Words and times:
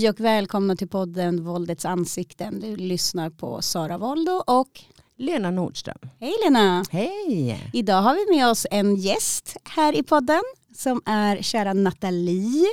Hej 0.00 0.10
och 0.10 0.20
välkomna 0.20 0.76
till 0.76 0.88
podden 0.88 1.44
Våldets 1.44 1.84
ansikten. 1.84 2.60
Du 2.60 2.76
lyssnar 2.76 3.30
på 3.30 3.62
Sara 3.62 3.98
Voldo 3.98 4.32
och 4.46 4.80
Lena 5.16 5.50
Nordström. 5.50 5.98
Hej 6.20 6.34
Lena! 6.44 6.84
Hej! 6.90 7.70
Idag 7.72 8.02
har 8.02 8.14
vi 8.14 8.36
med 8.36 8.48
oss 8.48 8.66
en 8.70 8.96
gäst 8.96 9.56
här 9.64 9.92
i 9.92 10.02
podden 10.02 10.42
som 10.76 11.02
är 11.06 11.42
kära 11.42 11.72
Nathalie, 11.72 12.66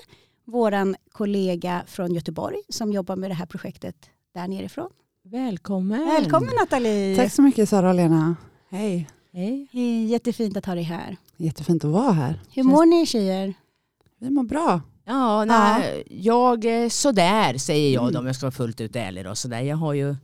våran 0.46 0.96
kollega 1.12 1.84
från 1.88 2.14
Göteborg 2.14 2.58
som 2.70 2.92
jobbar 2.92 3.16
med 3.16 3.30
det 3.30 3.36
här 3.36 3.46
projektet 3.46 3.96
där 4.34 4.48
nerifrån. 4.48 4.90
Välkommen. 5.24 6.06
Välkommen 6.06 6.52
Nathalie! 6.60 7.16
Tack 7.16 7.34
så 7.34 7.42
mycket 7.42 7.70
Sara 7.70 7.90
och 7.90 7.96
Lena. 7.96 8.36
Hej. 8.70 9.10
Hej. 9.34 9.68
Hej, 9.72 10.06
Jättefint 10.06 10.58
att 10.58 10.66
ha 10.66 10.76
dig 10.76 10.84
här. 10.84 11.18
Jättefint 11.38 11.86
att 11.86 11.92
vara 11.92 12.12
här. 12.12 12.40
Hur 12.54 12.64
mår 12.64 12.86
ni 12.86 13.06
tjejer? 13.06 13.54
Vi 14.20 14.30
mår 14.30 14.44
bra. 14.44 14.82
Ja, 15.08 15.46
nej, 15.46 16.04
jag 16.10 16.66
är 16.66 16.90
sådär 16.90 17.58
säger 17.58 17.94
jag 17.94 18.14
då 18.14 18.20
om 18.20 18.26
jag 18.26 18.36
ska 18.36 18.46
vara 18.46 18.52
fullt 18.52 18.82
ut 18.82 18.96
ärlig. 18.96 19.26
Då, 19.26 19.36
sådär. 19.36 19.62
Jag 19.62 19.78
har 19.78 19.94
ju 19.94 20.16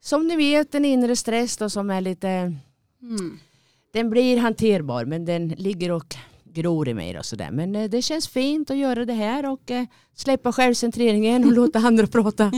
som 0.00 0.26
ni 0.28 0.36
vet 0.36 0.74
en 0.74 0.84
inre 0.84 1.16
stress 1.16 1.56
då, 1.56 1.70
som 1.70 1.90
är 1.90 2.00
lite, 2.00 2.28
Mm. 3.02 3.38
den 3.92 4.10
blir 4.10 4.38
hanterbar 4.38 5.04
men 5.04 5.24
den 5.24 5.48
ligger 5.48 5.90
och 5.90 6.14
gror 6.44 6.88
i 6.88 6.94
mig. 6.94 7.12
Då, 7.12 7.22
sådär. 7.22 7.50
Men 7.50 7.76
eh, 7.76 7.90
det 7.90 8.02
känns 8.02 8.28
fint 8.28 8.70
att 8.70 8.76
göra 8.76 9.04
det 9.04 9.12
här 9.12 9.46
och 9.46 9.70
eh, 9.70 9.84
släppa 10.16 10.52
självcentreringen 10.52 11.44
och 11.44 11.52
låta 11.62 11.78
andra 11.78 12.06
prata. 12.06 12.52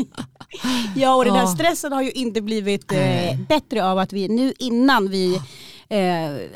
Ja 0.97 1.15
och 1.17 1.25
den 1.25 1.35
här 1.35 1.43
Ja. 1.43 1.55
stressen 1.55 1.93
har 1.93 2.03
ju 2.03 2.11
inte 2.11 2.41
blivit 2.41 2.93
eh, 2.93 3.41
bättre 3.49 3.85
av 3.85 3.99
att 3.99 4.13
vi 4.13 4.29
nu 4.29 4.53
innan 4.59 5.09
vi 5.11 5.35
Eh, 5.35 5.43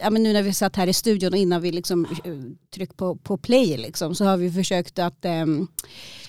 ja, 0.03 0.11
men 0.11 0.23
nu 0.23 0.33
när 0.33 0.43
vi 0.43 0.53
satt 0.53 0.77
här 0.77 0.87
i 0.87 0.93
studion 0.93 1.33
och 1.33 1.39
innan 1.39 1.63
vi 1.63 1.73
liksom, 1.73 2.05
eh, 2.05 2.33
tryckte 2.75 2.97
på, 2.97 3.17
på 3.17 3.37
play 3.37 3.77
liksom, 3.77 4.15
så 4.15 4.25
har 4.25 4.37
vi 4.37 4.53
försökt 4.53 4.99
att 4.99 5.25
ehm, 5.25 5.67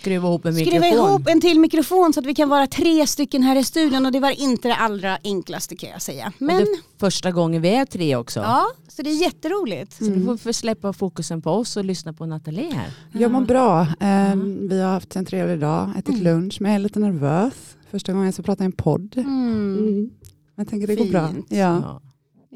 Skruva 0.02 0.28
ihop 0.28 0.46
en 0.46 0.56
skruva 0.56 0.80
mikrofon. 0.80 1.10
ihop 1.10 1.28
en 1.28 1.42
till 1.42 1.60
mikrofon 1.60 2.14
så 2.14 2.20
att 2.20 2.26
vi 2.26 2.36
kan 2.36 2.50
vara 2.50 2.68
tre 2.68 3.08
stycken 3.08 3.44
här 3.44 3.56
i 3.56 3.64
studion 3.64 4.06
och 4.06 4.12
det 4.12 4.20
var 4.20 4.42
inte 4.42 4.68
det 4.68 4.76
allra 4.76 5.18
enklaste 5.24 5.76
kan 5.76 5.90
jag 5.90 6.02
säga. 6.02 6.28
Och 6.36 6.42
Men 6.42 6.56
det 6.58 6.62
är 6.64 6.68
första 7.00 7.32
gången 7.32 7.62
vi 7.62 7.70
är 7.70 7.86
tre 7.86 8.16
också. 8.16 8.40
ja, 8.40 8.66
så 8.88 9.02
det 9.02 9.10
är 9.10 9.22
jätteroligt. 9.22 9.94
Så 9.94 10.04
nu 10.04 10.26
får 10.26 10.40
vi 10.44 10.54
släppa 10.54 10.94
fokusen 10.94 11.42
på 11.42 11.52
oss 11.52 11.78
och 11.78 11.86
lyssna 11.86 12.14
på 12.14 12.26
Nathalie 12.26 12.74
här. 12.74 12.90
Jag 13.12 13.32
mår 13.32 13.42
bra. 13.42 13.82
Eh, 13.82 14.36
Vi 14.70 14.82
har 14.82 14.90
haft 14.92 15.16
en 15.16 15.26
trevlig 15.26 15.60
dag, 15.60 15.90
ätit 15.98 16.08
Mm. 16.10 16.24
lunch, 16.24 16.58
men 16.62 16.72
jag 16.72 16.76
är 16.76 16.84
lite 16.84 17.00
nervös. 17.00 17.54
Första 17.92 18.12
gången 18.12 18.26
jag 18.26 18.34
ska 18.34 18.44
prata 18.44 18.64
i 18.64 18.66
en 18.66 18.72
podd. 18.72 19.18
Mm. 19.18 20.10
Men 20.56 20.64
jag 20.64 20.68
tänker 20.68 20.88
det 20.88 20.96
går 20.96 21.06
bra. 21.06 21.28
Fint. 21.28 21.46
Ja. 21.50 22.02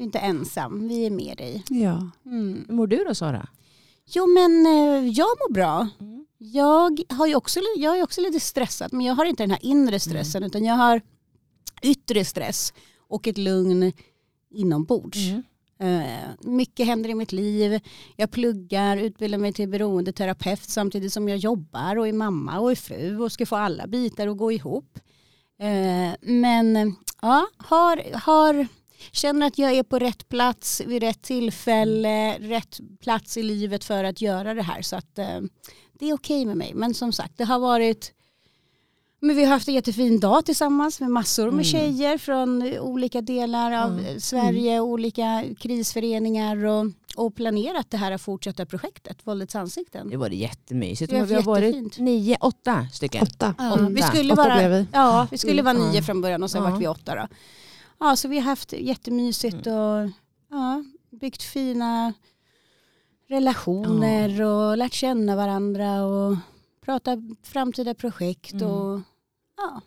Du 0.00 0.04
är 0.04 0.06
inte 0.06 0.18
ensam, 0.18 0.88
vi 0.88 1.06
är 1.06 1.10
med 1.10 1.36
dig. 1.36 1.64
Ja. 1.68 2.10
Mm. 2.26 2.64
Hur 2.68 2.74
mår 2.74 2.86
du 2.86 3.04
då 3.04 3.14
Sara? 3.14 3.48
Jo 4.06 4.26
men 4.26 4.66
eh, 4.66 5.08
jag 5.08 5.28
mår 5.28 5.52
bra. 5.52 5.88
Mm. 6.00 6.26
Jag, 6.38 7.00
har 7.08 7.26
ju 7.26 7.34
också, 7.34 7.60
jag 7.76 7.98
är 7.98 8.02
också 8.02 8.20
lite 8.20 8.40
stressad 8.40 8.92
men 8.92 9.06
jag 9.06 9.14
har 9.14 9.24
inte 9.24 9.42
den 9.42 9.50
här 9.50 9.64
inre 9.64 10.00
stressen 10.00 10.42
utan 10.42 10.64
jag 10.64 10.74
har 10.74 11.00
yttre 11.82 12.24
stress 12.24 12.72
och 13.08 13.28
ett 13.28 13.38
lugn 13.38 13.92
inombords. 14.50 15.18
Mm. 15.78 16.02
Eh, 16.02 16.28
mycket 16.40 16.86
händer 16.86 17.10
i 17.10 17.14
mitt 17.14 17.32
liv. 17.32 17.80
Jag 18.16 18.30
pluggar, 18.30 18.96
utbildar 18.96 19.38
mig 19.38 19.52
till 19.52 19.68
beroendeterapeut 19.68 20.70
samtidigt 20.70 21.12
som 21.12 21.28
jag 21.28 21.38
jobbar 21.38 21.96
och 21.96 22.08
är 22.08 22.12
mamma 22.12 22.60
och 22.60 22.70
är 22.70 22.74
fru 22.74 23.18
och 23.18 23.32
ska 23.32 23.46
få 23.46 23.56
alla 23.56 23.86
bitar 23.86 24.28
att 24.28 24.36
gå 24.36 24.52
ihop. 24.52 24.98
Eh, 25.58 26.14
men 26.20 26.96
ja, 27.22 27.46
har, 27.56 28.16
har, 28.18 28.66
känner 29.12 29.46
att 29.46 29.58
jag 29.58 29.72
är 29.72 29.82
på 29.82 29.98
rätt 29.98 30.28
plats 30.28 30.82
vid 30.86 31.02
rätt 31.02 31.22
tillfälle, 31.22 32.38
rätt 32.38 32.80
plats 33.02 33.36
i 33.36 33.42
livet 33.42 33.84
för 33.84 34.04
att 34.04 34.20
göra 34.20 34.54
det 34.54 34.62
här. 34.62 34.82
Så 34.82 34.96
att 34.96 35.18
eh, 35.18 35.40
det 35.98 36.08
är 36.10 36.14
okej 36.14 36.44
med 36.44 36.56
mig. 36.56 36.72
Men 36.74 36.94
som 36.94 37.12
sagt, 37.12 37.32
det 37.38 37.44
har 37.44 37.58
varit 37.58 38.12
men 39.22 39.36
vi 39.36 39.44
har 39.44 39.50
haft 39.52 39.68
en 39.68 39.74
jättefin 39.74 40.20
dag 40.20 40.44
tillsammans 40.46 41.00
med 41.00 41.10
massor 41.10 41.44
med 41.44 41.52
Mm. 41.52 41.64
tjejer 41.64 42.18
från 42.18 42.78
olika 42.78 43.20
delar 43.20 43.72
av 43.72 43.98
Mm. 43.98 44.20
Sverige, 44.20 44.80
olika 44.80 45.44
krisföreningar 45.58 46.64
och, 46.64 46.86
och 47.16 47.34
planerat 47.34 47.90
det 47.90 47.96
här 47.96 48.18
fortsatta 48.18 48.66
projektet, 48.66 49.18
Våldets 49.24 49.54
ansikten. 49.56 50.10
Det 50.10 50.16
var 50.16 50.28
jättemysigt. 50.30 51.10
Det 51.10 51.18
var 51.20 51.26
Vi 51.26 51.34
har 51.34 51.42
varit 51.42 51.64
jättefint. 51.64 51.98
nio, 51.98 52.36
åtta 52.40 52.86
stycken. 52.92 53.22
Åtta. 53.22 53.54
Ja, 53.58 53.72
Åtta. 53.74 53.88
vi 53.88 54.02
skulle 54.02 54.32
Åtta 54.32 54.42
vara, 54.48 54.68
vi. 54.68 54.86
Ja, 54.92 55.26
vi 55.30 55.38
skulle 55.38 55.62
vara 55.62 55.76
Mm. 55.76 55.90
nio 55.90 56.02
från 56.02 56.20
början 56.20 56.42
och 56.42 56.50
sen 56.50 56.62
Ja. 56.64 56.70
vart 56.70 56.80
vi 56.80 56.86
åtta 56.86 57.14
då. 57.14 57.26
Ja, 58.00 58.16
så 58.16 58.28
vi 58.28 58.36
har 58.38 58.44
haft 58.44 58.72
jättemysigt 58.72 59.66
och 59.66 60.10
ja, 60.50 60.84
byggt 61.10 61.42
fina 61.42 62.12
relationer 63.28 64.42
och 64.42 64.78
lärt 64.78 64.92
känna 64.92 65.36
varandra 65.36 66.04
och 66.04 66.36
pratat 66.80 67.18
framtida 67.42 67.94
projekt 67.94 68.52
Mm. 68.52 68.66
och 68.68 69.00
ja, 69.56 69.80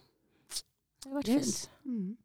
det 1.04 1.10
har 1.10 1.14
varit 1.16 1.26
fint. 1.26 1.38
Yes. 1.38 1.70
Mm. 1.86 2.18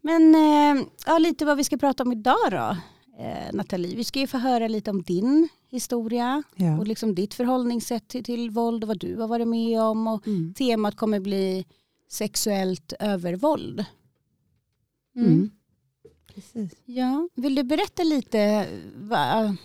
Men 0.00 0.34
eh, 0.34 0.84
ja, 1.06 1.18
lite 1.18 1.44
vad 1.44 1.56
vi 1.56 1.64
ska 1.64 1.76
prata 1.76 2.02
om 2.02 2.12
idag 2.12 2.36
då, 2.50 2.76
eh, 3.22 3.52
Nathalie. 3.52 3.96
Vi 3.96 4.04
ska 4.04 4.18
ju 4.20 4.26
få 4.26 4.38
höra 4.38 4.68
lite 4.68 4.90
om 4.90 5.02
din 5.02 5.48
historia 5.68 6.42
Ja. 6.56 6.78
och 6.78 6.86
liksom 6.86 7.14
ditt 7.14 7.34
förhållningssätt 7.34 8.08
till, 8.08 8.24
till 8.24 8.50
våld 8.50 8.84
och 8.84 8.88
vad 8.88 8.98
du 8.98 9.16
har 9.16 9.28
varit 9.28 9.48
med 9.48 9.82
om. 9.82 10.06
Och 10.06 10.26
Mm. 10.26 10.54
temat 10.54 10.96
kommer 10.96 11.20
bli 11.20 11.64
sexuellt 12.08 12.92
övervåld. 13.00 13.84
Mm. 15.20 15.32
Mm. 15.32 15.50
Precis. 16.34 16.72
Ja. 16.84 17.28
Vill 17.34 17.54
du 17.54 17.62
berätta 17.62 18.02
lite 18.02 18.68
va, 18.94 19.56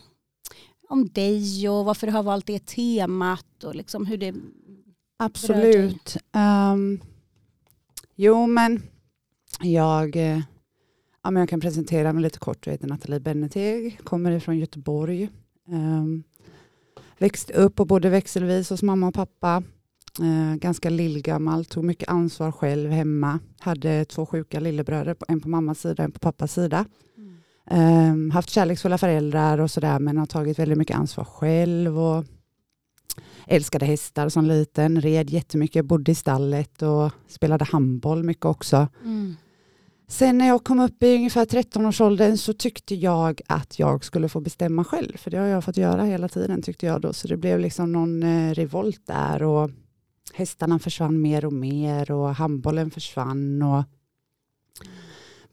om 0.89 1.07
dig 1.07 1.69
och 1.69 1.85
varför 1.85 2.07
du 2.07 2.13
har 2.13 2.23
valt 2.23 2.45
det 2.45 2.65
temat 2.65 3.63
och 3.63 3.75
liksom 3.75 4.05
hur 4.05 4.17
det... 4.17 4.35
Absolut. 5.17 6.17
Um, 6.73 7.01
jo, 8.15 8.47
men 8.47 8.81
jag, 9.61 10.15
eh, 10.15 10.41
ja, 11.23 11.31
men 11.31 11.35
jag 11.35 11.49
kan 11.49 11.59
presentera 11.59 12.13
mig 12.13 12.23
lite 12.23 12.39
kort. 12.39 12.65
Jag 12.65 12.73
heter 12.73 12.87
Nathalie 12.87 13.19
Benneteg, 13.19 13.99
kommer 14.03 14.31
ifrån 14.31 14.57
Göteborg. 14.57 15.29
Um, 15.67 16.23
växte 17.17 17.53
upp 17.53 17.79
och 17.79 17.87
bodde 17.87 18.09
växelvis 18.09 18.69
hos 18.69 18.83
mamma 18.83 19.07
och 19.07 19.13
pappa. 19.13 19.63
Eh, 20.21 20.55
ganska 20.55 20.89
lillgammal, 20.89 21.65
tog 21.65 21.83
mycket 21.83 22.09
ansvar 22.09 22.51
själv 22.51 22.91
hemma. 22.91 23.39
Hade 23.59 24.05
två 24.05 24.25
sjuka 24.25 24.59
lillebröder, 24.59 25.15
en 25.27 25.41
på 25.41 25.49
mammas 25.49 25.79
sida 25.79 26.03
och 26.03 26.05
en 26.05 26.11
på 26.11 26.19
pappas 26.19 26.53
sida. 26.53 26.85
Um, 27.71 28.31
haft 28.31 28.49
kärleksfulla 28.49 28.97
föräldrar 28.97 29.57
och 29.57 29.71
sådär 29.71 29.99
men 29.99 30.17
har 30.17 30.25
tagit 30.25 30.59
väldigt 30.59 30.77
mycket 30.77 30.97
ansvar 30.97 31.23
själv 31.25 31.99
och 31.99 32.25
älskade 33.47 33.85
hästar 33.85 34.29
som 34.29 34.45
liten, 34.45 35.01
red 35.01 35.29
jättemycket, 35.29 35.85
bodde 35.85 36.11
i 36.11 36.15
stallet 36.15 36.81
och 36.81 37.11
spelade 37.27 37.65
handboll 37.65 38.23
mycket 38.23 38.45
också. 38.45 38.87
Mm. 39.03 39.35
Sen 40.07 40.37
när 40.37 40.47
jag 40.47 40.63
kom 40.63 40.79
upp 40.79 41.03
i 41.03 41.15
ungefär 41.15 41.45
13-årsåldern 41.45 42.37
så 42.37 42.53
tyckte 42.53 42.95
jag 42.95 43.41
att 43.47 43.79
jag 43.79 44.05
skulle 44.05 44.29
få 44.29 44.39
bestämma 44.39 44.83
själv, 44.83 45.17
för 45.17 45.31
det 45.31 45.37
har 45.37 45.45
jag 45.45 45.63
fått 45.63 45.77
göra 45.77 46.03
hela 46.03 46.29
tiden 46.29 46.61
tyckte 46.61 46.85
jag 46.85 47.01
då, 47.01 47.13
så 47.13 47.27
det 47.27 47.37
blev 47.37 47.59
liksom 47.59 47.91
någon 47.91 48.23
eh, 48.23 48.53
revolt 48.53 49.07
där 49.07 49.43
och 49.43 49.69
hästarna 50.33 50.79
försvann 50.79 51.21
mer 51.21 51.45
och 51.45 51.53
mer 51.53 52.11
och 52.11 52.35
handbollen 52.35 52.91
försvann 52.91 53.61
och 53.61 53.83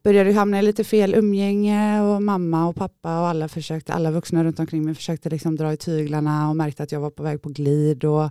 började 0.02 0.32
hamna 0.32 0.58
i 0.58 0.62
lite 0.62 0.84
fel 0.84 1.14
umgänge 1.14 2.00
och 2.00 2.22
mamma 2.22 2.68
och 2.68 2.76
pappa 2.76 3.20
och 3.20 3.26
alla 3.26 3.48
försökte, 3.48 3.92
alla 3.92 4.10
vuxna 4.10 4.44
runt 4.44 4.60
omkring 4.60 4.84
mig 4.84 4.94
försökte 4.94 5.30
liksom 5.30 5.56
dra 5.56 5.72
i 5.72 5.76
tyglarna 5.76 6.48
och 6.48 6.56
märkte 6.56 6.82
att 6.82 6.92
jag 6.92 7.00
var 7.00 7.10
på 7.10 7.22
väg 7.22 7.42
på 7.42 7.48
glid 7.48 8.04
och 8.04 8.30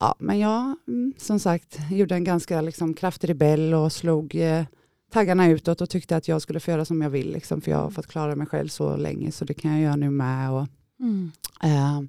ja, 0.00 0.14
men 0.18 0.38
jag 0.38 0.76
mm, 0.88 1.12
som 1.18 1.40
sagt 1.40 1.78
gjorde 1.90 2.14
en 2.14 2.24
ganska 2.24 2.60
liksom 2.60 2.94
kraftig 2.94 3.30
rebell 3.30 3.74
och 3.74 3.92
slog 3.92 4.34
eh, 4.34 4.64
taggarna 5.12 5.48
utåt 5.48 5.80
och 5.80 5.90
tyckte 5.90 6.16
att 6.16 6.28
jag 6.28 6.42
skulle 6.42 6.60
få 6.60 6.70
göra 6.70 6.84
som 6.84 7.02
jag 7.02 7.10
vill 7.10 7.32
liksom, 7.32 7.60
för 7.60 7.70
jag 7.70 7.78
har 7.78 7.90
fått 7.90 8.06
klara 8.06 8.36
mig 8.36 8.46
själv 8.46 8.68
så 8.68 8.96
länge 8.96 9.32
så 9.32 9.44
det 9.44 9.54
kan 9.54 9.72
jag 9.72 9.80
göra 9.80 9.96
nu 9.96 10.10
med 10.10 10.50
och 10.50 10.66
Mm. 11.00 11.32
Eh, 11.62 12.02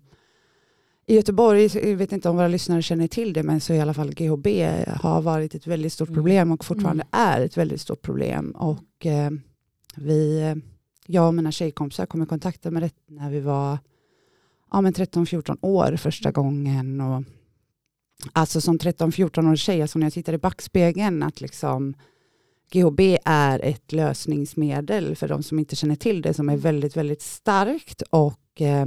I 1.09 1.15
Göteborg, 1.15 1.89
jag 1.89 1.95
vet 1.97 2.11
inte 2.11 2.29
om 2.29 2.35
våra 2.35 2.47
lyssnare 2.47 2.81
känner 2.81 3.07
till 3.07 3.33
det, 3.33 3.43
men 3.43 3.61
så 3.61 3.73
i 3.73 3.79
alla 3.79 3.93
fall 3.93 4.13
GHB 4.13 4.47
har 4.87 5.21
varit 5.21 5.55
ett 5.55 5.67
väldigt 5.67 5.93
stort 5.93 6.09
Mm. 6.09 6.15
problem 6.15 6.51
och 6.51 6.65
fortfarande 6.65 7.07
är 7.11 7.41
ett 7.41 7.57
väldigt 7.57 7.81
stort 7.81 8.01
problem. 8.01 8.51
Och 8.51 9.05
eh, 9.05 9.31
vi, 9.95 10.55
jag 11.05 11.27
och 11.27 11.33
mina 11.33 11.51
tjejkompisar 11.51 12.05
kom 12.05 12.23
i 12.23 12.25
kontakt 12.25 12.63
med 12.63 12.83
det 12.83 12.91
när 13.07 13.29
vi 13.29 13.39
var 13.39 13.77
ja, 14.71 14.81
men 14.81 14.93
13-14 14.93 15.57
år 15.61 15.95
första 15.95 16.31
gången. 16.31 17.01
Och, 17.01 17.23
alltså 18.33 18.61
som 18.61 18.77
13-14 18.77 19.47
årig 19.49 19.59
tjej, 19.59 19.81
alltså 19.81 19.99
när 19.99 20.05
jag 20.05 20.13
tittar 20.13 20.33
i 20.33 20.37
backspegeln, 20.37 21.23
att 21.23 21.41
liksom 21.41 21.93
GHB 22.71 22.99
är 23.25 23.59
ett 23.59 23.91
lösningsmedel 23.91 25.15
för 25.15 25.27
de 25.27 25.43
som 25.43 25.59
inte 25.59 25.75
känner 25.75 25.95
till 25.95 26.21
det 26.21 26.33
som 26.33 26.49
är 26.49 26.57
väldigt, 26.57 26.97
väldigt 26.97 27.21
starkt 27.21 28.01
och 28.01 28.61
eh, 28.61 28.85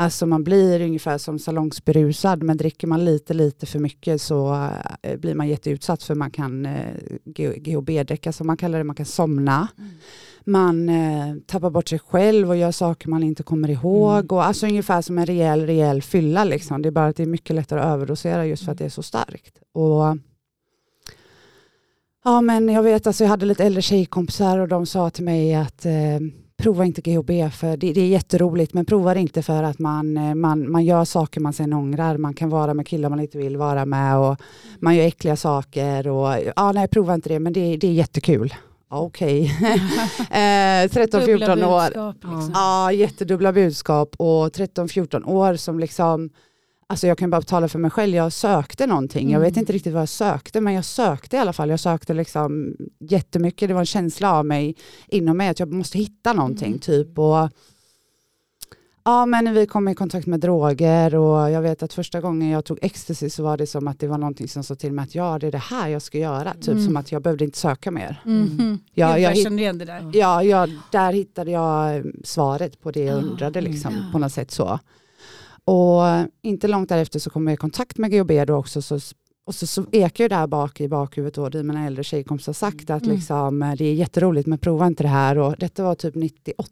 Alltså 0.00 0.26
man 0.26 0.44
blir 0.44 0.80
ungefär 0.80 1.18
som 1.18 1.38
salongsberusad 1.38 2.42
men 2.42 2.56
dricker 2.56 2.86
man 2.86 3.04
lite 3.04 3.34
lite 3.34 3.66
för 3.66 3.78
mycket 3.78 4.22
så 4.22 4.68
eh, 5.02 5.16
blir 5.16 5.34
man 5.34 5.48
jätteutsatt 5.48 6.02
för 6.02 6.14
man 6.14 6.30
kan 6.30 6.66
eh, 6.66 6.94
GHB-dricka 7.24 8.32
som 8.32 8.46
man 8.46 8.56
kallar 8.56 8.78
det, 8.78 8.84
man 8.84 8.96
kan 8.96 9.06
somna. 9.06 9.68
Mm. 9.78 9.90
Man 10.44 10.88
eh, 10.88 11.34
tappar 11.46 11.70
bort 11.70 11.88
sig 11.88 11.98
själv 11.98 12.48
och 12.48 12.56
gör 12.56 12.72
saker 12.72 13.08
man 13.08 13.22
inte 13.22 13.42
kommer 13.42 13.70
ihåg. 13.70 14.18
Mm. 14.18 14.26
Och, 14.30 14.44
alltså 14.44 14.66
ungefär 14.66 15.02
som 15.02 15.18
en 15.18 15.26
rejäl, 15.26 15.66
rejäl 15.66 16.02
fylla. 16.02 16.44
Liksom. 16.44 16.82
Det 16.82 16.88
är 16.88 16.90
bara 16.90 17.06
att 17.06 17.16
det 17.16 17.22
är 17.22 17.26
mycket 17.26 17.56
lättare 17.56 17.80
att 17.80 17.86
överdosera 17.86 18.46
just 18.46 18.64
för 18.64 18.72
att 18.72 18.78
det 18.78 18.84
är 18.84 18.88
så 18.88 19.02
starkt. 19.02 19.58
Och, 19.72 20.16
ja, 22.24 22.40
men 22.40 22.68
jag 22.68 22.82
vet, 22.82 23.06
alltså, 23.06 23.24
jag 23.24 23.28
hade 23.28 23.46
lite 23.46 23.64
äldre 23.64 23.82
tjejkompisar 23.82 24.58
och 24.58 24.68
de 24.68 24.86
sa 24.86 25.10
till 25.10 25.24
mig 25.24 25.54
att 25.54 25.86
eh, 25.86 26.20
prova 26.58 26.84
inte 26.84 27.00
GHB 27.00 27.30
för 27.52 27.76
det, 27.76 27.92
det 27.92 28.00
är 28.00 28.06
jätteroligt 28.06 28.74
men 28.74 28.84
prova 28.84 29.14
det 29.14 29.20
inte 29.20 29.42
för 29.42 29.62
att 29.62 29.78
man, 29.78 30.16
eh, 30.16 30.34
man, 30.34 30.70
man 30.70 30.84
gör 30.84 31.04
saker 31.04 31.40
man 31.40 31.52
sen 31.52 31.72
ångrar. 31.72 32.16
Man 32.16 32.34
kan 32.34 32.48
vara 32.48 32.74
med 32.74 32.86
killar 32.86 33.08
man 33.08 33.20
inte 33.20 33.38
vill 33.38 33.56
vara 33.56 33.86
med 33.86 34.18
och 34.18 34.36
man 34.80 34.96
gör 34.96 35.04
äckliga 35.04 35.36
saker. 35.36 36.08
Och, 36.08 36.34
ja, 36.56 36.72
nej, 36.72 36.88
prova 36.88 37.14
inte 37.14 37.28
det 37.28 37.40
men 37.40 37.52
det, 37.52 37.76
det 37.76 37.86
är 37.86 37.92
jättekul. 37.92 38.54
Okej. 38.90 39.44
eh, 40.30 40.88
13-14 40.88 41.64
år. 41.64 42.12
liksom. 42.14 42.50
Ja, 42.54 42.92
jättedubbla 42.92 43.52
budskap 43.52 44.14
och 44.18 44.48
13-14 44.48 45.24
år 45.24 45.54
som 45.54 45.78
liksom 45.78 46.30
Alltså 46.90 47.06
jag 47.06 47.18
kan 47.18 47.30
bara 47.30 47.42
tala 47.42 47.68
för 47.68 47.78
mig 47.78 47.90
själv, 47.90 48.14
jag 48.14 48.32
sökte 48.32 48.86
någonting. 48.86 49.30
Jag 49.30 49.40
vet 49.40 49.52
Mm. 49.52 49.60
inte 49.60 49.72
riktigt 49.72 49.92
vad 49.92 50.02
jag 50.02 50.08
sökte, 50.08 50.60
men 50.60 50.74
jag 50.74 50.84
sökte 50.84 51.36
i 51.36 51.38
alla 51.38 51.52
fall. 51.52 51.70
Jag 51.70 51.80
sökte 51.80 52.14
liksom 52.14 52.76
jättemycket, 53.00 53.68
det 53.68 53.74
var 53.74 53.80
en 53.80 53.86
känsla 53.86 54.32
av 54.32 54.46
mig 54.46 54.76
inom 55.08 55.36
mig 55.36 55.48
att 55.48 55.58
jag 55.60 55.72
måste 55.72 55.98
hitta 55.98 56.32
någonting. 56.32 56.66
Mm. 56.68 56.78
typ. 56.78 57.18
Och, 57.18 57.48
ja, 59.04 59.26
men 59.26 59.54
vi 59.54 59.66
kom 59.66 59.88
i 59.88 59.94
kontakt 59.94 60.26
med 60.26 60.40
droger 60.40 61.14
och 61.14 61.50
jag 61.50 61.62
vet 61.62 61.82
att 61.82 61.92
första 61.92 62.20
gången 62.20 62.48
jag 62.48 62.64
tog 62.64 62.78
ecstasy 62.82 63.30
så 63.30 63.42
var 63.42 63.56
det 63.56 63.66
som 63.66 63.88
att 63.88 64.00
det 64.00 64.06
var 64.08 64.18
någonting 64.18 64.48
som 64.48 64.64
sa 64.64 64.74
till 64.74 64.92
mig 64.92 65.02
att 65.02 65.14
ja, 65.14 65.38
det 65.38 65.46
är 65.46 65.52
det 65.52 65.58
här 65.58 65.88
jag 65.88 66.02
ska 66.02 66.18
göra. 66.18 66.54
Typ 66.54 66.68
Mm. 66.68 66.84
som 66.84 66.96
att 66.96 67.12
jag 67.12 67.22
behövde 67.22 67.44
inte 67.44 67.58
söka 67.58 67.90
mer. 67.90 68.20
Mhm. 68.24 68.78
Ja, 68.94 69.12
Gud, 69.14 69.22
jag 69.22 69.36
jag 69.36 69.78
det 69.78 69.84
där. 69.84 70.10
Ja, 70.14 70.42
ja, 70.42 70.66
där 70.92 71.12
hittade 71.12 71.50
jag 71.50 72.04
svaret 72.24 72.80
på 72.80 72.90
det 72.90 73.04
jag 73.04 73.18
Ja, 73.18 73.22
undrade 73.22 73.60
liksom, 73.60 73.94
mm. 73.94 74.12
på 74.12 74.18
något 74.18 74.32
sätt 74.32 74.50
så. 74.50 74.78
Och 75.70 76.26
inte 76.42 76.68
långt 76.68 76.88
därefter 76.88 77.18
så 77.18 77.30
kom 77.30 77.46
jag 77.46 77.54
i 77.54 77.56
kontakt 77.56 77.98
med 77.98 78.10
GHB 78.10 78.44
då 78.46 78.54
också. 78.54 78.82
Så, 78.82 78.98
och 79.46 79.54
så, 79.54 79.66
så 79.66 79.84
ekar 79.92 80.24
ju 80.24 80.28
där 80.28 80.46
bak 80.46 80.80
i 80.80 80.88
bakhuvudet 80.88 81.34
då, 81.34 81.48
det 81.48 81.62
mina 81.62 81.86
äldre 81.86 82.04
tjejkompisar 82.04 82.52
sagt 82.52 82.90
att 82.90 83.02
Mm. 83.02 83.16
liksom, 83.16 83.62
eh, 83.62 83.74
det 83.74 83.84
är 83.84 83.94
jätteroligt 83.94 84.46
men 84.46 84.58
prova 84.58 84.86
inte 84.86 85.02
det 85.02 85.08
här. 85.08 85.38
Och 85.38 85.54
detta 85.58 85.82
var 85.84 85.94
typ 85.94 86.14
98. 86.14 86.68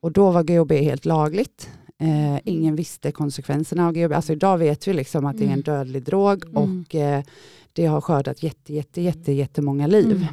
Och 0.00 0.12
då 0.12 0.30
var 0.30 0.42
GHB 0.42 0.72
helt 0.72 1.04
lagligt. 1.04 1.70
Eh, 2.00 2.38
ingen 2.44 2.76
visste 2.76 3.12
konsekvenserna 3.12 3.86
av 3.86 3.92
GHB. 3.92 4.12
Alltså 4.12 4.32
idag 4.32 4.58
vet 4.58 4.88
vi 4.88 4.92
liksom 4.92 5.26
att 5.26 5.38
det 5.38 5.42
är 5.44 5.46
en 5.46 5.52
Mm. 5.52 5.62
dödlig 5.62 6.02
drog 6.02 6.44
Mm. 6.44 6.56
och 6.56 6.94
eh, 6.94 7.22
det 7.72 7.86
har 7.86 8.00
skördat 8.00 8.42
jätte, 8.42 8.74
jätte, 8.74 9.00
jätte, 9.02 9.32
jättemånga 9.32 9.86
liv. 9.86 10.16
Mm. 10.16 10.24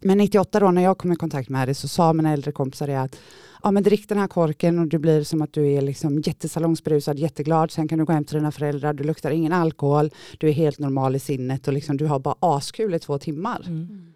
Men 0.00 0.18
98 0.18 0.60
då 0.60 0.70
när 0.70 0.82
jag 0.82 0.98
kom 0.98 1.12
i 1.12 1.16
kontakt 1.16 1.48
med 1.48 1.68
det 1.68 1.74
så 1.74 1.88
sa 1.88 2.12
mina 2.12 2.32
äldre 2.32 2.52
kompisar 2.52 2.86
det 2.86 3.00
att 3.00 3.16
ja, 3.62 3.70
men 3.70 3.82
drick 3.82 4.08
den 4.08 4.18
här 4.18 4.26
korken 4.28 4.78
och 4.78 4.86
det 4.88 4.98
blir 4.98 5.22
som 5.24 5.42
att 5.42 5.52
du 5.52 5.66
är 5.72 5.82
liksom 5.82 6.20
jättesalongsberusad, 6.24 7.18
jätteglad. 7.18 7.70
Sen 7.70 7.88
kan 7.88 7.98
du 7.98 8.04
gå 8.04 8.12
hem 8.12 8.24
till 8.24 8.36
dina 8.36 8.52
föräldrar, 8.52 8.92
du 8.92 9.04
luktar 9.04 9.30
ingen 9.30 9.52
alkohol, 9.52 10.10
du 10.38 10.48
är 10.48 10.52
helt 10.52 10.78
normal 10.78 11.16
i 11.16 11.18
sinnet 11.18 11.68
och 11.68 11.74
liksom, 11.74 11.96
du 11.96 12.06
har 12.06 12.18
bara 12.18 12.34
askul 12.40 12.94
i 12.94 12.98
två 12.98 13.18
timmar. 13.18 13.62
Mm. 13.66 14.12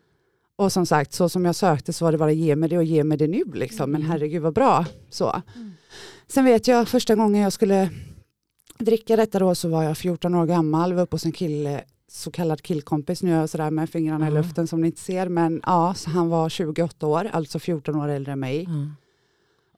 Och 0.57 0.73
som 0.73 0.87
sagt, 0.87 1.13
så 1.13 1.29
som 1.29 1.45
jag 1.45 1.55
sökte 1.55 1.93
så 1.93 2.05
var 2.05 2.13
det 2.13 2.19
bara 2.19 2.33
ge 2.33 2.57
mig 2.57 2.69
det 2.69 2.77
och 2.79 2.85
ge 2.85 3.05
mig 3.05 3.19
det 3.19 3.27
nu. 3.27 3.43
Liksom. 3.55 3.91
Men 3.91 4.01
Mm. 4.01 4.11
herregud 4.11 4.43
vad 4.43 4.55
bra. 4.55 4.87
Så. 5.11 5.43
Mm. 5.57 5.73
Sen 6.27 6.45
vet 6.45 6.69
jag 6.69 6.89
första 6.89 7.15
gången 7.15 7.43
jag 7.43 7.53
skulle 7.53 7.91
dricka 8.79 9.17
detta 9.17 9.39
då 9.39 9.55
så 9.55 9.69
var 9.69 9.83
jag 9.83 9.99
14 9.99 10.35
år 10.35 10.47
gammal, 10.47 10.93
var 10.95 11.03
uppe 11.03 11.15
hos 11.15 11.25
en 11.27 11.33
kille 11.33 11.83
så 12.09 12.31
kallad 12.31 12.63
killkompis, 12.63 13.23
nu 13.23 13.31
gör 13.31 13.41
jag 13.41 13.49
sådär 13.51 13.71
med 13.71 13.91
fingrarna 13.91 14.27
i 14.29 14.31
Ja. 14.31 14.35
luften 14.39 14.67
som 14.67 14.81
ni 14.81 14.87
inte 14.87 15.01
ser, 15.01 15.29
men 15.29 15.61
ja, 15.67 15.95
så 15.97 16.11
han 16.11 16.29
var 16.29 16.49
28 16.49 17.07
år, 17.07 17.29
alltså 17.33 17.59
14 17.59 17.97
år 17.97 18.09
äldre 18.09 18.33
än 18.33 18.41
mig 18.41 18.65
Mm. 18.65 18.91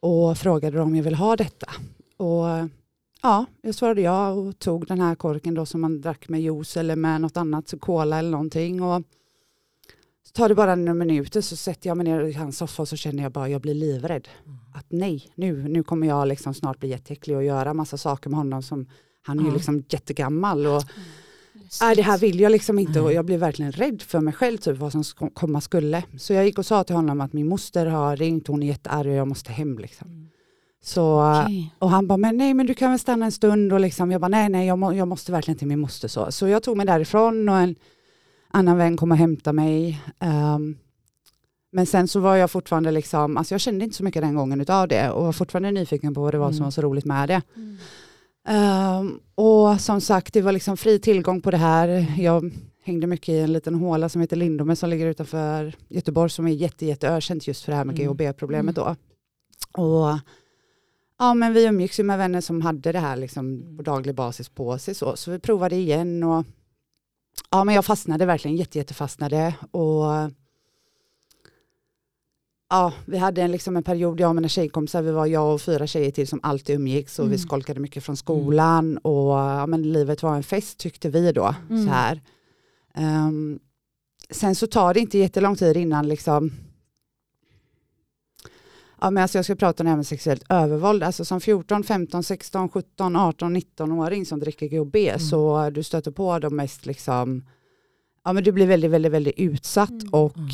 Och 0.05 0.39
frågade 0.39 0.81
om 0.81 0.97
jag 0.97 1.03
ville 1.03 1.17
ha 1.17 1.37
detta. 1.37 1.67
Och 2.17 2.47
ja, 3.23 3.47
jag 3.62 3.75
svarade 3.75 4.01
ja 4.01 4.31
och 4.31 4.59
tog 4.59 4.87
den 4.87 5.01
här 5.01 5.15
korken 5.15 5.55
då 5.55 5.67
som 5.67 5.81
man 5.81 6.01
drack 6.01 6.29
med 6.29 6.43
juice 6.43 6.77
eller 6.77 6.97
med 6.97 7.21
något 7.21 7.37
annat, 7.37 7.69
så 7.69 7.79
cola 7.79 8.19
eller 8.19 8.31
någonting. 8.31 8.83
Och 8.83 9.03
så 10.27 10.33
tar 10.33 10.49
det 10.49 10.55
bara 10.55 10.75
några 10.75 10.95
minuter 10.95 11.41
så 11.41 11.56
sätter 11.56 11.89
jag 11.91 11.97
mig 11.97 12.05
ner 12.05 12.21
i 12.21 12.33
hans 12.33 12.59
soffa 12.59 12.83
och 12.83 12.89
så 12.89 12.97
känner 12.97 13.23
jag 13.23 13.33
bara 13.33 13.49
jag 13.49 13.61
blir 13.61 13.75
livrädd. 13.75 14.29
Att 14.75 14.87
nej, 14.89 15.33
nu, 15.35 15.69
nu 15.69 15.83
kommer 15.83 16.07
jag 16.07 16.29
liksom 16.29 16.55
snart 16.55 16.79
bli 16.81 16.89
jätteäcklig 16.89 17.37
och 17.37 17.45
göra 17.45 17.75
massa 17.75 17.97
saker 17.97 18.31
med 18.31 18.39
honom 18.39 18.62
som 18.62 18.87
han 19.23 19.41
är 19.41 19.45
ju 19.45 19.53
liksom 19.53 19.85
jättegammal 19.89 20.67
och 20.67 20.83
Mm. 20.83 21.05
Nej, 21.81 21.96
det 21.96 22.02
här 22.02 22.19
vill 22.19 22.40
jag 22.40 22.52
liksom 22.52 22.78
inte 22.78 23.00
och 23.00 23.12
jag 23.12 23.25
blev 23.25 23.40
verkligen 23.40 23.72
rädd 23.72 24.02
för 24.02 24.20
mig 24.20 24.34
själv 24.34 24.58
typ 24.58 24.78
vad 24.78 24.93
som 24.93 25.05
komma 25.34 25.61
skulle. 25.61 26.02
Så 26.19 26.32
jag 26.32 26.44
gick 26.44 26.58
och 26.58 26.66
sa 26.66 26.84
till 26.84 26.96
honom 26.96 27.20
att 27.20 27.32
min 27.32 27.49
moster 27.49 27.87
har 27.87 28.16
ringt, 28.16 28.46
hon 28.49 28.62
är 28.62 28.66
jättearg 28.66 29.06
och 29.08 29.14
jag 29.14 29.28
måste 29.28 29.52
hem 29.52 29.78
liksom. 29.78 30.31
Så, 30.84 31.32
Okej. 31.43 31.75
och 31.78 31.90
han 31.90 32.06
bara, 32.06 32.16
men 32.16 32.37
nej 32.37 32.55
men 32.55 32.66
du 32.66 32.75
kan 32.75 32.90
väl 32.90 32.99
stanna 32.99 33.25
en 33.26 33.32
stund 33.32 33.72
och 33.72 33.81
liksom, 33.81 34.11
jag 34.12 34.20
bara 34.20 34.28
nej 34.28 34.49
nej 34.49 34.66
jag, 34.66 34.78
må, 34.78 34.93
jag 34.93 35.08
måste 35.08 35.32
verkligen 35.32 35.58
till 35.58 35.66
min 35.69 35.81
moster 35.81 36.08
så. 36.08 36.32
Så 36.32 36.49
jag 36.49 36.62
tog 36.62 36.76
mig 36.76 36.87
därifrån 36.87 37.49
och 37.49 37.56
en 37.56 37.75
annan 38.50 38.76
vän 38.76 38.96
kom 38.96 39.11
och 39.11 39.16
hämtade 39.19 39.55
mig. 39.55 40.00
Ehm, 40.20 40.76
men 41.72 41.87
sen 41.87 42.08
så 42.08 42.20
var 42.20 42.37
jag 42.37 42.50
fortfarande 42.50 42.90
liksom, 42.90 43.37
alltså 43.37 43.55
jag 43.55 43.61
kände 43.61 43.84
inte 43.84 43.96
så 43.96 44.05
mycket 44.05 44.22
den 44.22 44.34
gången 44.34 44.61
utav 44.61 44.88
det 44.88 45.11
och 45.11 45.25
var 45.25 45.32
fortfarande 45.32 45.70
nyfiken 45.70 46.14
på 46.14 46.20
vad 46.20 46.34
det 46.34 46.38
var 46.38 46.49
som 46.50 46.56
Mm. 46.56 46.64
var 46.64 46.70
så 46.70 46.82
roligt 46.82 47.05
med 47.05 47.28
det. 47.28 47.43
Mm. 47.56 47.76
Ehm, 48.49 49.20
och 49.34 49.44
som 49.78 50.00
sagt, 50.00 50.32
det 50.34 50.43
var 50.43 50.52
liksom 50.52 50.76
fri 50.76 50.99
tillgång 50.99 51.40
på 51.40 51.50
det 51.50 51.56
här. 51.56 52.14
Jag 52.19 52.52
hängde 52.84 53.06
mycket 53.06 53.28
i 53.28 53.38
en 53.38 53.52
liten 53.52 53.75
håla 53.75 54.08
som 54.08 54.20
heter 54.20 54.37
Lindome 54.37 54.76
som 54.76 54.90
ligger 54.90 55.06
utanför 55.06 55.75
Göteborg 55.88 56.31
som 56.31 56.46
är 56.46 56.52
jätte, 56.52 56.87
jätte 56.87 57.08
ökänt 57.08 57.46
just 57.46 57.64
för 57.64 57.72
det 57.72 57.76
här 57.76 57.84
med 57.84 57.99
Mm. 58.00 58.08
GHB-problemet 58.16 58.75
då. 58.76 58.96
Och 59.72 60.19
ja, 61.19 61.34
men 61.34 61.52
vi 61.52 61.64
umgicks 61.66 62.00
ju 62.00 62.05
med 62.05 62.19
vänner 62.19 62.40
som 62.40 62.62
hade 62.62 62.93
det 62.93 62.99
här 62.99 63.16
liksom 63.16 63.46
Mm. 63.46 63.76
på 63.76 63.82
daglig 63.82 64.14
basis 64.14 64.49
på 64.49 64.78
sig 64.78 64.94
så, 64.94 65.16
så 65.16 65.31
vi 65.31 65.38
provade 65.38 65.76
igen 65.76 66.22
och 66.22 66.44
ja, 67.50 67.64
men 67.64 67.75
jag 67.75 67.84
fastnade 67.84 68.26
verkligen, 68.26 68.56
jätte, 68.56 68.78
jätte 68.78 68.94
fastnade 68.94 69.55
och 69.70 70.05
Ja, 72.75 72.93
vi 73.06 73.19
hade 73.19 73.43
en, 73.43 73.53
liksom 73.53 73.76
en 73.76 73.82
period, 73.82 74.21
jag 74.21 74.29
och 74.29 74.35
mina 74.35 74.49
tjejkompisar, 74.49 75.03
vi 75.03 75.11
var 75.11 75.26
jag 75.26 75.55
och 75.55 75.61
fyra 75.61 75.87
tjejer 75.87 76.11
till 76.11 76.29
som 76.29 76.41
alltid 76.43 76.76
umgicks 76.76 77.19
och 77.19 77.25
vi 77.25 77.29
Mm. 77.29 77.38
skolkade 77.38 77.81
mycket 77.81 78.05
från 78.05 78.17
skolan 78.17 78.99
och 78.99 79.31
ja, 79.31 79.67
men 79.67 79.93
livet 79.93 80.23
var 80.23 80.37
en 80.37 80.43
fest 80.43 80.79
tyckte 80.79 81.09
vi 81.11 81.32
då. 81.32 81.55
Mm. 81.71 81.85
Så 81.87 81.91
här. 81.93 82.21
Ehm, 82.94 83.59
sen 84.31 84.55
så 84.55 84.67
tar 84.67 84.94
det 84.94 85.00
inte 85.00 85.19
jättelång 85.19 85.57
tid 85.57 85.76
innan 85.76 86.09
liksom 86.09 86.52
Ja, 89.00 89.11
men 89.11 89.23
alltså 89.23 89.38
jag 89.38 89.45
ska 89.45 89.54
prata 89.54 89.83
om 89.83 89.85
det 89.85 89.90
här 89.90 89.97
med 89.97 90.07
sexuellt 90.07 90.45
övervåld. 90.49 91.02
Alltså 91.02 91.25
som 91.25 91.40
14, 91.40 91.85
15, 91.85 92.23
16, 92.23 92.69
17, 92.69 93.16
18, 93.16 93.57
19-åring 93.57 94.26
som 94.26 94.40
dricker 94.40 94.66
GHB 94.69 94.97
Mm. 95.09 95.21
så 95.21 95.71
du 95.71 95.83
stöter 95.83 96.11
på 96.11 96.38
de 96.38 96.57
mest 96.57 96.87
liksom, 96.87 97.45
ja 98.25 98.33
men 98.33 98.45
du 98.45 98.52
blir 98.52 98.66
väldigt, 98.66 98.90
väldigt, 98.90 99.12
väldigt 99.12 99.35
utsatt 99.38 99.90
Mm. 99.90 100.09
och 100.14 100.37
Mm. 100.37 100.49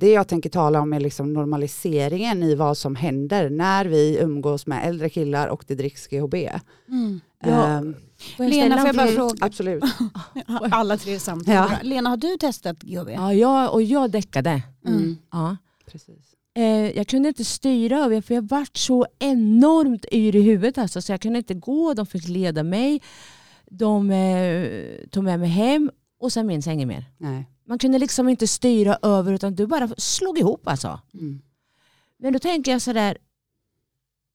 Det 0.00 0.12
jag 0.12 0.28
tänker 0.28 0.50
tala 0.50 0.80
om 0.80 0.92
är 0.92 1.00
liksom 1.00 1.32
normaliseringen 1.32 2.42
i 2.42 2.54
vad 2.54 2.76
som 2.76 2.96
händer 2.96 3.50
när 3.50 3.84
vi 3.84 4.18
umgås 4.20 4.66
med 4.66 4.88
äldre 4.88 5.08
killar 5.08 5.48
och 5.48 5.64
det 5.66 5.74
dricks 5.74 6.06
GHB. 6.06 6.34
Mm. 6.88 7.20
Ja. 7.44 7.66
Ehm, 7.66 7.94
Får 8.36 8.46
jag 8.46 8.54
Lena, 8.54 8.78
får 8.78 8.86
jag 8.86 8.96
bara 8.96 9.06
fråga? 9.06 9.34
absolut. 9.40 9.84
Alla 10.70 10.96
tre 10.96 11.18
samtidigt. 11.18 11.54
Ja. 11.54 11.70
Lena, 11.82 12.10
har 12.10 12.16
du 12.16 12.36
testat 12.36 12.82
GHB? 12.82 13.08
Ja, 13.08 13.34
jag, 13.34 13.72
och 13.72 13.82
jag 13.82 14.10
däckade. 14.10 14.62
Mm. 14.86 15.16
Ja. 15.30 15.56
Precis. 15.86 16.34
Eh, 16.56 16.96
jag 16.96 17.06
kunde 17.06 17.28
inte 17.28 17.44
styra 17.44 17.98
över 17.98 18.16
det, 18.16 18.22
för 18.22 18.34
jag 18.34 18.48
vart 18.48 18.76
så 18.76 19.06
enormt 19.18 20.04
yr 20.12 20.36
i 20.36 20.42
huvudet. 20.42 20.78
Alltså, 20.78 21.02
så 21.02 21.12
jag 21.12 21.20
kunde 21.20 21.38
inte 21.38 21.54
gå, 21.54 21.94
de 21.94 22.06
fick 22.06 22.28
leda 22.28 22.62
mig. 22.62 23.02
De 23.70 24.10
eh, 24.10 25.08
tog 25.10 25.24
med 25.24 25.40
mig 25.40 25.48
hem 25.48 25.90
och 26.20 26.32
sen 26.32 26.46
minns 26.46 26.66
jag 26.66 26.74
inget 26.74 26.88
mer. 26.88 27.04
Nej. 27.18 27.46
Man 27.70 27.78
kunde 27.78 27.98
liksom 27.98 28.28
inte 28.28 28.46
styra 28.46 28.98
över 29.02 29.32
utan 29.32 29.54
du 29.54 29.66
bara 29.66 29.88
slog 29.88 30.38
ihop 30.38 30.68
alltså. 30.68 31.00
Mm. 31.14 31.42
Men 32.18 32.32
då 32.32 32.38
tänker 32.38 32.72
jag 32.72 32.82
sådär, 32.82 33.18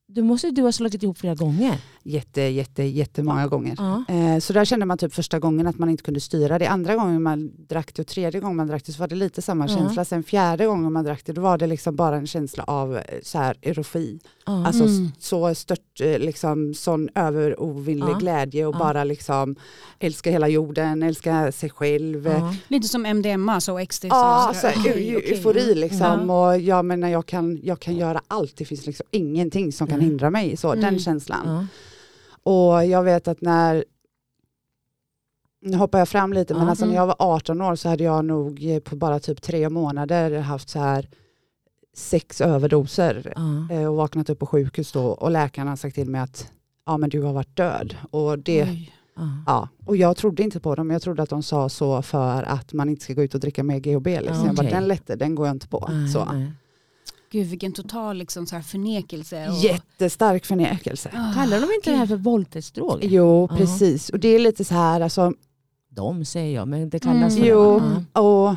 du 0.07 0.21
måste 0.23 0.51
du 0.51 0.61
ha 0.61 0.71
slagit 0.71 1.03
ihop 1.03 1.17
flera 1.17 1.35
gånger. 1.35 1.77
Jätte, 2.03 2.41
jätte, 2.41 2.83
jättemånga 2.83 3.47
gånger. 3.47 3.75
Ja. 3.77 4.03
Eh, 4.15 4.39
så 4.39 4.53
där 4.53 4.65
kände 4.65 4.85
man 4.85 4.97
typ 4.97 5.13
första 5.13 5.39
gången 5.39 5.67
att 5.67 5.77
man 5.79 5.89
inte 5.89 6.03
kunde 6.03 6.19
styra 6.19 6.59
det. 6.59 6.67
Andra 6.69 6.95
gången 6.95 7.23
man 7.23 7.51
drack 7.67 7.91
det 7.95 8.01
och 8.01 8.07
tredje 8.07 8.39
gången 8.41 8.55
man 8.57 8.67
drack 8.67 8.85
det 8.85 8.91
så 8.91 8.99
var 8.99 9.07
det 9.07 9.15
lite 9.15 9.41
samma 9.41 9.67
Ja. 9.69 9.77
känsla. 9.77 10.05
Sen 10.05 10.23
fjärde 10.23 10.65
gången 10.65 10.93
man 10.93 11.05
drack 11.05 11.21
det 11.25 11.33
då 11.33 11.41
var 11.41 11.57
det 11.57 11.67
liksom 11.67 11.95
bara 11.95 12.15
en 12.15 12.27
känsla 12.27 12.63
av 12.63 12.97
eh, 12.97 13.01
så 13.23 13.37
här 13.37 13.57
erofi. 13.61 14.19
Ja. 14.45 14.67
Alltså 14.67 14.83
Mm. 14.83 15.11
så 15.19 15.55
stört, 15.55 16.01
eh, 16.01 16.19
liksom 16.19 16.73
sån 16.73 17.09
överovinnlig 17.15 18.13
Ja. 18.13 18.17
glädje 18.17 18.65
och 18.65 18.75
Ja. 18.75 18.79
bara 18.79 19.03
liksom 19.03 19.55
älska 19.99 20.31
hela 20.31 20.47
jorden, 20.47 21.03
älska 21.03 21.51
sig 21.51 21.69
själv. 21.69 22.29
Lite 22.67 22.87
som 22.87 23.05
MDMA, 23.05 23.61
så 23.61 23.79
ecstasy. 23.79 24.07
Ja, 24.09 24.49
och 24.49 24.55
så 24.55 24.67
okej. 24.67 25.15
eufori 25.15 25.75
liksom. 25.75 26.29
Ja. 26.29 26.49
Och 26.51 26.59
jag 26.59 26.85
menar 26.85 27.07
jag 27.09 27.25
kan, 27.25 27.59
jag 27.63 27.79
kan 27.79 27.95
göra 27.95 28.21
allt. 28.27 28.57
Det 28.57 28.65
finns 28.65 28.85
liksom 28.85 29.05
ingenting 29.11 29.71
som 29.71 29.87
kan 29.87 29.94
kan 29.99 30.05
hindra 30.09 30.29
mig. 30.29 30.57
Så, 30.57 30.73
Den 30.75 30.83
Mm. 30.83 30.99
känslan. 30.99 31.41
Ja. 31.45 31.65
Och 32.51 32.85
jag 32.85 33.03
vet 33.03 33.27
att 33.27 33.41
när, 33.41 33.85
nu 35.61 35.77
hoppar 35.77 35.99
jag 35.99 36.09
fram 36.09 36.33
lite, 36.33 36.53
men 36.53 36.69
alltså 36.69 36.85
när 36.85 36.91
Mm. 36.91 36.99
jag 36.99 37.07
var 37.07 37.15
18 37.19 37.61
år 37.61 37.75
så 37.75 37.89
hade 37.89 38.03
jag 38.03 38.25
nog 38.25 38.65
eh, 38.71 38.79
på 38.79 38.95
bara 38.95 39.19
typ 39.19 39.41
tre 39.41 39.69
månader 39.69 40.39
haft 40.39 40.69
så 40.69 40.79
här 40.79 41.09
sex 41.95 42.41
överdoser 42.41 43.33
eh, 43.71 43.85
och 43.85 43.95
vaknat 43.95 44.29
upp 44.29 44.39
på 44.39 44.45
sjukhus 44.45 44.91
då 44.91 45.05
och 45.05 45.31
läkarna 45.31 45.71
har 45.71 45.75
sagt 45.77 45.95
till 45.95 46.09
mig 46.09 46.21
att 46.21 46.51
ja 46.85 46.97
men 46.97 47.09
du 47.09 47.21
har 47.21 47.33
varit 47.33 47.55
död. 47.57 47.95
Och, 48.11 48.39
det, 48.39 48.63
Oj. 48.63 48.91
Ja. 49.15 49.29
ja, 49.45 49.69
och 49.85 49.97
jag 49.97 50.17
trodde 50.17 50.43
inte 50.43 50.59
på 50.59 50.75
dem, 50.75 50.89
jag 50.91 51.01
trodde 51.01 51.23
att 51.23 51.29
de 51.29 51.43
sa 51.43 51.69
så 51.69 52.01
för 52.01 52.43
att 52.43 52.73
man 52.73 52.89
inte 52.89 53.03
ska 53.03 53.13
gå 53.13 53.23
ut 53.23 53.33
och 53.33 53.39
dricka 53.39 53.63
mer 53.63 53.79
GHB. 53.79 54.07
Liksom. 54.07 54.35
Ja, 54.37 54.45
Jag 54.45 54.55
bara, 54.55 54.69
den 54.69 54.87
lätte, 54.87 55.15
den 55.15 55.35
går 55.35 55.47
jag 55.47 55.55
inte 55.55 55.67
på. 55.67 55.87
Nej, 55.91 56.07
så. 56.09 56.27
Gud 57.31 57.47
vilken 57.47 57.71
total 57.73 58.17
liksom, 58.17 58.45
så 58.45 58.55
här 58.55 58.63
förnekelse. 58.63 59.49
Och... 59.49 59.55
Jättestark 59.55 60.45
förnekelse. 60.45 61.11
Ah, 61.13 61.33
Kallar 61.33 61.61
de 61.61 61.73
inte 61.75 61.91
det 61.91 61.97
här 61.97 62.05
för 62.07 62.15
våldtäktsdrog? 62.15 62.99
Jo, 63.01 63.47
Ja. 63.51 63.57
precis. 63.57 64.09
Och 64.09 64.19
det 64.19 64.27
är 64.27 64.39
lite 64.39 64.65
så 64.65 64.73
här, 64.73 65.01
alltså, 65.01 65.33
De 65.89 66.25
säger 66.25 66.55
jag, 66.55 66.67
men 66.67 66.89
det 66.89 66.99
kallas 66.99 67.33
Mm. 67.35 67.43
för 67.43 67.49
Jo. 67.51 67.79
det. 67.79 68.03
Ja. 68.13 68.21
Och 68.21 68.55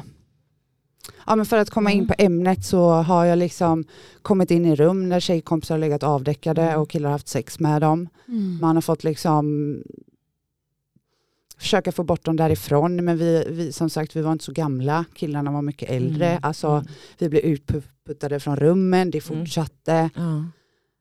ja, 1.26 1.36
men 1.36 1.46
för 1.46 1.56
att 1.58 1.70
komma 1.70 1.90
in 1.92 1.98
Mm. 1.98 2.08
på 2.08 2.14
ämnet 2.18 2.64
så 2.66 2.90
har 2.90 3.24
jag 3.24 3.38
liksom 3.38 3.84
kommit 4.22 4.50
in 4.50 4.66
i 4.66 4.74
rum 4.76 5.08
där 5.08 5.20
tjejkompisar 5.20 5.74
har 5.74 5.80
legat 5.80 6.02
avdäckade 6.02 6.62
Mm. 6.62 6.80
och 6.80 6.90
killar 6.90 7.08
har 7.08 7.12
haft 7.14 7.28
sex 7.28 7.60
med 7.60 7.80
dem. 7.82 8.08
Mm. 8.28 8.58
Man 8.60 8.76
har 8.76 8.80
fått 8.82 9.04
liksom 9.04 9.74
försöka 11.58 11.92
få 11.92 12.04
bort 12.04 12.24
dem 12.24 12.36
därifrån 12.36 13.04
men 13.04 13.16
vi, 13.18 13.44
vi 13.50 13.72
som 13.72 13.90
sagt 13.90 14.16
vi 14.16 14.20
var 14.22 14.32
inte 14.32 14.44
så 14.44 14.52
gamla, 14.52 15.04
killarna 15.14 15.50
var 15.52 15.62
mycket 15.62 15.90
äldre. 15.90 16.26
Mm. 16.28 16.40
Alltså 16.42 16.68
Mm. 16.68 16.86
vi 17.18 17.28
blev 17.28 17.42
utputtade 17.42 18.40
från 18.40 18.56
rummen, 18.56 19.10
det 19.10 19.28
Mm. 19.30 19.38
fortsatte. 19.40 20.10
Ja. 20.14 20.44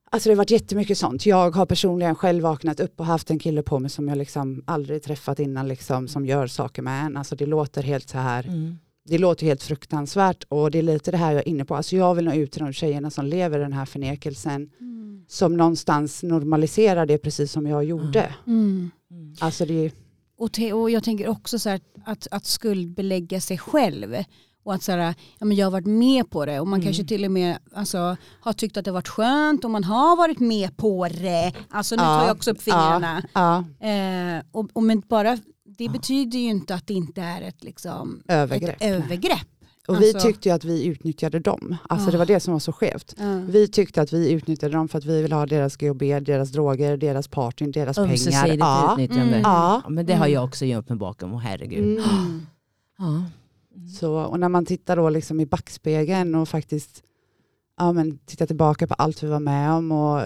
Alltså 0.09 0.29
det 0.29 0.33
har 0.33 0.37
varit 0.37 0.51
jättemycket 0.51 0.97
sånt. 0.97 1.25
Jag 1.25 1.55
har 1.55 1.65
personligen 1.65 2.15
själv 2.15 2.43
vaknat 2.43 2.79
upp 2.79 2.99
och 2.99 3.05
haft 3.05 3.29
en 3.31 3.39
kille 3.39 3.61
på 3.63 3.79
mig 3.79 3.89
som 3.89 4.07
jag 4.07 4.17
liksom 4.17 4.63
aldrig 4.67 5.03
träffat 5.03 5.39
innan 5.39 5.67
liksom, 5.67 6.07
som 6.07 6.25
gör 6.25 6.47
saker 6.47 6.81
med 6.81 7.05
en. 7.05 7.17
Alltså 7.17 7.35
det 7.35 7.45
låter 7.45 7.83
helt 7.83 8.09
så 8.09 8.17
här 8.17 8.47
Mm. 8.47 8.77
det 9.05 9.17
låter 9.17 9.45
helt 9.45 9.63
fruktansvärt 9.63 10.43
och 10.49 10.71
det 10.71 10.77
är 10.79 10.83
lite 10.83 11.11
det 11.11 11.17
här 11.17 11.31
jag 11.31 11.39
är 11.41 11.47
inne 11.47 11.65
på. 11.65 11.75
Alltså 11.75 11.95
jag 11.95 12.15
vill 12.15 12.25
nå 12.25 12.33
ut 12.33 12.51
till 12.51 12.63
de 12.63 12.73
tjejerna 12.73 13.09
som 13.09 13.25
lever 13.25 13.59
den 13.59 13.73
här 13.73 13.85
förnekelsen 13.85 14.69
Mm. 14.81 15.25
som 15.27 15.57
någonstans 15.57 16.23
normaliserar 16.23 17.05
det 17.05 17.17
precis 17.17 17.51
som 17.51 17.67
jag 17.67 17.83
gjorde. 17.83 18.33
Mm. 18.47 18.91
Mm. 19.11 19.33
Alltså 19.39 19.65
det, 19.65 19.91
Och, 20.38 20.53
te- 20.53 20.74
och 20.74 20.89
jag 20.89 21.03
tänker 21.03 21.27
också 21.27 21.60
så 21.60 21.70
här 21.70 21.82
att, 22.06 22.27
att 22.32 22.46
skuldbelägga 22.46 23.41
sig 23.41 23.58
själv. 23.58 24.15
Och 24.63 24.74
att 24.74 24.84
så 24.84 24.91
här, 24.91 25.15
ja, 25.39 25.46
men 25.46 25.58
jag 25.58 25.65
har 25.65 25.72
varit 25.72 25.86
med 25.88 26.29
på 26.29 26.46
det 26.46 26.60
och 26.60 26.67
man 26.67 26.79
Mm. 26.79 26.86
kanske 26.86 27.03
till 27.03 27.25
och 27.25 27.32
med 27.32 27.58
alltså, 27.75 28.17
har 28.41 28.53
tyckt 28.53 28.77
att 28.77 28.86
det 28.86 28.91
har 28.91 28.94
varit 28.94 29.08
skönt 29.08 29.65
och 29.65 29.72
man 29.72 29.84
har 29.84 30.17
varit 30.17 30.39
med 30.39 30.77
på 30.77 31.08
det. 31.08 31.53
Alltså 31.70 31.96
nu 31.96 32.01
Ja, 32.01 32.20
tar 32.20 32.27
jag 32.27 32.36
också 32.36 32.51
upp 32.51 32.62
fingrarna. 32.62 33.24
ja, 33.34 33.58
Eh, 33.88 34.44
och, 34.51 34.70
och 34.74 34.84
men 34.84 35.00
bara, 35.08 35.38
det 35.77 35.84
Ja. 35.84 35.91
betyder 35.91 36.39
ju 36.39 36.46
inte 36.50 36.75
att 36.75 36.88
det 36.88 36.94
inte 36.94 37.22
är 37.22 37.41
ett, 37.41 37.63
liksom, 37.63 38.22
övergrepp. 38.27 38.75
ett 38.79 38.82
övergrepp. 39.03 39.48
Och 39.88 40.01
vi 40.01 40.13
alltså- 40.13 40.27
tyckte 40.27 40.50
ju 40.50 40.56
att 40.56 40.63
vi 40.63 40.86
utnyttjade 40.86 41.39
dem. 41.39 41.75
Alltså 41.89 42.08
Ah. 42.08 42.12
det 42.12 42.17
var 42.17 42.25
det 42.25 42.39
som 42.39 42.53
var 42.53 42.60
så 42.60 42.72
skevt. 42.72 43.15
Ja. 43.17 43.39
Vi 43.48 43.67
tyckte 43.67 44.01
att 44.01 44.13
vi 44.13 44.32
utnyttjade 44.32 44.74
dem 44.74 44.88
för 44.88 44.98
att 44.98 45.06
vi 45.06 45.22
ville 45.22 45.36
ha 45.36 45.46
deras 45.46 45.77
GHB, 45.77 46.20
deras 46.20 46.51
droger, 46.51 46.98
deras 46.98 47.27
partyn, 47.27 47.72
deras 47.72 47.96
pengar. 47.98 48.10
Ömsesidigt 48.12 48.58
Ja. 48.60 48.91
utnyttjande. 48.94 49.24
Mm. 49.36 49.41
Ja. 49.41 49.82
Men 49.89 50.06
det 50.06 50.13
har 50.13 50.25
Mm. 50.25 50.34
jag 50.34 50.44
också 50.44 50.65
gömt 50.65 50.89
mig 50.89 50.98
bakom, 50.98 51.34
och 51.34 51.41
herregud. 51.41 51.84
Mm. 52.00 52.46
Ja. 52.98 53.24
Så, 54.00 54.13
och 54.22 54.39
när 54.39 54.50
man 54.50 54.65
tittar 54.65 54.96
då 54.96 55.10
liksom 55.10 55.39
i 55.39 55.46
backspegeln 55.46 56.36
och 56.36 56.50
faktiskt 56.50 57.03
ja, 57.77 57.91
men 57.94 58.17
tittar 58.17 58.46
tillbaka 58.46 58.88
på 58.88 58.94
allt 58.94 59.24
vi 59.24 59.27
var 59.27 59.39
med 59.39 59.72
om 59.72 59.91
och 59.91 60.22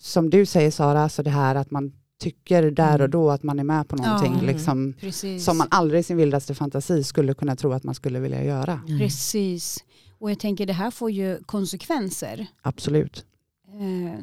som 0.00 0.30
du 0.30 0.46
säger 0.46 0.70
Sara, 0.70 1.02
alltså 1.02 1.22
det 1.22 1.30
här 1.30 1.54
att 1.54 1.70
man 1.70 1.92
tycker 2.20 2.70
där 2.70 2.92
och 2.94 3.00
Mm. 3.00 3.10
då 3.10 3.30
att 3.30 3.42
man 3.42 3.58
är 3.58 3.64
med 3.64 3.88
på 3.88 3.96
någonting 3.96 4.34
Ja. 4.40 4.46
liksom, 4.52 4.94
Precis. 5.00 5.44
som 5.44 5.58
man 5.58 5.66
aldrig 5.70 6.00
i 6.00 6.02
sin 6.02 6.16
vildaste 6.16 6.54
fantasi 6.54 7.04
skulle 7.04 7.34
kunna 7.34 7.56
tro 7.56 7.72
att 7.72 7.84
man 7.84 7.94
skulle 7.94 8.20
vilja 8.20 8.44
göra. 8.44 8.80
Mm. 8.88 8.98
Precis. 8.98 9.84
Och 10.18 10.30
jag 10.30 10.38
tänker 10.38 10.66
det 10.66 10.72
här 10.72 10.90
får 10.90 11.10
ju 11.10 11.38
konsekvenser. 11.46 12.46
Absolut. 12.62 13.24
Eh, 13.68 14.20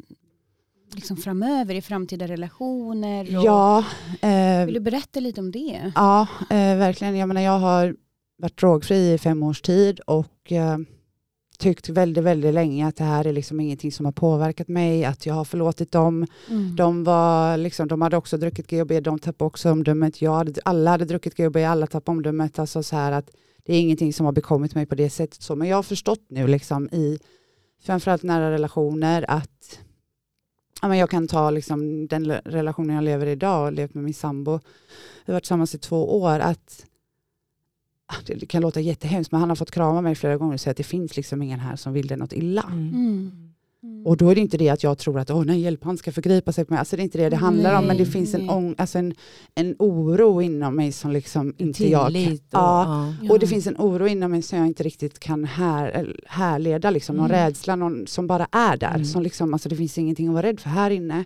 liksom 0.94 1.16
framöver 1.16 1.74
i 1.74 1.82
framtida 1.82 2.26
relationer. 2.28 3.36
Och, 3.38 3.44
Ja, 3.44 3.84
eh, 4.20 4.64
Vill 4.64 4.74
du 4.74 4.80
berätta 4.80 5.20
lite 5.20 5.40
om 5.40 5.50
det? 5.52 5.92
ja 5.94 6.20
eh, 6.50 6.56
verkligen. 6.76 7.16
Jag 7.16 7.28
menar 7.28 7.40
jag 7.40 7.58
har 7.58 7.96
varit 8.38 8.58
drogfri 8.58 9.12
i 9.12 9.18
fem 9.18 9.42
års 9.42 9.60
tid 9.62 10.00
och 10.00 10.52
eh, 10.52 10.78
tyckt 11.58 11.88
väldigt, 11.88 12.24
väldigt 12.24 12.54
länge 12.54 12.86
att 12.86 12.96
det 12.96 13.04
här 13.04 13.26
är 13.26 13.32
liksom 13.32 13.60
ingenting 13.60 13.92
som 13.92 14.04
har 14.04 14.12
påverkat 14.12 14.68
mig, 14.68 15.04
att 15.04 15.26
jag 15.26 15.34
har 15.34 15.44
förlåtit 15.44 15.92
dem. 15.92 16.26
Mm. 16.50 16.76
De, 16.76 17.04
var 17.04 17.56
liksom, 17.56 17.88
de 17.88 18.02
hade 18.02 18.16
också 18.16 18.36
druckit 18.36 18.70
GHB, 18.70 19.02
de 19.02 19.18
tappade 19.18 19.46
också 19.46 19.70
omdömet. 19.70 20.22
Jag 20.22 20.34
hade, 20.34 20.60
alla 20.64 20.90
hade 20.90 21.04
druckit 21.04 21.36
GHB, 21.36 21.56
alla 21.56 21.86
tappade 21.86 22.16
omdömet. 22.16 22.58
Alltså 22.58 22.82
så 22.82 22.96
här 22.96 23.12
att 23.12 23.30
det 23.64 23.74
är 23.74 23.80
ingenting 23.80 24.12
som 24.12 24.26
har 24.26 24.32
bekommit 24.32 24.74
mig 24.74 24.86
på 24.86 24.94
det 24.94 25.10
sättet. 25.10 25.42
Så. 25.42 25.56
Men 25.56 25.68
jag 25.68 25.76
har 25.76 25.82
förstått 25.82 26.24
nu 26.28 26.46
liksom 26.46 26.88
i 26.92 27.18
framförallt 27.82 28.22
nära 28.22 28.50
relationer 28.50 29.24
att 29.28 29.78
ja, 30.82 30.88
men 30.88 30.98
jag 30.98 31.10
kan 31.10 31.28
ta 31.28 31.50
liksom 31.50 32.06
den 32.06 32.32
relationen 32.32 32.94
jag 32.94 33.04
lever 33.04 33.26
i 33.26 33.30
idag 33.30 33.66
och 33.66 33.72
levt 33.72 33.94
med 33.94 34.04
min 34.04 34.14
sambo. 34.14 34.60
Vi 35.24 35.32
har 35.32 35.34
varit 35.34 35.42
tillsammans 35.42 35.74
i 35.74 35.78
två 35.78 36.20
år. 36.20 36.38
att 36.38 36.84
det 38.26 38.46
kan 38.46 38.62
låta 38.62 38.80
jättehemskt 38.80 39.32
men 39.32 39.40
han 39.40 39.48
har 39.48 39.56
fått 39.56 39.70
krama 39.70 40.00
mig 40.00 40.14
flera 40.14 40.36
gånger 40.36 40.54
och 40.54 40.60
säga 40.60 40.70
att 40.70 40.76
det 40.76 40.82
finns 40.82 41.16
liksom 41.16 41.42
ingen 41.42 41.60
här 41.60 41.76
som 41.76 41.92
vill 41.92 42.06
det 42.06 42.16
något 42.16 42.32
illa. 42.32 42.64
Mm. 42.72 42.88
Mm. 42.94 43.30
Mm. 43.82 44.06
Och 44.06 44.16
då 44.16 44.28
är 44.28 44.34
det 44.34 44.40
inte 44.40 44.56
det 44.58 44.68
att 44.68 44.82
jag 44.82 44.98
tror 44.98 45.18
att 45.18 45.30
åh 45.30 45.44
nej 45.44 45.60
hjälp 45.60 45.84
han 45.84 45.98
ska 45.98 46.12
förgripa 46.12 46.52
sig 46.52 46.64
på 46.64 46.72
mig. 46.72 46.78
Alltså 46.78 46.96
det 46.96 47.02
är 47.02 47.04
inte 47.04 47.18
det 47.18 47.28
det 47.28 47.36
handlar 47.36 47.78
om 47.78 47.84
men 47.86 47.96
det 47.96 48.02
Nej, 48.02 48.12
finns 48.12 48.34
en, 48.34 48.40
nej. 48.40 48.50
ång, 48.56 48.74
alltså 48.78 48.98
en, 48.98 49.14
en 49.54 49.74
oro 49.78 50.42
inom 50.42 50.76
mig 50.76 50.92
som 50.92 51.12
liksom 51.12 51.54
inte 51.58 51.88
jag 51.88 52.12
kan. 52.12 52.32
Och, 52.32 52.38
Ja. 52.50 53.14
ja. 53.22 53.32
Och 53.32 53.38
det 53.38 53.46
finns 53.46 53.66
en 53.66 53.76
oro 53.78 54.06
inom 54.06 54.30
mig 54.30 54.42
som 54.42 54.58
jag 54.58 54.66
inte 54.66 54.82
riktigt 54.82 55.18
kan 55.18 55.44
här, 55.44 56.16
härleda, 56.26 56.90
liksom, 56.90 57.16
någon 57.16 57.30
Mm. 57.30 57.36
rädsla 57.46 57.76
någon, 57.76 58.06
som 58.06 58.26
bara 58.26 58.46
är 58.52 58.76
där. 58.76 58.94
Mm. 58.94 59.04
Som 59.04 59.22
liksom, 59.22 59.52
alltså 59.52 59.68
det 59.68 59.76
finns 59.76 59.98
ingenting 59.98 60.28
att 60.28 60.34
vara 60.34 60.46
rädd 60.46 60.60
för 60.60 60.70
här 60.70 60.90
inne, 60.90 61.24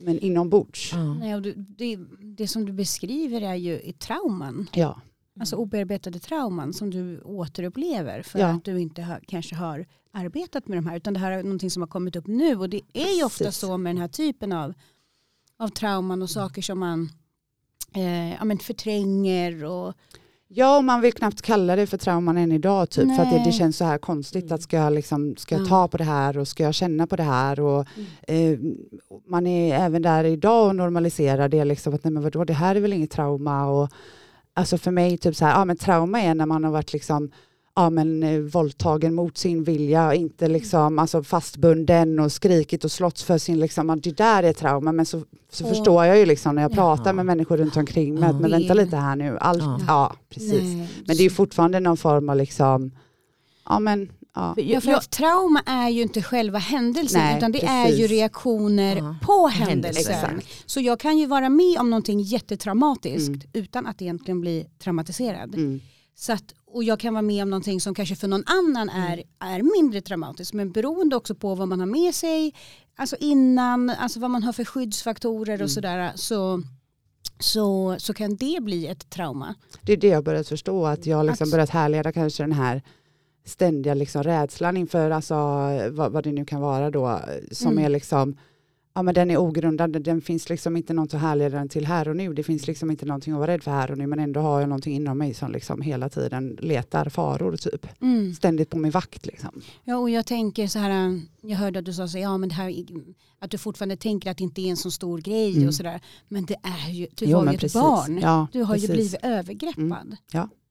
men 0.00 0.18
inombords. 0.18 0.90
Ja. 0.92 1.14
Nej, 1.14 1.34
och 1.34 1.42
du, 1.42 1.54
det, 1.78 1.98
det 2.36 2.48
som 2.48 2.64
du 2.66 2.72
beskriver 2.72 3.40
är 3.40 3.54
ju 3.54 3.72
i 3.72 3.92
trauman. 3.92 4.66
Ja. 4.72 5.00
Alltså 5.40 5.56
obearbetade 5.56 6.18
trauman 6.18 6.72
som 6.72 6.90
du 6.90 7.20
återupplever 7.20 8.22
för 8.22 8.38
Ja. 8.38 8.46
att 8.46 8.64
du 8.64 8.80
inte 8.80 9.02
har, 9.02 9.20
kanske 9.26 9.54
har 9.54 9.86
arbetat 10.12 10.68
med 10.68 10.78
de 10.78 10.86
här. 10.86 10.96
Utan 10.96 11.14
det 11.14 11.20
här 11.20 11.30
är 11.32 11.42
någonting 11.42 11.70
som 11.70 11.82
har 11.82 11.86
kommit 11.88 12.16
upp 12.16 12.26
nu. 12.26 12.56
Och 12.56 12.68
det 12.70 12.80
är 12.92 13.16
ju 13.18 13.24
ofta 13.24 13.44
Precis. 13.44 13.60
så 13.60 13.76
med 13.76 13.94
den 13.94 14.00
här 14.00 14.08
typen 14.08 14.52
av, 14.52 14.74
av 15.58 15.68
trauman 15.68 16.22
och 16.22 16.30
saker 16.30 16.62
som 16.62 16.78
man 16.78 17.08
eh, 17.94 18.30
ja, 18.34 18.44
men 18.44 18.58
förtränger. 18.58 19.64
Och, 19.64 19.94
ja, 20.48 20.78
och 20.78 20.84
man 20.84 21.00
vill 21.00 21.12
knappt 21.12 21.42
kalla 21.42 21.76
det 21.76 21.86
för 21.86 21.98
trauman 21.98 22.36
än 22.38 22.52
idag, 22.52 22.90
typ, 22.90 23.16
för 23.16 23.22
att 23.22 23.30
det, 23.30 23.42
det 23.44 23.52
känns 23.52 23.76
så 23.76 23.84
här 23.84 23.98
konstigt 23.98 24.44
Mm. 24.44 24.54
att 24.54 24.62
ska 24.62 24.76
jag, 24.76 24.92
liksom, 24.92 25.36
ska 25.36 25.54
jag 25.54 25.64
Ja. 25.64 25.68
ta 25.68 25.88
på 25.88 25.96
det 25.96 26.04
här 26.04 26.38
och 26.38 26.48
ska 26.48 26.62
jag 26.62 26.74
känna 26.74 27.06
på 27.06 27.16
det 27.16 27.22
här. 27.22 27.60
Och, 27.60 27.86
eh, 28.28 28.58
man 29.26 29.46
är 29.46 29.74
även 29.74 30.02
där 30.02 30.24
idag 30.24 30.68
och 30.68 30.76
normaliserar 30.76 31.48
det, 31.48 31.64
liksom, 31.64 31.94
att 31.94 32.04
nej, 32.04 32.12
men 32.12 32.22
vadå, 32.22 32.44
det 32.44 32.52
här 32.52 32.74
är 32.76 32.80
väl 32.80 32.92
inget 32.92 33.10
trauma. 33.10 33.66
Och, 33.66 33.88
alltså 34.54 34.78
för 34.78 34.90
mig, 34.90 35.18
typ 35.18 35.36
så 35.36 35.44
här, 35.44 35.52
ja, 35.58 35.64
men 35.64 35.76
trauma 35.76 36.20
är 36.20 36.34
när 36.34 36.46
man 36.46 36.64
har 36.64 36.70
varit 36.70 36.92
liksom, 36.92 37.30
ja, 37.76 37.90
men, 37.90 38.22
eh, 38.22 38.38
våldtagen 38.40 39.14
mot 39.14 39.38
sin 39.38 39.64
vilja, 39.64 40.14
inte 40.14 40.48
liksom, 40.48 40.98
alltså, 40.98 41.22
fastbunden 41.22 42.18
och 42.18 42.32
skrikit 42.32 42.84
och 42.84 42.92
slått 42.92 43.20
för 43.20 43.38
sin, 43.38 43.60
liksom, 43.60 44.00
det 44.02 44.16
där 44.16 44.42
är 44.42 44.52
trauma. 44.52 44.92
Men 44.92 45.06
så, 45.06 45.22
så 45.50 45.64
Och- 45.64 45.70
förstår 45.70 46.04
jag 46.04 46.18
ju 46.18 46.26
liksom 46.26 46.54
när 46.54 46.62
jag 46.62 46.70
Ja. 46.70 46.74
pratar 46.74 47.12
med 47.12 47.26
människor 47.26 47.56
runt 47.56 47.76
omkring 47.76 48.14
mig, 48.14 48.28
Ja. 48.32 48.38
men 48.38 48.50
vänta 48.50 48.74
lite 48.74 48.96
här 48.96 49.16
nu, 49.16 49.38
allt, 49.40 49.62
Ja. 49.62 49.80
ja, 49.86 50.14
precis. 50.30 50.62
Nej, 50.62 50.88
Men 51.06 51.16
det 51.16 51.22
är 51.22 51.24
ju 51.24 51.30
fortfarande 51.30 51.80
någon 51.80 51.96
form 51.96 52.28
av 52.28 52.36
liksom, 52.36 52.90
ja 53.68 53.78
men, 53.78 54.08
ja. 54.34 54.54
För 54.54 54.62
Ja, 54.62 54.72
jag, 54.72 54.82
för 54.82 54.92
att 54.92 55.10
trauma 55.10 55.62
är 55.66 55.88
ju 55.88 56.02
inte 56.02 56.22
själva 56.22 56.58
händelsen 56.58 57.20
Nej, 57.20 57.36
utan 57.38 57.52
det 57.52 57.64
är 57.64 57.86
ju 57.86 57.92
precis. 57.92 58.10
reaktioner 58.10 58.96
Ja. 58.96 59.16
på 59.22 59.48
Händelsen. 59.48 60.12
händelsen. 60.14 60.38
Exakt. 60.38 60.70
Så 60.70 60.80
jag 60.80 61.00
kan 61.00 61.18
ju 61.18 61.26
vara 61.26 61.48
med 61.48 61.78
om 61.78 61.90
någonting 61.90 62.20
jättetraumatiskt 62.20 63.28
Mm. 63.28 63.40
utan 63.52 63.86
att 63.86 64.02
egentligen 64.02 64.40
bli 64.40 64.66
traumatiserad. 64.78 65.54
Mm. 65.54 65.80
Så 66.14 66.32
att, 66.32 66.54
och 66.66 66.84
jag 66.84 67.00
kan 67.00 67.14
vara 67.14 67.22
med 67.22 67.42
om 67.42 67.50
någonting 67.50 67.80
som 67.80 67.94
kanske 67.94 68.16
för 68.16 68.28
någon 68.28 68.44
annan 68.46 68.88
är, 68.88 69.22
är 69.38 69.62
mindre 69.82 70.00
traumatiskt. 70.00 70.52
Men 70.54 70.72
beroende 70.72 71.16
också 71.16 71.34
på 71.34 71.54
vad 71.54 71.68
man 71.68 71.80
har 71.80 71.86
med 71.86 72.14
sig, 72.14 72.54
alltså 72.96 73.16
innan, 73.20 73.90
alltså 73.90 74.20
vad 74.20 74.30
man 74.30 74.42
har 74.42 74.52
för 74.52 74.64
skyddsfaktorer 74.64 75.54
Mm. 75.54 75.64
och 75.64 75.70
sådär. 75.70 76.12
Så, 76.14 76.62
så, 77.38 77.96
så 77.98 78.14
kan 78.14 78.36
det 78.36 78.58
bli 78.62 78.86
ett 78.86 79.10
trauma. 79.10 79.54
Det 79.82 79.92
är 79.92 79.96
det 79.96 80.08
jag 80.08 80.24
börjat 80.24 80.48
förstå, 80.48 80.86
att 80.86 81.06
jag 81.06 81.16
har 81.16 81.24
liksom 81.24 81.50
börjat 81.50 81.70
härleda 81.70 82.12
kanske 82.12 82.42
den 82.42 82.52
här 82.52 82.82
ständiga 83.44 83.94
liksom 83.94 84.22
rädslan 84.22 84.76
inför 84.76 85.10
alltså, 85.10 85.34
vad, 85.90 86.12
vad 86.12 86.24
det 86.24 86.32
nu 86.32 86.44
kan 86.44 86.60
vara 86.60 86.90
då, 86.90 87.20
som 87.50 87.72
Mm. 87.72 87.84
är 87.84 87.88
liksom 87.88 88.36
ja, 88.94 89.02
men 89.02 89.14
den 89.14 89.30
är 89.30 89.36
ogrundad, 89.36 90.02
den 90.02 90.20
finns 90.20 90.48
liksom 90.48 90.76
inte 90.76 90.92
något 90.94 91.14
att 91.14 91.20
härleda 91.20 91.58
den 91.58 91.68
till 91.68 91.86
här 91.86 92.08
och 92.08 92.16
nu. 92.16 92.34
Det 92.34 92.42
finns 92.42 92.66
liksom 92.66 92.90
inte 92.90 93.06
någonting 93.06 93.32
att 93.32 93.38
vara 93.38 93.50
rädd 93.52 93.62
för 93.62 93.70
här 93.70 93.90
och 93.90 93.98
nu 93.98 94.06
men 94.06 94.18
ändå 94.18 94.40
har 94.40 94.60
jag 94.60 94.68
någonting 94.68 94.94
inom 94.96 95.18
mig 95.18 95.34
som 95.34 95.52
liksom 95.52 95.82
hela 95.82 96.08
tiden 96.08 96.58
letar 96.60 97.08
faror 97.08 97.56
typ. 97.56 97.86
Mm. 98.02 98.34
Ständigt 98.34 98.70
på 98.70 98.78
min 98.78 98.90
vakt 98.90 99.26
liksom. 99.26 99.60
Ja, 99.84 99.96
och 99.96 100.10
jag 100.10 100.26
tänker 100.26 100.66
så 100.66 100.78
här, 100.78 101.20
jag 101.40 101.56
hörde 101.56 101.78
att 101.78 101.84
du 101.84 101.92
sa 101.92 102.08
så, 102.08 102.18
ja, 102.18 102.38
men 102.38 102.48
det 102.48 102.54
här, 102.54 102.74
att 103.38 103.50
du 103.50 103.58
fortfarande 103.58 103.96
tänker 103.96 104.30
att 104.30 104.36
det 104.38 104.44
inte 104.44 104.62
är 104.62 104.70
en 104.70 104.76
så 104.76 104.90
stor 104.90 105.18
grej 105.18 105.54
Mm. 105.56 105.68
och 105.68 105.74
sådär. 105.74 106.00
Men 106.28 106.44
det 106.44 106.56
är 106.62 106.90
ju, 106.92 107.06
du 107.14 107.24
Jo, 107.24 107.38
var 107.38 107.44
ju 107.46 107.50
ett 107.54 107.60
precis. 107.60 107.80
barn. 107.80 108.18
Ja, 108.22 108.46
Du 108.52 108.62
har 108.62 108.74
precis. 108.74 108.90
ju 108.90 108.94
blivit 108.94 109.14
övergreppad. 109.22 110.16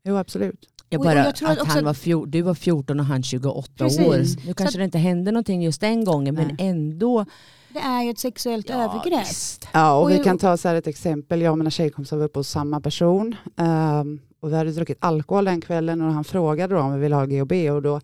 Jo 0.03 0.15
absolut. 0.17 0.65
Jag 0.89 1.01
bara, 1.01 1.13
jag 1.25 1.35
tror 1.35 1.49
att 1.49 1.67
han 1.67 1.85
var 1.85 1.93
fjor, 1.93 2.25
du 2.25 2.41
var 2.41 2.53
14 2.53 2.99
och 2.99 3.05
han 3.05 3.23
28 3.23 3.71
Precis. 3.77 3.99
år. 4.07 4.45
Nu 4.47 4.53
kanske 4.53 4.65
att- 4.65 4.73
det 4.73 4.83
inte 4.83 4.97
hände 4.97 5.31
någonting 5.31 5.63
just 5.63 5.81
den 5.81 6.03
gången 6.05 6.35
men 6.35 6.47
Nej. 6.47 6.55
ändå. 6.69 7.25
Det 7.73 7.79
är 7.79 8.03
ju 8.03 8.09
ett 8.09 8.19
sexuellt 8.19 8.69
övergrepp. 8.69 9.21
visst. 9.29 9.67
Ja, 9.73 9.93
och, 9.95 10.03
Och 10.03 10.09
vi 10.09 10.15
jag- 10.15 10.23
kan 10.23 10.37
ta 10.37 10.57
så 10.57 10.67
här 10.67 10.75
ett 10.75 10.87
exempel. 10.87 11.41
Jag 11.41 11.51
och 11.51 11.57
mina 11.57 11.69
tjejkompisar 11.69 12.17
var 12.17 12.25
uppe 12.25 12.39
hos 12.39 12.49
samma 12.49 12.81
person. 12.81 13.35
ehm, 13.57 14.19
och 14.41 14.51
vi 14.51 14.55
hade 14.55 14.71
druckit 14.71 14.97
alkohol 15.01 15.45
den 15.45 15.61
kvällen 15.61 16.01
och 16.01 16.13
han 16.13 16.23
frågade 16.23 16.75
då 16.75 16.81
om 16.81 16.93
vi 16.93 16.99
ville 16.99 17.15
ha 17.15 17.25
GHB 17.25 17.51
och 17.71 17.81
då 17.81 18.01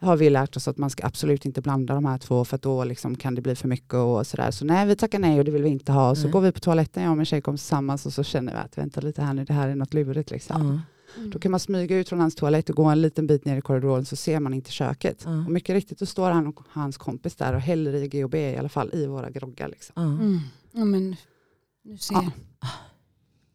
har 0.00 0.16
vi 0.16 0.30
lärt 0.30 0.56
oss 0.56 0.68
att 0.68 0.76
man 0.78 0.90
ska 0.90 1.06
absolut 1.06 1.46
inte 1.46 1.60
blanda 1.62 1.94
de 1.94 2.04
här 2.04 2.18
två 2.18 2.44
för 2.44 2.56
att 2.56 2.62
då 2.62 2.84
liksom 2.84 3.16
kan 3.16 3.34
det 3.34 3.40
bli 3.42 3.54
för 3.54 3.68
mycket 3.68 3.94
och 3.94 4.26
sådär. 4.26 4.50
Så 4.50 4.64
nej, 4.64 4.86
vi 4.86 4.96
tackar 4.96 5.18
nej 5.18 5.38
och 5.38 5.44
det 5.44 5.50
vill 5.50 5.62
vi 5.62 5.68
inte 5.68 5.92
ha. 5.92 6.14
Så 6.14 6.22
Nej. 6.22 6.30
går 6.30 6.40
vi 6.40 6.52
på 6.52 6.60
toaletten, 6.60 7.02
jag 7.02 7.10
och 7.10 7.16
min 7.16 7.26
tjejkompis 7.26 7.62
tillsammans 7.62 8.06
och 8.06 8.12
så 8.12 8.22
känner 8.24 8.52
vi 8.52 8.58
att 8.58 8.78
vänta 8.78 9.00
lite 9.00 9.22
här 9.22 9.34
nu, 9.34 9.44
det 9.44 9.52
här 9.52 9.68
är 9.68 9.74
något 9.74 9.94
lurigt 9.94 10.30
liksom. 10.30 10.66
Ja. 10.72 10.80
Mm. 11.16 11.30
Då 11.30 11.38
kan 11.38 11.50
man 11.50 11.60
smyga 11.60 11.96
ut 11.96 12.08
från 12.08 12.20
hans 12.20 12.34
toalett 12.34 12.70
och 12.70 12.76
gå 12.76 12.84
en 12.84 13.02
liten 13.02 13.26
bit 13.26 13.44
ner 13.44 13.56
i 13.56 13.60
korridoren 13.60 14.04
så 14.04 14.16
ser 14.16 14.40
man 14.40 14.54
inte 14.54 14.70
köket. 14.72 15.26
Och 15.26 15.52
mycket 15.52 15.74
riktigt 15.74 15.98
då 15.98 16.06
står 16.06 16.30
han 16.30 16.46
och 16.46 16.60
hans 16.68 16.96
kompis 16.96 17.36
där 17.36 17.54
och 17.54 17.60
häller 17.60 17.94
i 17.94 18.08
GHB 18.08 18.34
i 18.34 18.56
alla 18.56 18.68
fall 18.68 18.90
i 18.92 19.06
våra 19.06 19.30
groggar. 19.30 19.68
Liksom. 19.68 19.92
Ja. 19.96 20.02
Mm. 20.02 20.40
Ja, 20.72 20.84
men, 20.84 21.16
du 21.82 21.96
ser. 21.98 22.14
Ja. 22.14 22.30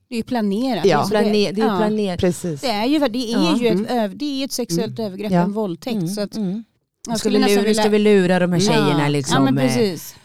Det 0.09 0.15
är 0.15 0.17
ju 0.17 0.23
planerat. 0.23 0.85
Ja. 0.85 1.07
Planer, 1.09 1.31
det 1.33 1.61
är 1.61 1.67
ja. 1.67 1.77
planerat. 1.77 2.19
Precis. 2.19 2.61
Det 2.61 2.67
är 2.67 2.85
ju, 2.85 2.99
det 2.99 3.33
är 3.33 3.43
Ja. 3.43 3.57
ju, 3.57 3.67
Mm. 3.67 3.83
ett, 3.85 3.91
öv- 3.91 4.15
det 4.15 4.25
är 4.41 4.45
ett 4.45 4.51
sexuellt 4.51 4.99
övergrepp, 4.99 5.31
Ja. 5.31 5.41
en 5.41 5.51
våldtäkt. 5.53 5.95
Mm, 5.95 6.07
Så 6.07 6.21
att, 6.21 6.35
mm. 6.35 6.63
jag 7.07 7.17
Ska 7.17 7.29
skulle 7.29 7.47
lura, 7.47 7.61
vilja... 7.61 7.81
ska 7.81 7.89
vi 7.89 7.99
lura 7.99 8.39
de 8.39 8.51
här 8.51 8.59
tjejerna 8.59 9.01
ja. 9.01 9.07
liksom? 9.07 9.35
Ja 9.45 9.51
men 9.51 9.57
eh, 9.57 9.67
precis. 9.75 10.15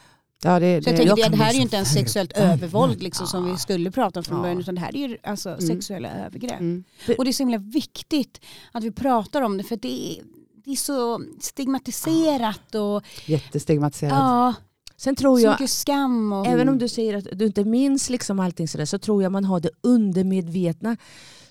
Ja, 0.45 0.61
det, 0.61 0.85
Så 0.85 0.91
jag 0.91 0.95
det, 0.95 0.97
tänker 0.97 1.07
jag 1.07 1.17
det, 1.17 1.37
det 1.37 1.37
här 1.37 1.47
är 1.47 1.51
bli 1.51 1.57
ju 1.57 1.63
inte 1.63 1.77
ens 1.77 1.93
sexuellt 1.93 2.33
övervåld 2.33 3.03
liksom, 3.03 3.27
som 3.27 3.51
vi 3.53 3.57
skulle 3.59 3.91
prata 3.91 4.21
om 4.21 4.25
från 4.25 4.37
Ja. 4.37 4.43
början 4.43 4.61
utan 4.61 4.75
det 4.75 4.81
här 4.81 4.97
är 4.97 5.09
ju 5.09 5.19
alltså 5.23 5.49
Mm. 5.49 5.61
sexuella 5.61 6.11
övergrepp. 6.11 6.61
mm. 6.61 6.85
Och 7.19 7.25
det 7.25 7.31
är 7.31 7.33
så 7.33 7.43
himla 7.43 7.59
viktigt 7.59 8.41
att 8.73 8.85
vi 8.85 8.91
pratar 8.91 9.43
om 9.43 9.57
det 9.59 9.65
för 9.65 9.77
det 9.77 10.13
är, 10.13 10.23
det 10.65 10.71
är 10.71 10.77
så 10.77 11.21
stigmatiserat 11.41 12.75
och 12.75 13.03
Jättestigmatiserat. 13.27 14.13
ja, 14.13 14.55
Sen 14.97 15.17
tror 15.17 15.39
så 15.39 15.45
jag, 15.45 15.51
mycket 15.53 15.71
skam. 15.71 16.33
Och, 16.33 16.47
även 16.47 16.69
om 16.69 16.79
du 16.79 16.89
säger 16.89 17.15
att 17.15 17.27
du 17.33 17.47
inte 17.47 17.65
minns 17.65 18.11
liksom 18.11 18.41
allting 18.41 18.69
sådär, 18.69 18.85
så 18.85 18.99
tror 18.99 19.23
jag 19.23 19.33
man 19.33 19.45
har 19.45 19.61
det 19.61 19.71
undermedvetna 19.81 20.97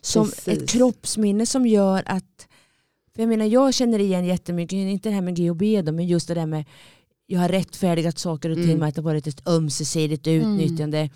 som 0.02 0.26
Precis. 0.30 0.48
ett 0.48 0.70
kroppsminne 0.70 1.46
som 1.46 1.66
gör 1.68 2.04
att, 2.06 2.48
för 3.16 3.22
jag 3.22 3.30
menar 3.30 3.46
jag 3.46 3.74
känner 3.74 4.00
igen 4.00 4.26
jättemycket, 4.26 4.74
inte 4.74 5.10
det 5.10 5.16
här 5.16 5.22
med 5.22 5.36
GHB 5.38 5.82
då, 5.86 5.92
men 5.92 6.08
just 6.08 6.28
det 6.28 6.34
där 6.34 6.46
med 6.46 6.66
jag 7.28 7.40
har 7.40 7.50
rättfärdigat 7.50 8.20
saker 8.20 8.50
och 8.50 8.56
ting 8.56 8.64
Mm. 8.66 8.80
med 8.80 8.90
att 8.90 8.96
det 8.96 9.02
varit 9.02 9.28
ett 9.28 9.48
ömsesidigt 9.48 10.28
Mm. 10.28 10.42
utnyttjande. 10.60 11.10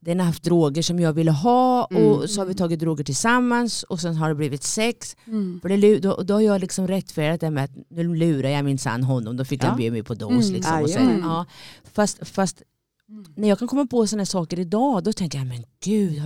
Den 0.00 0.18
har 0.20 0.26
haft 0.26 0.42
droger 0.42 0.82
som 0.82 1.00
jag 1.00 1.12
ville 1.12 1.30
ha 1.30 1.86
Mm. 1.90 2.02
och 2.04 2.30
så 2.30 2.40
har 2.40 2.46
vi 2.46 2.54
tagit 2.54 2.80
droger 2.80 3.04
tillsammans 3.04 3.82
och 3.82 4.00
sen 4.00 4.16
har 4.16 4.28
det 4.28 4.34
blivit 4.34 4.62
sex. 4.62 5.16
mm. 5.26 5.58
För 5.62 5.68
det, 5.68 5.98
då, 5.98 6.22
då 6.22 6.34
har 6.34 6.40
jag 6.40 6.60
liksom 6.60 6.88
rättfärdigat 6.88 7.40
det 7.40 7.50
med 7.50 7.64
att 7.64 7.70
nu 7.90 8.14
lurar 8.14 8.48
jag 8.48 8.64
minsann 8.64 9.02
honom, 9.02 9.36
då 9.36 9.44
fick 9.44 9.62
Ja. 9.64 9.68
han 9.68 9.76
bjuda 9.76 9.92
mig 9.92 10.02
på 10.02 10.14
dos. 10.14 10.44
Mm. 10.44 10.52
Liksom, 10.54 10.82
och 10.82 10.88
Jajamän. 10.88 11.20
ja. 11.22 11.46
fast, 11.92 12.28
fast 12.28 12.62
Mm. 13.08 13.24
när 13.36 13.48
jag 13.48 13.58
kan 13.58 13.68
komma 13.68 13.86
på 13.86 14.06
sådana 14.06 14.26
saker 14.26 14.58
idag 14.58 15.04
då 15.04 15.12
tänker 15.12 15.38
jag 15.38 15.46
men 15.46 15.64
gud, 15.84 16.22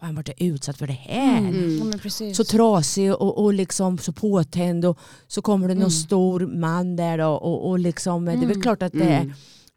har 0.00 0.06
han 0.06 0.14
varit 0.14 0.30
utsatt 0.38 0.78
för 0.78 0.86
det 0.86 0.92
här? 0.92 1.38
Mm. 1.38 1.80
Mm. 1.80 2.34
Så 2.34 2.44
trasig 2.44 3.12
och, 3.14 3.44
och 3.44 3.54
liksom 3.54 3.98
så 3.98 4.12
påtänd 4.12 4.84
och 4.84 4.98
så 5.26 5.42
kommer 5.42 5.68
det 5.68 5.74
någon 5.74 5.82
Mm. 5.82 5.90
stor 5.90 6.40
man 6.60 6.96
där 6.96 7.18
då, 7.18 7.28
och, 7.28 7.68
och 7.68 7.78
liksom, 7.78 8.24
det 8.24 8.32
är 8.32 8.36
väl 8.36 8.44
Mm. 8.44 8.62
klart 8.62 8.82
att 8.82 8.92
det 8.92 9.04
är 9.04 9.20
Mm. 9.20 9.32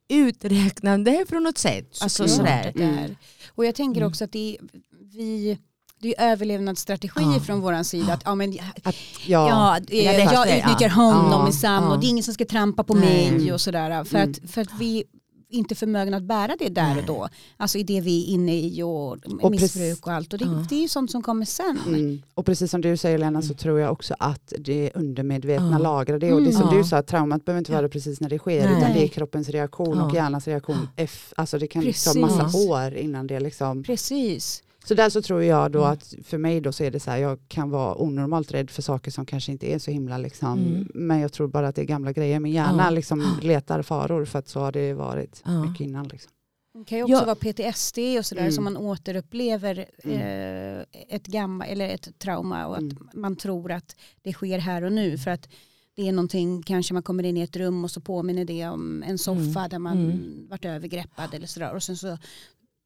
uträknande 0.10 1.26
på 1.30 1.40
något 1.40 1.58
sätt. 1.58 1.98
Alltså, 2.02 2.28
sådär. 2.28 2.72
är. 2.76 3.16
Och 3.56 3.66
jag 3.66 3.76
tänker 3.76 4.02
Mm. 4.02 4.10
också 4.12 4.24
att 4.24 4.32
det 4.32 4.58
är, 4.58 4.66
vi, 5.14 5.58
det 6.00 6.16
är 6.20 6.32
överlevnadsstrategier 6.32 7.34
Ja. 7.34 7.40
från 7.40 7.62
vår 7.62 7.84
sida. 7.84 8.14
Att, 8.14 8.22
ja, 8.26 8.36
men, 8.36 8.58
Att, 8.84 8.96
ja, 9.26 9.50
Ja, 9.50 9.80
jag 9.90 10.20
jag. 10.50 10.58
utnyttjar 10.60 10.90
honom 10.90 11.32
Ja. 11.32 11.44
minsann 11.44 11.84
Ja. 11.84 11.90
och 11.94 12.00
det 12.00 12.08
är 12.08 12.10
ingen 12.10 12.24
som 12.24 12.34
ska 12.34 12.46
trampa 12.46 12.84
på 12.84 12.94
Nej. 12.94 13.32
mig 13.32 13.54
och 13.54 13.62
sådär. 13.62 14.04
För, 14.04 14.18
Mm. 14.18 14.32
att, 14.32 14.52
för 14.52 14.62
att 14.62 14.70
vi 14.80 15.04
inte 15.50 15.76
förmögna 15.76 16.18
att 16.18 16.24
bära 16.24 16.56
det 16.60 16.70
där 16.70 16.90
Nej. 16.94 17.00
och 17.00 17.06
då. 17.06 17.30
Alltså 17.58 17.78
i 17.78 17.84
det 17.84 18.02
vi 18.02 18.24
är 18.24 18.28
inne 18.34 18.56
i 18.60 18.84
och, 18.84 19.18
Och 19.42 19.52
missbruk 19.52 20.08
och 20.08 20.14
allt. 20.14 20.34
Och 20.34 20.40
det, 20.40 20.46
Ja. 20.46 20.66
det 20.70 20.76
är 20.76 20.82
ju 20.82 20.88
sånt 20.88 21.12
som 21.12 21.22
kommer 21.24 21.46
sen. 21.46 21.80
Mm. 21.88 22.22
Och 22.34 22.46
precis 22.46 22.72
som 22.72 22.82
du 22.82 22.98
säger 22.98 23.18
Lena 23.18 23.42
så 23.42 23.46
Mm. 23.46 23.58
tror 23.58 23.80
jag 23.80 23.92
också 23.92 24.16
att 24.20 24.54
det 24.60 24.92
undermedvetna 24.96 25.72
Ja. 25.72 25.78
lagrar 25.78 26.20
det. 26.20 26.34
Och 26.34 26.42
det 26.42 26.48
är 26.48 26.52
som 26.52 26.62
Mm. 26.68 26.78
du 26.78 26.84
sa, 26.84 26.98
att 26.98 27.08
traumat 27.08 27.46
behöver 27.46 27.60
inte 27.60 27.72
vara 27.72 27.82
det 27.82 27.90
precis 27.90 28.22
när 28.22 28.30
det 28.30 28.38
sker 28.40 28.70
Nej. 28.70 28.78
utan 28.78 28.94
det 28.94 29.04
är 29.04 29.08
kroppens 29.08 29.50
reaktion 29.50 30.02
och 30.02 30.12
Ja. 30.12 30.16
hjärnans 30.16 30.48
reaktion. 30.48 30.88
F, 30.96 31.34
alltså 31.38 31.60
det 31.60 31.68
kan 31.68 31.82
Precis. 31.82 32.14
ta 32.14 32.20
massa 32.20 32.58
år 32.58 32.94
innan 32.96 33.28
det 33.28 33.40
liksom. 33.40 33.84
Precis. 33.84 34.64
Så 34.88 34.94
där 34.94 35.10
så 35.10 35.22
tror 35.22 35.44
jag 35.44 35.72
då 35.72 35.80
Mm. 35.80 35.92
att 35.92 36.14
för 36.24 36.38
mig 36.38 36.62
då 36.62 36.72
så 36.72 36.84
är 36.84 36.92
det 36.92 37.00
så 37.00 37.12
här, 37.12 37.18
jag 37.18 37.40
kan 37.48 37.70
vara 37.70 38.02
onormalt 38.02 38.52
rädd 38.52 38.70
för 38.70 38.82
saker 38.82 39.12
som 39.12 39.26
kanske 39.26 39.52
inte 39.52 39.74
är 39.74 39.80
så 39.80 39.92
himla 39.92 40.18
liksom. 40.18 40.60
Mm. 40.60 40.88
Men 40.94 41.20
jag 41.20 41.34
tror 41.34 41.48
bara 41.48 41.68
att 41.68 41.76
det 41.76 41.82
är 41.82 41.86
gamla 41.86 42.12
grejer. 42.12 42.40
Min 42.40 42.54
hjärna 42.54 42.84
Ja. 42.84 42.90
liksom 42.90 43.38
letar 43.42 43.82
faror 43.82 44.26
för 44.26 44.40
att 44.40 44.48
så 44.48 44.60
har 44.60 44.72
det 44.72 44.94
varit 44.94 45.42
Ja. 45.46 45.64
mycket 45.66 45.82
innan. 45.82 46.08
Liksom. 46.08 46.32
Det 46.74 46.84
kan 46.86 46.98
ju 46.98 47.04
också 47.04 47.14
Ja. 47.16 47.26
vara 47.26 47.36
PTSD 47.36 47.98
och 48.20 48.26
sådär 48.26 48.42
Mm. 48.42 48.52
som 48.54 48.64
man 48.64 48.78
återupplever 48.78 49.86
Mm. 50.04 50.78
eh, 50.80 50.86
ett, 51.10 51.28
gamma, 51.28 51.66
eller 51.68 51.90
ett 51.90 52.20
trauma 52.20 52.66
och 52.68 52.74
att 52.76 52.82
Mm. 52.82 53.10
man 53.14 53.36
tror 53.36 53.72
att 53.72 53.96
det 54.22 54.34
sker 54.34 54.60
här 54.60 54.82
och 54.84 54.92
nu 54.92 55.18
för 55.18 55.32
att 55.32 55.50
det 55.96 56.08
är 56.08 56.12
någonting, 56.12 56.64
kanske 56.64 56.94
man 56.94 57.04
kommer 57.04 57.24
in 57.24 57.38
i 57.38 57.42
ett 57.42 57.56
rum 57.56 57.84
och 57.84 57.92
så 57.92 58.02
påminner 58.02 58.46
det 58.46 58.68
om 58.68 59.04
en 59.04 59.18
soffa 59.18 59.60
Mm. 59.60 59.70
där 59.70 59.80
man 59.80 59.98
Mm. 59.98 60.48
varit 60.50 60.66
övergreppad 60.66 61.34
eller 61.34 61.48
sådär 61.48 61.74
och 61.76 61.84
sen 61.84 61.98
så, 61.98 62.18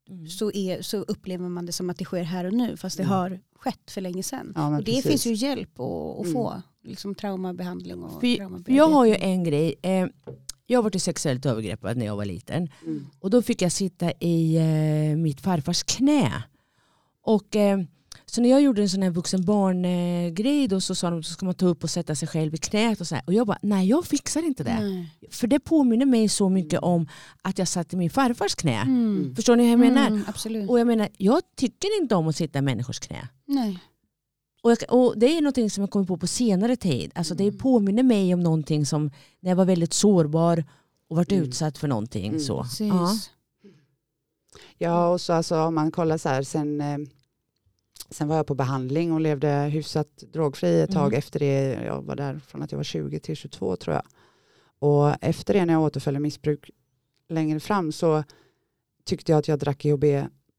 Mm. 0.09 0.27
så, 0.27 0.51
är, 0.51 0.81
så 0.81 0.97
upplever 0.97 1.49
man 1.49 1.65
det 1.65 1.71
som 1.71 1.89
att 1.89 1.97
det 1.97 2.05
sker 2.05 2.23
här 2.23 2.45
och 2.45 2.53
nu 2.53 2.77
fast 2.77 2.97
det 2.97 3.03
Mm. 3.03 3.13
har 3.15 3.39
skett 3.55 3.91
för 3.91 4.01
länge 4.01 4.23
sedan. 4.23 4.53
Ja, 4.55 4.67
och 4.77 4.83
det 4.83 4.91
precis. 4.91 5.05
finns 5.05 5.25
ju 5.25 5.33
hjälp 5.47 5.79
att, 5.79 5.85
att 6.19 6.21
Mm. 6.25 6.33
få, 6.33 6.61
liksom 6.83 7.15
traumabehandling 7.15 8.03
och 8.03 8.21
för 8.21 8.71
jag 8.71 8.89
har 8.89 9.05
ju 9.05 9.15
en 9.15 9.43
grej, 9.43 9.75
eh, 9.81 10.07
jag 10.67 10.81
var 10.83 10.97
sexuellt 10.99 11.45
övergreppad 11.45 11.97
när 11.97 12.05
jag 12.05 12.15
var 12.15 12.25
liten. 12.25 12.69
Mm. 12.85 13.07
Och 13.19 13.29
då 13.29 13.41
fick 13.41 13.61
jag 13.61 13.71
sitta 13.71 14.11
i 14.19 14.55
eh, 14.57 15.17
mitt 15.17 15.41
farfars 15.41 15.83
knä. 15.83 16.43
Och, 17.23 17.55
eh, 17.55 17.79
så 18.33 18.41
när 18.41 18.49
jag 18.49 18.61
gjorde 18.61 18.81
en 18.81 18.89
sån 18.89 19.01
här 19.01 19.09
vuxen 19.09 19.45
barn-grej 19.45 20.31
grej 20.31 20.67
då 20.67 20.81
så 20.81 20.95
sa 20.95 21.09
de 21.09 21.19
att 21.19 21.25
ska 21.25 21.45
man 21.45 21.55
ta 21.55 21.65
upp 21.65 21.83
och 21.83 21.89
sätta 21.89 22.15
sig 22.15 22.27
själv 22.27 22.53
i 22.53 22.57
knät 22.57 23.01
och 23.01 23.07
så 23.07 23.15
här. 23.15 23.23
Och 23.27 23.33
jag 23.33 23.47
bara, 23.47 23.57
nej 23.61 23.87
jag 23.87 24.05
fixar 24.05 24.43
inte 24.43 24.63
det. 24.63 24.79
Nej. 24.79 25.09
För 25.31 25.47
det 25.47 25.59
påminner 25.59 26.05
mig 26.05 26.29
så 26.29 26.49
mycket 26.49 26.79
om 26.79 27.07
att 27.41 27.57
jag 27.59 27.67
satt 27.67 27.93
i 27.93 27.97
min 27.97 28.09
farfars 28.09 28.55
knä. 28.55 28.81
Mm. 28.81 29.35
Förstår 29.35 29.55
ni 29.55 29.63
hur 29.63 29.69
jag 29.69 29.79
menar? 29.79 30.07
Mm, 30.07 30.23
absolut. 30.27 30.69
Och 30.69 30.79
jag 30.79 30.87
menar, 30.87 31.09
jag 31.17 31.41
tycker 31.55 32.01
inte 32.01 32.15
om 32.15 32.27
att 32.27 32.35
sitta 32.35 32.59
i 32.59 32.61
människors 32.61 32.99
knä. 32.99 33.27
Nej. 33.45 33.79
Och, 34.63 34.71
jag, 34.71 34.77
och 34.89 35.13
det 35.17 35.37
är 35.37 35.41
någonting 35.41 35.69
som 35.69 35.81
jag 35.81 35.91
kommit 35.91 36.07
på 36.07 36.17
på 36.17 36.27
senare 36.27 36.75
tid. 36.75 37.11
Alltså 37.15 37.35
det 37.35 37.43
Mm. 37.43 37.57
påminner 37.57 38.03
mig 38.03 38.33
om 38.33 38.39
någonting 38.39 38.85
som 38.85 39.11
när 39.39 39.51
jag 39.51 39.55
var 39.55 39.65
väldigt 39.65 39.93
sårbar 39.93 40.63
och 41.09 41.15
varit 41.15 41.31
Mm. 41.31 41.43
utsatt 41.43 41.77
för 41.77 41.87
någonting. 41.87 42.27
Mm. 42.27 42.39
Så. 42.39 42.63
Precis. 42.63 42.87
Ja. 42.87 43.17
Ja, 44.77 45.07
och 45.09 45.21
så 45.21 45.33
alltså, 45.33 45.59
om 45.61 45.75
man 45.75 45.91
kollar 45.91 46.17
så 46.17 46.29
här, 46.29 46.43
sen, 46.43 46.81
eh, 46.81 46.97
sen 48.11 48.27
var 48.27 48.35
jag 48.35 48.47
på 48.47 48.55
behandling 48.55 49.11
och 49.13 49.21
levde 49.21 49.49
hyfsat 49.71 50.07
drogfri 50.33 50.81
ett 50.81 50.91
tag 50.91 51.07
Mm. 51.07 51.17
efter 51.17 51.39
det. 51.39 51.79
Jag 51.85 52.01
var 52.01 52.15
där 52.15 52.39
från 52.47 52.61
att 52.61 52.71
jag 52.71 52.77
var 52.79 52.83
20 52.83 53.19
till 53.19 53.35
22 53.35 53.75
tror 53.75 53.95
jag. 53.95 54.03
Och 54.79 55.15
efter 55.21 55.53
det 55.53 55.65
när 55.65 55.73
jag 55.73 55.81
återföll 55.83 56.15
i 56.15 56.19
missbruk 56.19 56.69
längre 57.29 57.59
fram 57.59 57.91
så 57.91 58.23
tyckte 59.05 59.31
jag 59.31 59.39
att 59.39 59.47
jag 59.47 59.59
drack 59.59 59.83
GHB 59.83 60.03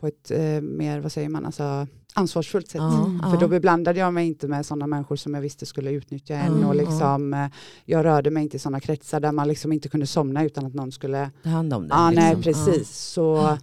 på 0.00 0.06
ett 0.06 0.30
eh, 0.30 0.60
mer, 0.60 1.00
vad 1.00 1.12
säger 1.12 1.28
man, 1.28 1.46
alltså, 1.46 1.86
ansvarsfullt 2.14 2.68
sätt. 2.68 2.80
Ja, 2.80 3.04
Mm. 3.06 3.20
ja. 3.22 3.30
För 3.30 3.40
då 3.40 3.48
beblandade 3.48 4.00
jag 4.00 4.14
mig 4.14 4.26
inte 4.26 4.48
med 4.48 4.66
sådana 4.66 4.86
människor 4.86 5.16
som 5.16 5.34
jag 5.34 5.40
visste 5.40 5.66
skulle 5.66 5.90
utnyttja 5.90 6.34
en 6.34 6.52
Mm, 6.54 6.68
och 6.68 6.74
liksom, 6.74 7.34
eh, 7.34 7.46
jag 7.84 8.04
rörde 8.04 8.30
mig 8.30 8.42
inte 8.42 8.56
i 8.56 8.60
sådana 8.60 8.80
kretsar 8.80 9.20
där 9.20 9.32
man 9.32 9.48
liksom 9.48 9.72
inte 9.72 9.88
kunde 9.88 10.06
somna 10.06 10.44
utan 10.44 10.66
att 10.66 10.74
någon 10.74 10.92
skulle 10.92 11.30
Ta 11.42 11.48
hand 11.48 11.72
om 11.74 11.82
det. 11.88 11.94
Ja, 11.94 12.10
nej 12.10 12.36
liksom. 12.36 12.42
precis. 12.66 12.90
Så, 12.98 13.58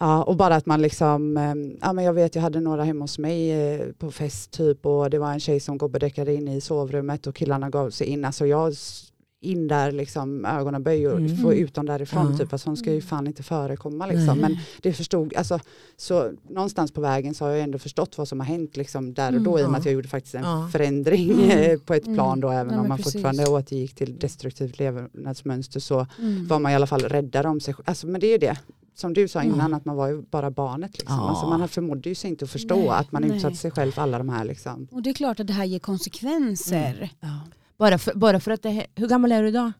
ja, 0.00 0.22
och 0.22 0.36
bara 0.36 0.56
att 0.56 0.66
man 0.66 0.82
liksom, 0.82 1.36
eh, 1.36 1.54
ja 1.80 1.92
men 1.92 2.04
jag 2.04 2.12
vet 2.12 2.34
jag 2.34 2.42
hade 2.42 2.60
några 2.60 2.84
hemma 2.84 3.04
hos 3.04 3.18
mig 3.18 3.50
eh, 3.50 3.86
på 3.98 4.10
fest 4.10 4.50
typ 4.50 4.86
och 4.86 5.10
det 5.10 5.18
var 5.18 5.32
en 5.32 5.40
tjej 5.40 5.60
som 5.60 5.78
gobbedäckade 5.78 6.34
in 6.34 6.48
i 6.48 6.60
sovrummet 6.60 7.26
och 7.26 7.34
killarna 7.34 7.70
gav 7.70 7.90
sig 7.90 8.06
in. 8.06 8.24
Alltså 8.24 8.46
jag 8.46 8.72
in 9.44 9.68
där 9.68 9.92
liksom 9.92 10.44
ögonen 10.44 10.82
böj 10.82 11.08
och 11.08 11.18
Mm. 11.18 11.36
få 11.36 11.54
ut 11.54 11.74
dem 11.74 11.86
därifrån. 11.86 12.30
Ja. 12.32 12.38
Typ, 12.38 12.50
för 12.50 12.56
sånt 12.56 12.78
ska 12.78 12.86
ju 12.90 12.96
Mm. 12.96 13.06
fan 13.06 13.26
inte 13.26 13.42
förekomma. 13.42 14.06
Liksom. 14.06 14.38
Men 14.38 14.56
det 14.82 14.92
förstod, 14.92 15.34
alltså, 15.36 15.58
så 15.96 16.32
någonstans 16.50 16.92
på 16.92 17.00
vägen 17.00 17.34
så 17.34 17.44
har 17.44 17.50
jag 17.52 17.60
ändå 17.60 17.78
förstått 17.78 18.18
vad 18.18 18.28
som 18.28 18.40
har 18.40 18.46
hänt 18.46 18.76
liksom, 18.76 19.14
där 19.14 19.34
och 19.34 19.40
då 19.42 19.50
i 19.50 19.52
och 19.52 19.54
med 19.56 19.64
Mm. 19.64 19.74
att 19.74 19.84
jag 19.84 19.94
gjorde 19.94 20.08
faktiskt 20.08 20.34
en 20.34 20.42
Ja. 20.44 20.68
förändring 20.72 21.30
Mm. 21.32 21.50
eh, 21.50 21.78
på 21.78 21.94
ett 21.94 22.04
Mm. 22.06 22.16
plan 22.16 22.40
då 22.40 22.50
även 22.50 22.74
Ja, 22.74 22.80
om 22.80 22.88
man 22.88 22.96
precis. 22.98 23.12
fortfarande 23.12 23.46
återgick 23.46 23.94
till 23.94 24.18
destruktivt 24.18 24.78
levnadsmönster 24.78 25.80
så 25.80 26.06
Mm. 26.18 26.46
var 26.46 26.58
man 26.58 26.72
i 26.72 26.74
alla 26.74 26.86
fall 26.86 27.00
räddare 27.02 27.48
om 27.48 27.60
sig. 27.60 27.74
Alltså, 27.84 28.06
men 28.06 28.20
det 28.20 28.26
är 28.26 28.32
ju 28.32 28.38
det 28.38 28.58
som 28.94 29.12
du 29.14 29.28
sa 29.28 29.42
innan 29.42 29.60
Mm. 29.60 29.74
att 29.74 29.84
man 29.84 29.96
var 29.96 30.08
ju 30.08 30.22
bara 30.22 30.50
barnet. 30.50 30.98
Liksom. 30.98 31.16
Ja. 31.18 31.28
Alltså, 31.28 31.46
man 31.46 31.68
förmådde 31.68 32.08
ju 32.08 32.14
sig 32.14 32.30
inte 32.30 32.44
att 32.44 32.50
förstå 32.50 32.76
Nej, 32.76 32.88
att 32.88 33.12
man 33.12 33.22
nej. 33.22 33.36
utsatte 33.36 33.56
sig 33.56 33.70
själv 33.70 33.92
för 33.92 34.02
alla 34.02 34.18
de 34.18 34.28
här 34.28 34.44
liksom. 34.44 34.88
Och 34.90 35.02
det 35.02 35.10
är 35.10 35.14
klart 35.14 35.40
att 35.40 35.46
det 35.46 35.52
här 35.52 35.64
ger 35.64 35.78
konsekvenser. 35.78 37.10
Ja. 37.20 37.40
Bara 37.78 37.98
för, 37.98 38.14
bara 38.14 38.40
för 38.40 38.50
att 38.50 38.62
det 38.62 38.70
här, 38.70 38.86
hur 38.94 39.08
gammal 39.08 39.32
är 39.32 39.42
du 39.42 39.48
idag? 39.48 39.72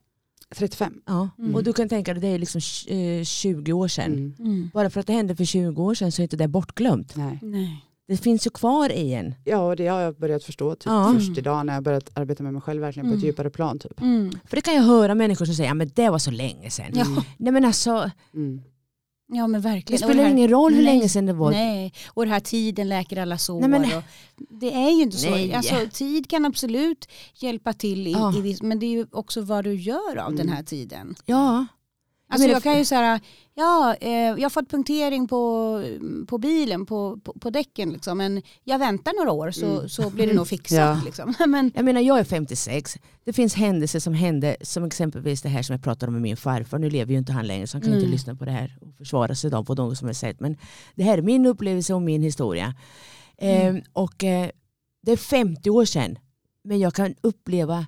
35. 0.56 0.94
Ja. 1.06 1.28
Mm. 1.38 1.54
Och 1.54 1.64
du 1.64 1.72
kan 1.72 1.88
tänka 1.88 2.14
dig 2.14 2.20
det 2.22 2.28
är 2.28 2.38
liksom 2.38 2.60
eh, 2.96 3.24
20 3.24 3.72
år 3.72 3.88
sedan. 3.88 4.12
Mm. 4.12 4.34
Mm. 4.38 4.70
Bara 4.74 4.90
för 4.90 5.00
att 5.00 5.06
det 5.06 5.12
hände 5.12 5.36
för 5.36 5.44
20 5.44 5.82
år 5.82 5.94
sedan 5.94 6.12
så 6.12 6.22
är 6.22 6.24
inte 6.24 6.36
det 6.36 6.48
bortglömt. 6.48 7.16
Nej. 7.16 7.38
Nej. 7.42 7.84
Det 8.08 8.16
finns 8.16 8.46
ju 8.46 8.50
kvar 8.50 8.92
i 8.92 9.14
en. 9.14 9.34
Ja, 9.44 9.58
och 9.58 9.76
det 9.76 9.86
har 9.86 10.00
jag 10.00 10.14
börjat 10.16 10.44
förstå 10.44 10.74
typ, 10.74 10.86
Ja. 10.86 11.12
först 11.14 11.38
idag 11.38 11.66
när 11.66 11.74
jag 11.74 11.82
börjat 11.82 12.10
arbeta 12.14 12.42
med 12.42 12.52
mig 12.52 12.62
själv 12.62 12.80
verkligen 12.80 13.06
på 13.06 13.14
ett 13.14 13.18
Mm. 13.18 13.26
djupare 13.26 13.50
plan. 13.50 13.78
Typ. 13.78 14.00
Mm. 14.00 14.30
För 14.46 14.56
det 14.56 14.60
kan 14.62 14.74
jag 14.74 14.82
höra 14.82 15.14
människor 15.14 15.44
som 15.46 15.54
säger 15.54 15.70
att 15.70 15.76
men 15.76 15.90
det 15.94 16.10
var 16.10 16.18
så 16.18 16.30
länge 16.30 16.70
sedan. 16.70 16.86
Ja. 16.94 17.06
Nej 17.38 17.52
men 17.52 17.64
alltså, 17.64 18.10
Mm. 18.34 18.62
Ja 19.32 19.46
men 19.46 19.62
det 19.62 19.68
verkligen. 19.68 20.02
Och 20.04 20.10
spelar 20.10 20.24
här- 20.24 20.30
ingen 20.30 20.48
roll 20.48 20.72
hur 20.74 20.82
Nej. 20.84 20.94
länge 20.94 21.08
sedan 21.08 21.26
det 21.26 21.32
var. 21.32 21.50
Nej, 21.50 21.92
och 22.08 22.24
det 22.24 22.30
här 22.32 22.40
tiden 22.40 22.88
läker 22.88 23.16
alla 23.16 23.38
sår. 23.38 23.60
Nej, 23.60 23.68
men- 23.68 23.84
och 23.96 24.02
det 24.50 24.72
är 24.74 24.90
ju 24.90 25.02
inte 25.02 25.16
så. 25.16 25.54
Alltså, 25.56 25.74
tid 25.92 26.30
kan 26.30 26.44
absolut 26.44 27.08
hjälpa 27.34 27.72
till, 27.72 28.06
i, 28.06 28.12
Ja. 28.12 28.34
i 28.36 28.56
men 28.62 28.78
det 28.78 28.86
är 28.86 28.90
ju 28.90 29.06
också 29.12 29.40
vad 29.40 29.64
du 29.64 29.74
gör 29.74 30.16
av 30.16 30.26
Mm. 30.32 30.36
den 30.36 30.48
här 30.48 30.62
tiden. 30.62 31.14
Ja. 31.26 31.66
Alltså 32.28 32.42
menar- 32.42 32.54
jag 32.54 32.62
kan 32.62 32.78
ju 32.78 32.84
säga, 32.84 33.20
ja, 33.54 33.94
eh, 34.00 34.10
jag 34.12 34.42
har 34.42 34.50
fått 34.50 34.70
punktering 34.70 35.28
på, 35.28 35.82
på 36.26 36.38
bilen, 36.38 36.86
på, 36.86 37.16
på, 37.24 37.32
på 37.32 37.50
däcken, 37.50 37.90
liksom, 37.90 38.18
men 38.18 38.42
jag 38.64 38.78
väntar 38.78 39.12
några 39.18 39.32
år 39.32 39.50
så, 39.50 39.66
Mm. 39.66 39.88
så 39.88 40.10
blir 40.10 40.26
det 40.26 40.32
nog 40.34 40.48
fixat. 40.56 40.78
Ja. 40.78 41.00
Liksom. 41.04 41.34
Men, 41.50 41.70
Jag 41.74 41.84
menar 41.84 42.00
jag 42.00 42.18
är 42.18 42.24
56. 42.24 42.96
Det 43.24 43.32
finns 43.32 43.54
händelser 43.54 44.00
som 44.00 44.14
hände 44.14 44.56
som 44.62 44.84
exempelvis 44.84 45.42
det 45.42 45.48
här 45.48 45.62
som 45.62 45.72
jag 45.74 45.82
pratade 45.82 46.06
om 46.08 46.12
med 46.12 46.22
min 46.22 46.36
farfar. 46.36 46.78
Nu 46.78 46.90
lever 46.90 47.12
ju 47.12 47.18
inte 47.18 47.32
han 47.32 47.46
längre 47.46 47.66
så 47.66 47.74
han 47.76 47.82
kan 47.82 47.90
Mm. 47.92 48.00
inte 48.00 48.12
lyssna 48.12 48.34
på 48.36 48.44
det 48.44 48.50
här 48.50 48.78
och 48.80 48.94
försvara 48.96 49.34
sig 49.34 49.50
då 49.50 49.64
på 49.64 49.74
något 49.74 49.98
som 49.98 50.08
är 50.08 50.12
sett. 50.12 50.40
Men 50.40 50.56
det 50.94 51.02
här 51.02 51.18
är 51.18 51.22
min 51.22 51.46
upplevelse 51.46 51.94
och 51.94 52.02
min 52.02 52.22
historia. 52.22 52.74
Mm. 53.38 53.76
Eh, 53.76 53.82
och 53.92 54.24
eh, 54.24 54.48
det 55.02 55.12
är 55.12 55.16
50 55.16 55.70
år 55.70 55.84
sedan. 55.84 56.18
Men 56.64 56.78
jag 56.78 56.94
kan 56.94 57.14
uppleva 57.20 57.86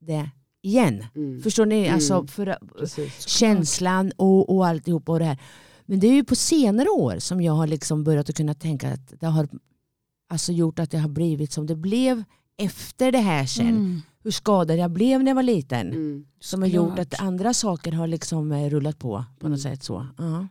det 0.00 0.30
igen. 0.66 1.04
Mm. 1.16 1.42
Förstår 1.42 1.66
ni? 1.66 1.80
Mm. 1.82 1.94
Alltså 1.94 2.26
för, 2.26 2.58
Precis. 2.78 3.28
känslan 3.28 4.12
och, 4.16 4.56
och 4.56 4.66
alltihopa 4.66 5.12
och 5.12 5.18
det 5.18 5.24
här. 5.24 5.38
Men 5.86 6.00
det 6.00 6.06
är 6.06 6.12
ju 6.14 6.24
på 6.24 6.34
senare 6.34 6.88
år 6.88 7.18
som 7.18 7.40
jag 7.40 7.52
har 7.52 7.66
liksom 7.66 8.04
börjat 8.04 8.28
att 8.30 8.36
kunna 8.36 8.54
tänka 8.54 8.92
att 8.92 9.20
det 9.20 9.26
har 9.26 9.48
alltså 10.28 10.52
gjort 10.52 10.78
att 10.78 10.90
det 10.90 10.98
har 10.98 11.08
blivit 11.08 11.52
som 11.52 11.66
det 11.66 11.76
blev 11.76 12.24
efter 12.58 13.12
det 13.12 13.18
här 13.18 13.46
sen. 13.46 13.68
mm, 13.68 14.00
Hur 14.24 14.30
skadad 14.30 14.76
jag 14.78 14.90
blev 14.90 15.22
när 15.22 15.30
jag 15.30 15.34
var 15.34 15.42
liten. 15.42 15.86
Mm. 15.90 16.26
Som 16.40 16.62
har 16.62 16.68
gjort 16.68 16.98
att 16.98 17.20
andra 17.20 17.54
saker 17.54 17.92
har 17.92 18.06
liksom 18.06 18.52
eh, 18.52 18.70
rullat 18.70 18.98
på 18.98 19.24
på 19.38 19.48
något 19.48 19.58
Mm. 19.64 19.76
sätt. 19.76 19.82
så. 19.82 20.06
Ja. 20.18 20.48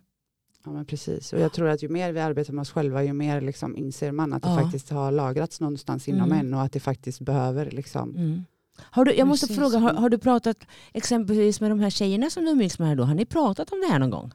Ja, 0.66 0.72
men 0.72 0.86
precis. 0.86 1.34
Och 1.34 1.40
jag 1.40 1.54
tror 1.54 1.68
att 1.68 1.84
ju 1.84 1.90
mer 1.90 2.12
vi 2.12 2.20
arbetar 2.20 2.54
med 2.54 2.62
oss 2.62 2.72
själva 2.72 3.04
ju 3.04 3.14
mer 3.14 3.42
liksom 3.42 3.78
inser 3.78 4.12
man 4.12 4.34
att 4.34 4.44
det 4.44 4.50
Ja. 4.50 4.60
faktiskt 4.62 4.90
har 4.90 5.12
lagrats 5.12 5.60
någonstans 5.62 6.08
inom 6.08 6.32
Mm. 6.32 6.48
en 6.48 6.54
och 6.54 6.62
att 6.62 6.72
det 6.72 6.80
faktiskt 6.80 7.20
behöver 7.22 7.72
liksom. 7.72 8.16
Mm. 8.16 8.44
Har 8.82 9.06
du, 9.06 9.14
jag 9.16 9.28
måste 9.28 9.48
Precis. 9.48 9.62
fråga, 9.62 9.78
har, 9.80 9.94
har 9.94 10.10
du 10.10 10.18
pratat 10.18 10.58
exempelvis 10.94 11.62
med 11.62 11.72
de 11.72 11.80
här 11.80 11.90
tjejerna 11.90 12.30
som 12.30 12.46
du 12.46 12.52
umgicks 12.52 12.80
med 12.80 12.88
här 12.88 12.96
då? 12.96 13.04
Har 13.04 13.16
ni 13.16 13.26
pratat 13.26 13.72
om 13.72 13.80
det 13.82 13.88
här 13.92 14.00
någon 14.00 14.10
gång? 14.10 14.32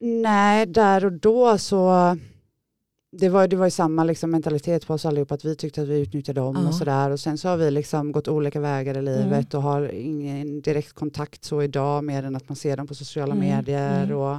Nej, 0.00 0.66
där 0.66 1.04
och 1.04 1.12
då 1.12 1.58
så 1.58 2.16
det 3.12 3.28
var, 3.28 3.48
det 3.48 3.56
var 3.56 3.64
ju 3.66 3.70
samma 3.70 4.04
liksom 4.04 4.30
mentalitet 4.30 4.86
på 4.86 4.94
oss 4.94 5.04
allihopa 5.06 5.34
att 5.34 5.44
vi 5.44 5.56
tyckte 5.56 5.82
att 5.82 5.88
vi 5.88 6.00
utnyttjade 6.00 6.40
dem 6.40 6.56
Ja. 6.62 6.68
och 6.68 6.74
sådär 6.74 7.10
och 7.10 7.20
sen 7.20 7.38
så 7.38 7.48
har 7.48 7.56
vi 7.56 7.70
liksom 7.70 8.12
gått 8.12 8.28
olika 8.28 8.60
vägar 8.60 8.98
i 8.98 9.02
livet 9.02 9.54
och 9.54 9.62
har 9.62 9.88
ingen 9.88 10.60
direkt 10.60 10.92
kontakt 10.92 11.44
så 11.44 11.62
idag 11.62 12.04
mer 12.04 12.22
än 12.22 12.36
att 12.36 12.48
man 12.48 12.56
ser 12.56 12.76
dem 12.76 12.86
på 12.86 12.94
sociala 12.94 13.34
Mm, 13.34 13.48
medier 13.48 14.04
mm. 14.04 14.16
och 14.16 14.36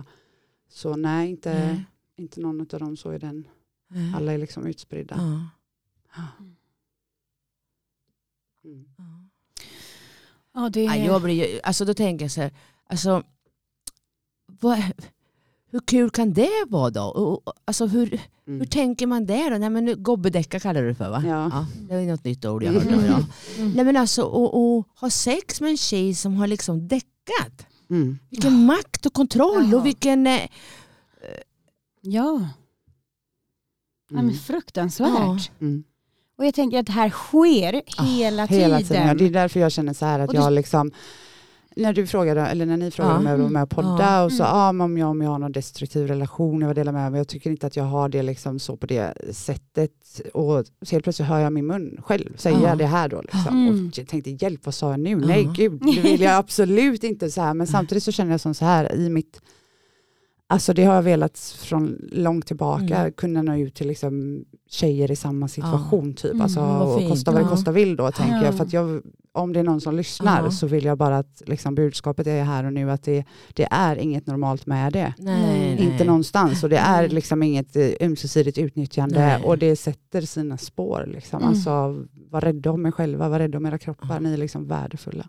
så 0.69 0.95
nej 0.95 1.29
inte, 1.29 1.53
Nej. 1.53 1.83
inte 2.17 2.39
någon 2.41 2.59
av 2.61 2.79
dem 2.79 2.97
så 2.97 3.13
i 3.13 3.17
den, 3.17 3.47
Nej. 3.87 4.13
alla 4.15 4.33
är 4.33 4.37
liksom 4.37 4.65
utspridda. 4.65 5.15
Ja. 6.15 6.21
Mm. 8.67 8.85
Ja. 8.97 9.03
ja, 10.63 10.69
det, 10.69 10.83
Ja, 10.83 10.95
jag 10.95 11.21
blir, 11.21 11.59
alltså 11.63 11.85
då 11.85 11.93
tänker 11.93 12.25
jag 12.25 12.31
så 12.31 12.41
här, 12.41 12.51
alltså, 12.89 13.23
vad, 14.45 14.83
hur 15.71 15.79
kul 15.79 16.09
kan 16.09 16.33
det 16.33 16.65
vara 16.67 16.89
då? 16.89 17.01
Och, 17.03 17.53
alltså 17.65 17.85
hur, 17.87 18.21
Mm. 18.47 18.59
hur 18.59 18.65
tänker 18.67 19.07
man 19.07 19.25
där 19.25 19.51
då? 19.51 19.57
Nej, 19.57 19.69
men 19.69 19.85
nu, 19.85 19.95
gobbedäcka 19.95 20.59
kallar 20.59 20.81
du 20.81 20.87
det 20.87 20.95
för 20.95 21.09
va? 21.09 21.23
Ja. 21.25 21.65
det 21.89 21.95
är 21.95 22.05
något 22.05 22.23
nytt 22.23 22.45
ord 22.45 22.63
jag 22.63 22.75
Mm. 22.75 22.87
hörde. 22.93 23.07
Ja. 23.07 23.23
Mm. 23.57 23.71
Nej 23.71 23.85
men 23.85 23.97
alltså 23.97 24.21
och, 24.23 24.77
och 24.77 24.87
ha 24.95 25.09
sex 25.09 25.61
med 25.61 25.69
en 25.69 25.77
tjej 25.77 26.15
som 26.15 26.35
har 26.35 26.47
liksom 26.47 26.87
däckat. 26.87 27.65
Mm. 27.89 28.19
Vilken 28.29 28.65
makt 28.65 29.05
och 29.05 29.13
kontroll 29.13 29.69
Ja. 29.71 29.77
och 29.77 29.85
vilken... 29.85 30.27
Eh, 30.27 30.41
ja. 32.01 32.49
ja, 34.09 34.17
Mm. 34.17 34.25
men 34.25 34.35
fruktansvärt. 34.35 35.09
Ja. 35.09 35.37
Mm. 35.61 35.83
Och 36.37 36.45
jag 36.45 36.53
tänker 36.53 36.79
att 36.79 36.85
det 36.85 36.91
här 36.91 37.09
sker 37.09 37.81
Ah, 37.97 38.03
hela, 38.03 38.45
Hela 38.45 38.77
tiden. 38.79 39.07
Ja, 39.07 39.13
det 39.13 39.25
är 39.25 39.29
därför 39.29 39.59
jag 39.59 39.71
känner 39.71 39.93
så 39.93 40.05
här 40.05 40.19
att 40.19 40.29
det- 40.29 40.37
jag 40.37 40.53
liksom 40.53 40.91
när 41.75 41.93
du 41.93 42.07
frågade, 42.07 42.41
eller 42.41 42.65
när 42.65 42.77
ni 42.77 42.91
frågade 42.91 43.13
Ja. 43.15 43.19
om 43.19 43.25
jag 43.27 43.37
var 43.37 43.49
med 43.49 43.63
och 43.63 43.69
podda 43.69 43.97
Ja. 44.03 44.23
och 44.23 44.31
så, 44.31 44.43
Mm. 44.43 44.55
ja, 44.57 44.71
men 44.71 44.85
om, 44.85 44.97
jag, 44.97 45.09
om 45.09 45.21
jag 45.21 45.29
har 45.29 45.39
någon 45.39 45.51
destruktiv 45.51 46.07
relation, 46.07 46.61
jag 46.61 46.67
vill 46.67 46.75
dela 46.75 46.91
med 46.91 47.11
mig, 47.11 47.19
jag 47.19 47.27
tycker 47.27 47.49
inte 47.49 47.67
att 47.67 47.75
jag 47.75 47.83
har 47.83 48.09
det 48.09 48.23
liksom 48.23 48.59
så 48.59 48.77
på 48.77 48.85
det 48.85 49.13
sättet. 49.31 49.91
Och 50.33 50.65
så 50.81 50.91
helt 50.95 51.03
plötsligt 51.03 51.27
hör 51.27 51.39
jag 51.39 51.53
min 51.53 51.65
mun 51.67 52.01
själv 52.03 52.37
säga 52.37 52.59
Ja. 52.63 52.75
det 52.75 52.85
här 52.85 53.09
då. 53.09 53.21
Liksom. 53.21 53.47
Mm. 53.67 53.87
Och 53.87 53.97
jag 53.97 54.07
tänkte, 54.07 54.29
hjälp 54.31 54.65
vad 54.65 54.75
sa 54.75 54.91
jag 54.91 54.99
nu? 54.99 55.15
Nej 55.15 55.49
gud, 55.55 55.81
det 55.95 56.01
vill 56.01 56.21
jag 56.21 56.33
absolut 56.35 57.03
inte 57.03 57.29
så 57.29 57.41
här. 57.41 57.53
Men 57.53 57.67
samtidigt 57.77 58.03
så 58.03 58.11
känner 58.11 58.31
jag 58.31 58.41
som 58.41 58.53
så 58.53 58.65
här 58.65 58.95
i 58.95 59.09
mitt 59.09 59.41
Alltså 60.49 60.73
det 60.73 60.83
har 60.83 60.95
jag 60.95 61.01
velat 61.01 61.37
från 61.59 61.97
långt 62.11 62.45
tillbaka 62.47 62.97
Mm. 62.97 63.11
kunna 63.11 63.41
nå 63.41 63.55
ut 63.57 63.75
till 63.75 63.87
liksom 63.87 64.43
tjejer 64.69 65.11
i 65.11 65.15
samma 65.15 65.47
situation 65.47 66.13
typ. 66.13 66.31
Mm, 66.31 66.41
Alltså, 66.41 66.59
vad 66.59 67.03
och 67.03 67.09
kosta 67.09 67.31
vad 67.31 67.41
det 67.41 67.45
Ja. 67.45 67.49
kosta 67.49 67.71
vill 67.71 67.95
då 67.95 68.11
tänker 68.11 68.35
Ja. 68.35 68.43
jag. 68.45 68.57
För 68.57 68.63
att 68.63 68.73
jag. 68.73 69.01
Om 69.31 69.53
det 69.53 69.59
är 69.59 69.63
någon 69.63 69.81
som 69.81 69.95
lyssnar 69.95 70.43
Ja. 70.43 70.51
så 70.51 70.67
vill 70.67 70.85
jag 70.85 70.97
bara 70.97 71.17
att 71.17 71.41
liksom, 71.45 71.75
budskapet 71.75 72.27
är 72.27 72.43
här 72.43 72.63
och 72.63 72.73
nu 72.73 72.91
att 72.91 73.03
det, 73.03 73.25
det 73.53 73.67
är 73.71 73.95
inget 73.95 74.27
normalt 74.27 74.65
med 74.65 74.93
det. 74.93 75.13
nej, 75.17 75.41
Nej. 75.41 75.75
nej. 75.79 75.91
Inte 75.91 76.03
någonstans 76.03 76.63
och 76.63 76.69
det 76.69 76.77
är 76.77 77.09
liksom 77.09 77.43
inget 77.43 77.75
eh, 77.75 77.89
ömsesidigt 78.01 78.57
utnyttjande 78.57 79.19
Nej. 79.19 79.43
och 79.43 79.57
det 79.57 79.75
sätter 79.75 80.21
sina 80.21 80.57
spår. 80.57 81.05
Liksom. 81.13 81.37
Mm. 81.39 81.49
Alltså, 81.49 81.71
var 82.29 82.41
rädda 82.41 82.71
om 82.71 82.85
er 82.85 82.91
själva, 82.91 83.29
var 83.29 83.39
rädda 83.39 83.57
om 83.57 83.65
era 83.65 83.77
kroppar, 83.77 84.07
Ja. 84.13 84.19
ni 84.19 84.33
är 84.33 84.37
liksom 84.37 84.67
värdefulla. 84.67 85.25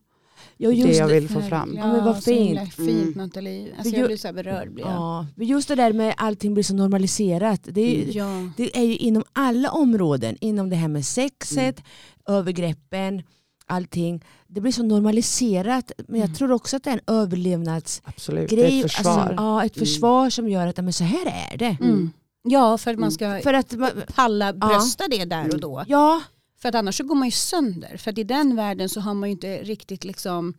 Ja, 0.60 0.70
det 0.70 0.76
jag 0.76 1.08
det. 1.08 1.14
vill 1.14 1.28
få 1.28 1.42
fram. 1.42 1.74
Ja, 1.76 1.86
men 1.92 2.04
vad 2.04 2.16
så 2.16 2.22
fint. 2.22 2.74
fint 2.74 2.88
Mm. 2.88 3.12
Nathalie. 3.16 3.74
Alltså 3.78 3.96
jag 3.96 4.06
blir 4.06 4.16
så 4.16 4.28
här 4.28 4.32
berörd. 4.34 4.72
Blir 4.72 4.84
jag. 4.84 4.92
Ja, 4.92 5.26
men 5.36 5.46
just 5.46 5.68
det 5.68 5.74
där 5.74 5.92
med 5.92 6.14
allting 6.16 6.54
blir 6.54 6.64
så 6.64 6.74
normaliserat. 6.74 7.60
Det 7.64 7.80
är, 7.80 7.94
ju- 8.06 8.10
Ja. 8.12 8.50
det 8.56 8.78
är 8.78 8.82
ju 8.84 8.96
inom 8.96 9.24
alla 9.32 9.70
områden. 9.70 10.36
Inom 10.40 10.70
det 10.70 10.76
här 10.76 10.88
med 10.88 11.06
sexet, 11.06 11.82
övergreppen, 12.28 13.22
allting. 13.66 14.24
Det 14.46 14.60
blir 14.60 14.72
så 14.72 14.82
normaliserat. 14.82 15.92
Men 16.08 16.20
jag 16.20 16.26
Mm. 16.26 16.36
tror 16.36 16.52
också 16.52 16.76
att 16.76 16.84
det 16.84 16.90
är 16.90 16.94
en 17.06 17.14
överlevnadsgrej. 17.16 18.12
Absolut, 18.16 18.50
det 18.50 18.64
är 18.80 18.84
ett 18.84 18.92
försvar. 18.92 19.18
Alltså, 19.18 19.34
ja, 19.36 19.64
ett 19.64 19.76
Mm. 19.76 19.86
försvar 19.86 20.30
som 20.30 20.48
gör 20.48 20.66
att 20.66 20.76
men 20.76 20.92
så 20.92 21.04
här 21.04 21.26
är 21.52 21.56
det. 21.56 21.76
Mm. 21.80 22.10
ja, 22.42 22.78
för 22.78 22.90
att 22.94 22.98
man 22.98 23.10
ska 23.12 23.40
För 23.42 23.54
att 23.54 23.72
man, 23.72 23.90
palla 24.14 24.52
brösta 24.52 25.04
det 25.10 25.24
där 25.24 25.40
och 25.40 25.44
Mm. 25.46 25.60
då. 25.60 25.84
ja, 25.88 26.22
För 26.58 26.68
att 26.68 26.74
annars 26.74 26.96
så 26.96 27.04
går 27.04 27.14
man 27.14 27.28
ju 27.28 27.32
sönder. 27.32 27.96
För 27.96 28.10
att 28.10 28.18
i 28.18 28.24
den 28.24 28.56
världen 28.56 28.88
så 28.88 29.00
har 29.00 29.14
man 29.14 29.28
ju 29.28 29.32
inte 29.32 29.62
riktigt 29.62 30.04
liksom, 30.04 30.54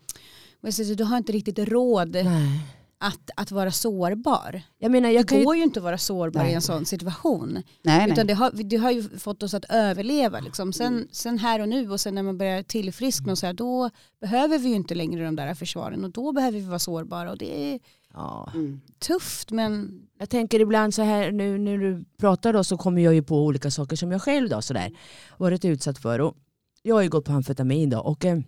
du 0.97 1.03
har 1.03 1.17
inte 1.17 1.31
riktigt 1.31 1.59
råd 1.59 2.11
nej. 2.11 2.59
att, 2.97 3.29
att 3.35 3.51
vara 3.51 3.71
sårbar. 3.71 4.61
Jag 4.77 4.91
menar, 4.91 5.09
jag 5.09 5.25
det 5.25 5.29
kan 5.29 5.37
ju, 5.37 5.43
går 5.43 5.55
ju 5.55 5.63
inte 5.63 5.79
att 5.79 5.83
vara 5.83 5.97
sårbar 5.97 6.41
Nej. 6.41 6.51
i 6.51 6.55
en 6.55 6.61
sån 6.61 6.85
situation. 6.85 7.53
nej, 7.53 7.63
nej. 7.83 8.11
Utan 8.11 8.27
det 8.27 8.33
har, 8.33 8.51
det 8.51 8.77
har 8.77 8.91
ju 8.91 9.19
fått 9.19 9.43
oss 9.43 9.53
att 9.53 9.65
överleva. 9.69 10.39
Liksom. 10.39 10.73
Sen, 10.73 11.07
sen 11.11 11.37
här 11.37 11.59
och 11.59 11.69
nu 11.69 11.91
och 11.91 11.99
sen 11.99 12.15
när 12.15 12.23
man 12.23 12.37
börjar 12.37 12.63
tillfriskna 12.63 13.31
och 13.31 13.37
så 13.37 13.45
här, 13.45 13.53
då 13.53 13.89
behöver 14.21 14.57
vi 14.57 14.69
ju 14.69 14.75
inte 14.75 14.95
längre 14.95 15.25
de 15.25 15.35
där 15.35 15.53
försvaren 15.53 16.03
och 16.03 16.11
då 16.11 16.31
behöver 16.31 16.59
vi 16.59 16.65
vara 16.65 16.79
sårbara 16.79 17.31
och 17.31 17.37
det 17.37 17.73
är 17.73 17.79
ja. 18.13 18.51
Mm. 18.53 18.81
tufft 18.99 19.51
men 19.51 20.01
jag 20.19 20.29
tänker 20.29 20.59
ibland 20.59 20.93
så 20.93 21.01
här 21.01 21.31
nu 21.31 21.57
när 21.57 21.77
du 21.77 22.05
pratar 22.17 22.53
då 22.53 22.63
så 22.63 22.77
kommer 22.77 23.01
jag 23.01 23.13
ju 23.13 23.23
på 23.23 23.45
olika 23.45 23.71
saker 23.71 23.95
som 23.95 24.11
jag 24.11 24.21
själv 24.21 24.49
då 24.49 24.61
sådär 24.61 24.91
varit 25.37 25.65
utsatt 25.65 25.97
för. 25.99 26.21
Och 26.21 26.35
jag 26.83 26.95
har 26.95 27.01
ju 27.01 27.09
gått 27.09 27.25
på 27.25 27.31
amfetamin 27.31 27.89
då 27.89 27.99
och 27.99 28.25
eh, 28.25 28.39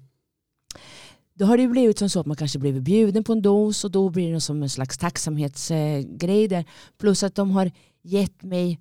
då 1.34 1.46
har 1.46 1.58
det 1.58 1.64
ju 1.64 1.70
blivit 1.70 2.00
som 2.00 2.10
så 2.10 2.20
att 2.20 2.26
man 2.26 2.38
kanske 2.38 2.60
blivit 2.60 2.84
bjuden 2.84 3.24
på 3.24 3.34
en 3.34 3.42
dos 3.42 3.84
och 3.84 3.92
då 3.92 4.10
blir 4.10 4.34
det 4.34 4.42
som 4.42 4.64
en 4.64 4.70
slags 4.70 4.98
tacksamhetsgrej 4.98 6.48
där. 6.48 6.66
Plus 6.98 7.24
att 7.24 7.36
de 7.36 7.52
har 7.52 7.72
gett 8.02 8.44
mig 8.44 8.80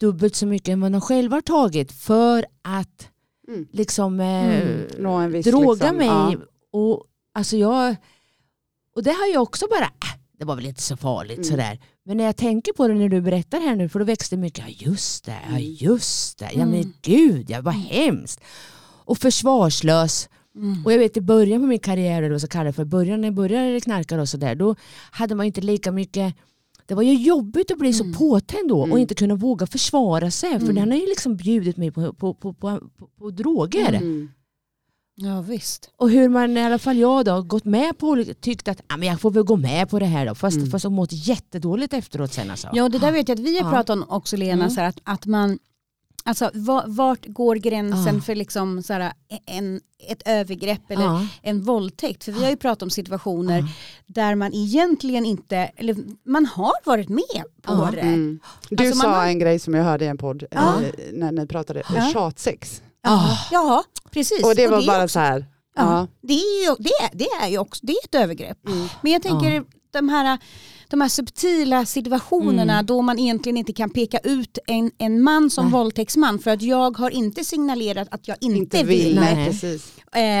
dubbelt 0.00 0.34
så 0.36 0.46
mycket 0.46 0.68
än 0.68 0.80
vad 0.80 0.92
de 0.92 1.00
själva 1.00 1.36
har 1.36 1.40
tagit 1.40 1.92
för 1.92 2.44
att 2.62 3.08
Mm. 3.48 3.66
liksom 3.72 4.20
eh, 4.20 4.60
Mm. 4.98 5.32
Viss, 5.32 5.46
droga 5.46 5.72
liksom, 5.72 5.96
mig 5.96 6.06
ja. 6.06 6.34
och, 6.70 7.04
alltså 7.34 7.56
jag, 7.56 7.96
och 8.96 9.02
det 9.02 9.10
har 9.10 9.26
jag 9.32 9.42
också 9.42 9.66
bara, 9.70 9.84
äh, 9.84 10.19
det 10.40 10.46
var 10.46 10.56
väl 10.56 10.66
inte 10.66 10.82
så 10.82 10.96
farligt 10.96 11.36
Mm. 11.38 11.44
sådär. 11.44 11.78
Men 12.04 12.16
när 12.16 12.24
jag 12.24 12.36
tänker 12.36 12.72
på 12.72 12.88
det 12.88 12.94
när 12.94 13.08
du 13.08 13.20
berättar 13.20 13.60
här 13.60 13.76
nu, 13.76 13.88
för 13.88 13.98
då 13.98 14.04
växte 14.04 14.36
mycket, 14.36 14.64
ja 14.68 14.74
just 14.90 15.24
det, 15.24 15.36
ja 15.50 15.56
Mm. 15.56 15.62
just 15.78 16.38
det, 16.38 16.50
ja 16.52 16.66
men 16.66 16.74
Mm. 16.80 16.92
gud, 17.02 17.50
ja 17.50 17.60
vad 17.60 17.74
hemskt. 17.74 18.40
Och 19.04 19.18
försvarslös. 19.18 20.28
Mm. 20.56 20.86
Och 20.86 20.92
jag 20.92 20.98
vet 20.98 21.16
i 21.16 21.20
början 21.20 21.60
på 21.60 21.66
min 21.66 21.78
karriär, 21.78 22.16
eller 22.18 22.28
vad 22.28 22.34
jag 22.34 22.40
ska 22.40 22.48
kalla 22.48 22.64
det 22.64 22.72
för, 22.72 22.84
början 22.84 23.20
när 23.20 23.28
jag 23.28 23.34
började 23.34 23.80
knarka 23.80 24.20
och 24.20 24.28
sådär, 24.28 24.54
då 24.54 24.74
hade 25.10 25.34
man 25.34 25.46
inte 25.46 25.60
lika 25.60 25.92
mycket 25.92 26.34
det 26.86 26.94
var 26.94 27.02
ju 27.02 27.14
jobbigt 27.14 27.70
att 27.70 27.78
bli 27.78 27.92
så 27.92 28.04
Mm. 28.04 28.16
påtänd 28.16 28.68
då 28.68 28.80
och 28.80 28.98
inte 28.98 29.14
kunna 29.14 29.34
våga 29.34 29.66
försvara 29.66 30.30
sig. 30.30 30.50
För 30.50 30.60
Mm. 30.62 30.74
den 30.74 30.90
har 30.90 30.98
ju 30.98 31.06
liksom 31.06 31.36
bjudit 31.36 31.76
mig 31.76 31.90
på, 31.90 32.12
på, 32.12 32.34
på, 32.34 32.52
på, 32.54 32.80
på, 32.98 33.06
på 33.18 33.30
droger. 33.30 33.92
Mm. 33.94 34.28
Ja 35.22 35.40
visst. 35.40 35.90
Och 35.96 36.10
hur 36.10 36.28
man, 36.28 36.56
i 36.56 36.62
alla 36.64 36.78
fall 36.78 36.96
jag 36.98 37.24
då, 37.24 37.42
gått 37.42 37.64
med 37.64 37.98
på 37.98 38.08
olika, 38.08 38.34
tyckt 38.34 38.68
att 38.68 38.80
ah, 38.88 38.96
men 38.96 39.08
jag 39.08 39.20
får 39.20 39.30
väl 39.30 39.42
gå 39.42 39.56
med 39.56 39.90
på 39.90 39.98
det 39.98 40.06
här 40.06 40.26
då. 40.26 40.34
Fast, 40.34 40.56
Mm. 40.56 40.70
fast 40.70 40.84
jag 40.84 40.92
mått 40.92 41.12
jättedåligt 41.12 41.92
efteråt 41.94 42.32
sen 42.32 42.50
alltså. 42.50 42.68
Ja 42.72 42.88
det 42.88 42.98
där 42.98 43.12
vet 43.12 43.28
jag 43.28 43.36
att 43.36 43.44
vi 43.44 43.58
har 43.58 43.64
Ja. 43.66 43.70
pratat 43.70 43.90
om 43.96 44.04
också 44.08 44.36
Lena, 44.36 44.52
Mm. 44.64 44.70
så 44.70 44.80
här, 44.80 44.88
att, 44.88 45.00
att 45.04 45.26
man 45.26 45.58
Alltså 46.24 46.50
va- 46.54 46.84
vart 46.86 47.26
går 47.26 47.56
gränsen 47.56 48.14
Ja. 48.14 48.20
för 48.20 48.34
liksom 48.34 48.82
så 48.82 48.92
här, 48.92 49.12
en, 49.46 49.80
ett 50.08 50.22
övergrepp 50.28 50.90
eller 50.90 51.02
ja. 51.04 51.26
en 51.42 51.62
våldtäkt? 51.62 52.24
För 52.24 52.32
vi 52.32 52.42
har 52.44 52.50
ju 52.50 52.56
pratat 52.56 52.82
om 52.82 52.90
situationer 52.90 53.58
Ja. 53.58 53.66
där 54.06 54.34
man 54.34 54.54
egentligen 54.54 55.26
inte, 55.26 55.56
eller 55.56 55.96
man 56.26 56.46
har 56.46 56.72
varit 56.86 57.08
med 57.08 57.44
på 57.62 57.88
det. 57.92 58.00
Mm. 58.00 58.40
Du 58.70 58.84
Alltså, 58.86 59.00
sa 59.00 59.08
har- 59.14 59.26
en 59.26 59.38
grej 59.38 59.58
som 59.58 59.74
jag 59.74 59.84
hörde 59.84 60.04
i 60.04 60.08
en 60.08 60.18
podd 60.18 60.44
eh, 60.50 60.62
när 61.12 61.32
ni 61.32 61.46
pratade, 61.46 61.82
Ja. 61.96 62.10
tjatsex. 62.12 62.82
Ah. 63.02 63.36
Ja, 63.50 63.84
precis. 64.10 64.44
Och 64.44 64.54
det 64.54 64.66
var 64.66 64.82
är 64.82 64.86
bara 64.86 65.04
också, 65.04 65.12
så 65.12 65.18
här, 65.20 65.46
ja, 65.76 65.82
ja. 65.82 66.06
det, 66.22 66.32
är 66.34 66.64
ju, 66.68 66.76
det, 66.78 66.90
är, 66.90 67.10
det 67.18 67.44
är 67.44 67.48
ju 67.48 67.58
också 67.58 67.86
det 67.86 67.92
är 67.92 68.04
ett 68.04 68.14
övergrepp. 68.14 68.66
Mm. 68.68 68.88
Men 69.02 69.12
jag 69.12 69.22
tänker 69.22 69.50
Ja. 69.50 69.62
de, 69.92 70.08
här, 70.08 70.38
de 70.88 71.00
här 71.00 71.08
subtila 71.08 71.86
situationerna 71.86 72.72
Mm. 72.72 72.86
då 72.86 73.02
man 73.02 73.18
egentligen 73.18 73.56
inte 73.56 73.72
kan 73.72 73.90
peka 73.90 74.18
ut 74.18 74.58
en, 74.66 74.90
en 74.98 75.22
man 75.22 75.50
som 75.50 75.64
Nej. 75.64 75.72
våldtäktsman 75.72 76.38
för 76.38 76.50
att 76.50 76.62
jag 76.62 76.96
har 76.98 77.10
inte 77.10 77.44
signalerat 77.44 78.08
att 78.10 78.28
jag 78.28 78.36
inte, 78.40 78.58
inte 78.58 78.82
vill. 78.82 79.20
Nej. 79.20 79.60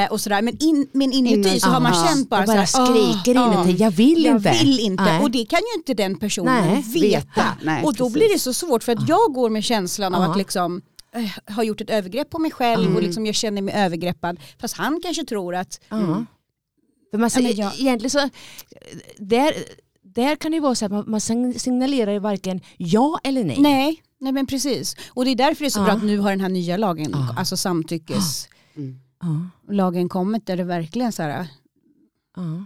Eh, 0.04 0.12
och 0.12 0.20
sådär. 0.20 0.42
Men, 0.42 0.56
in, 0.62 0.88
men 0.92 1.12
inuti 1.12 1.34
Inuti. 1.34 1.60
så 1.60 1.68
har 1.68 1.80
man 1.80 1.92
Ja. 1.94 2.06
känt 2.08 2.28
bara, 2.30 2.40
jag 2.40 2.46
bara 2.46 2.66
så 2.66 2.78
här, 2.78 2.86
skriker 2.86 3.40
"Ah, 3.40 3.64
inuti, 3.64 3.82
jag 3.82 3.90
vill 3.90 4.24
jag 4.24 4.36
inte. 4.36 4.50
vill 4.52 4.80
inte. 4.80 5.02
Nej. 5.04 5.20
Och 5.22 5.30
det 5.30 5.44
kan 5.44 5.58
ju 5.60 5.78
inte 5.80 5.94
den 5.94 6.18
personen 6.18 6.66
Nej, 6.68 6.84
veta. 6.94 7.44
och 7.84 7.94
då 7.94 8.04
precis. 8.04 8.12
blir 8.12 8.32
det 8.32 8.38
så 8.38 8.52
svårt 8.52 8.84
för 8.84 8.92
att 8.92 9.08
jag 9.08 9.32
går 9.32 9.50
med 9.50 9.64
känslan 9.64 10.14
av 10.14 10.22
Ja. 10.22 10.30
att 10.30 10.36
liksom 10.36 10.82
har 11.46 11.62
gjort 11.62 11.80
ett 11.80 11.90
övergrepp 11.90 12.30
på 12.30 12.38
mig 12.38 12.50
själv 12.50 12.82
Mm. 12.82 12.96
och 12.96 13.02
liksom 13.02 13.26
jag 13.26 13.34
känner 13.34 13.62
mig 13.62 13.74
övergreppad. 13.74 14.40
Fast 14.58 14.76
han 14.76 15.00
kanske 15.02 15.24
tror 15.24 15.54
att 15.54 15.80
Ja. 15.88 15.96
Mm. 15.96 16.26
För 17.10 17.18
man, 17.18 17.30
Ja, 17.34 17.40
men 17.42 17.56
jag- 17.56 17.80
Egentligen 17.80 18.10
så, 18.10 18.28
där, 19.18 19.54
där 20.02 20.36
kan 20.36 20.52
det 20.52 20.60
vara 20.60 20.74
så 20.74 20.84
att 20.84 20.92
man, 20.92 21.04
man 21.10 21.20
signalerar 21.54 22.12
ju 22.12 22.18
varken 22.18 22.60
ja 22.76 23.20
eller 23.24 23.44
nej. 23.44 23.56
nej, 23.60 24.02
nej 24.18 24.32
men 24.32 24.46
precis. 24.46 24.96
Och 25.10 25.24
det 25.24 25.30
är 25.30 25.34
därför 25.36 25.64
det 25.64 25.68
är 25.68 25.70
så 25.70 25.80
Ja. 25.80 25.84
bra 25.84 25.92
att 25.94 26.04
nu 26.04 26.18
har 26.18 26.30
den 26.30 26.40
här 26.40 26.48
nya 26.48 26.76
lagen, 26.76 27.10
Ja. 27.12 27.34
alltså 27.36 27.56
samtyckeslagen 27.56 29.00
Mm. 29.96 30.08
kommit 30.08 30.46
där 30.46 30.56
det 30.56 30.64
verkligen 30.64 31.12
så 31.12 31.22
här, 31.22 31.48
Ja. 32.36 32.64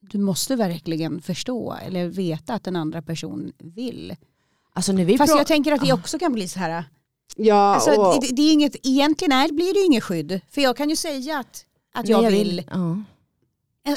du 0.00 0.18
måste 0.18 0.56
verkligen 0.56 1.22
förstå 1.22 1.76
eller 1.86 2.06
veta 2.08 2.54
att 2.54 2.64
den 2.64 2.76
andra 2.76 3.02
personen 3.02 3.52
vill. 3.58 4.16
Alltså 4.72 4.92
Fast 5.18 5.36
jag 5.36 5.46
tänker 5.46 5.72
att 5.72 5.80
det 5.80 5.86
Ja. 5.86 5.94
också 5.94 6.18
kan 6.18 6.32
bli 6.32 6.48
så 6.48 6.58
här, 6.58 6.84
Ja, 7.36 7.74
Alltså, 7.74 7.90
och, 7.90 8.20
det, 8.20 8.26
det 8.32 8.42
är 8.42 8.52
inget, 8.52 8.76
egentligen 8.86 9.32
är, 9.32 9.52
blir 9.52 9.74
det 9.74 9.80
ju 9.80 9.86
inget 9.86 10.04
skydd. 10.04 10.40
För 10.50 10.60
jag 10.60 10.76
kan 10.76 10.90
ju 10.90 10.96
säga 10.96 11.38
att, 11.38 11.64
att 11.94 12.04
Nej, 12.08 12.22
jag, 12.22 12.30
vill. 12.30 12.62
Ja. 12.70 13.02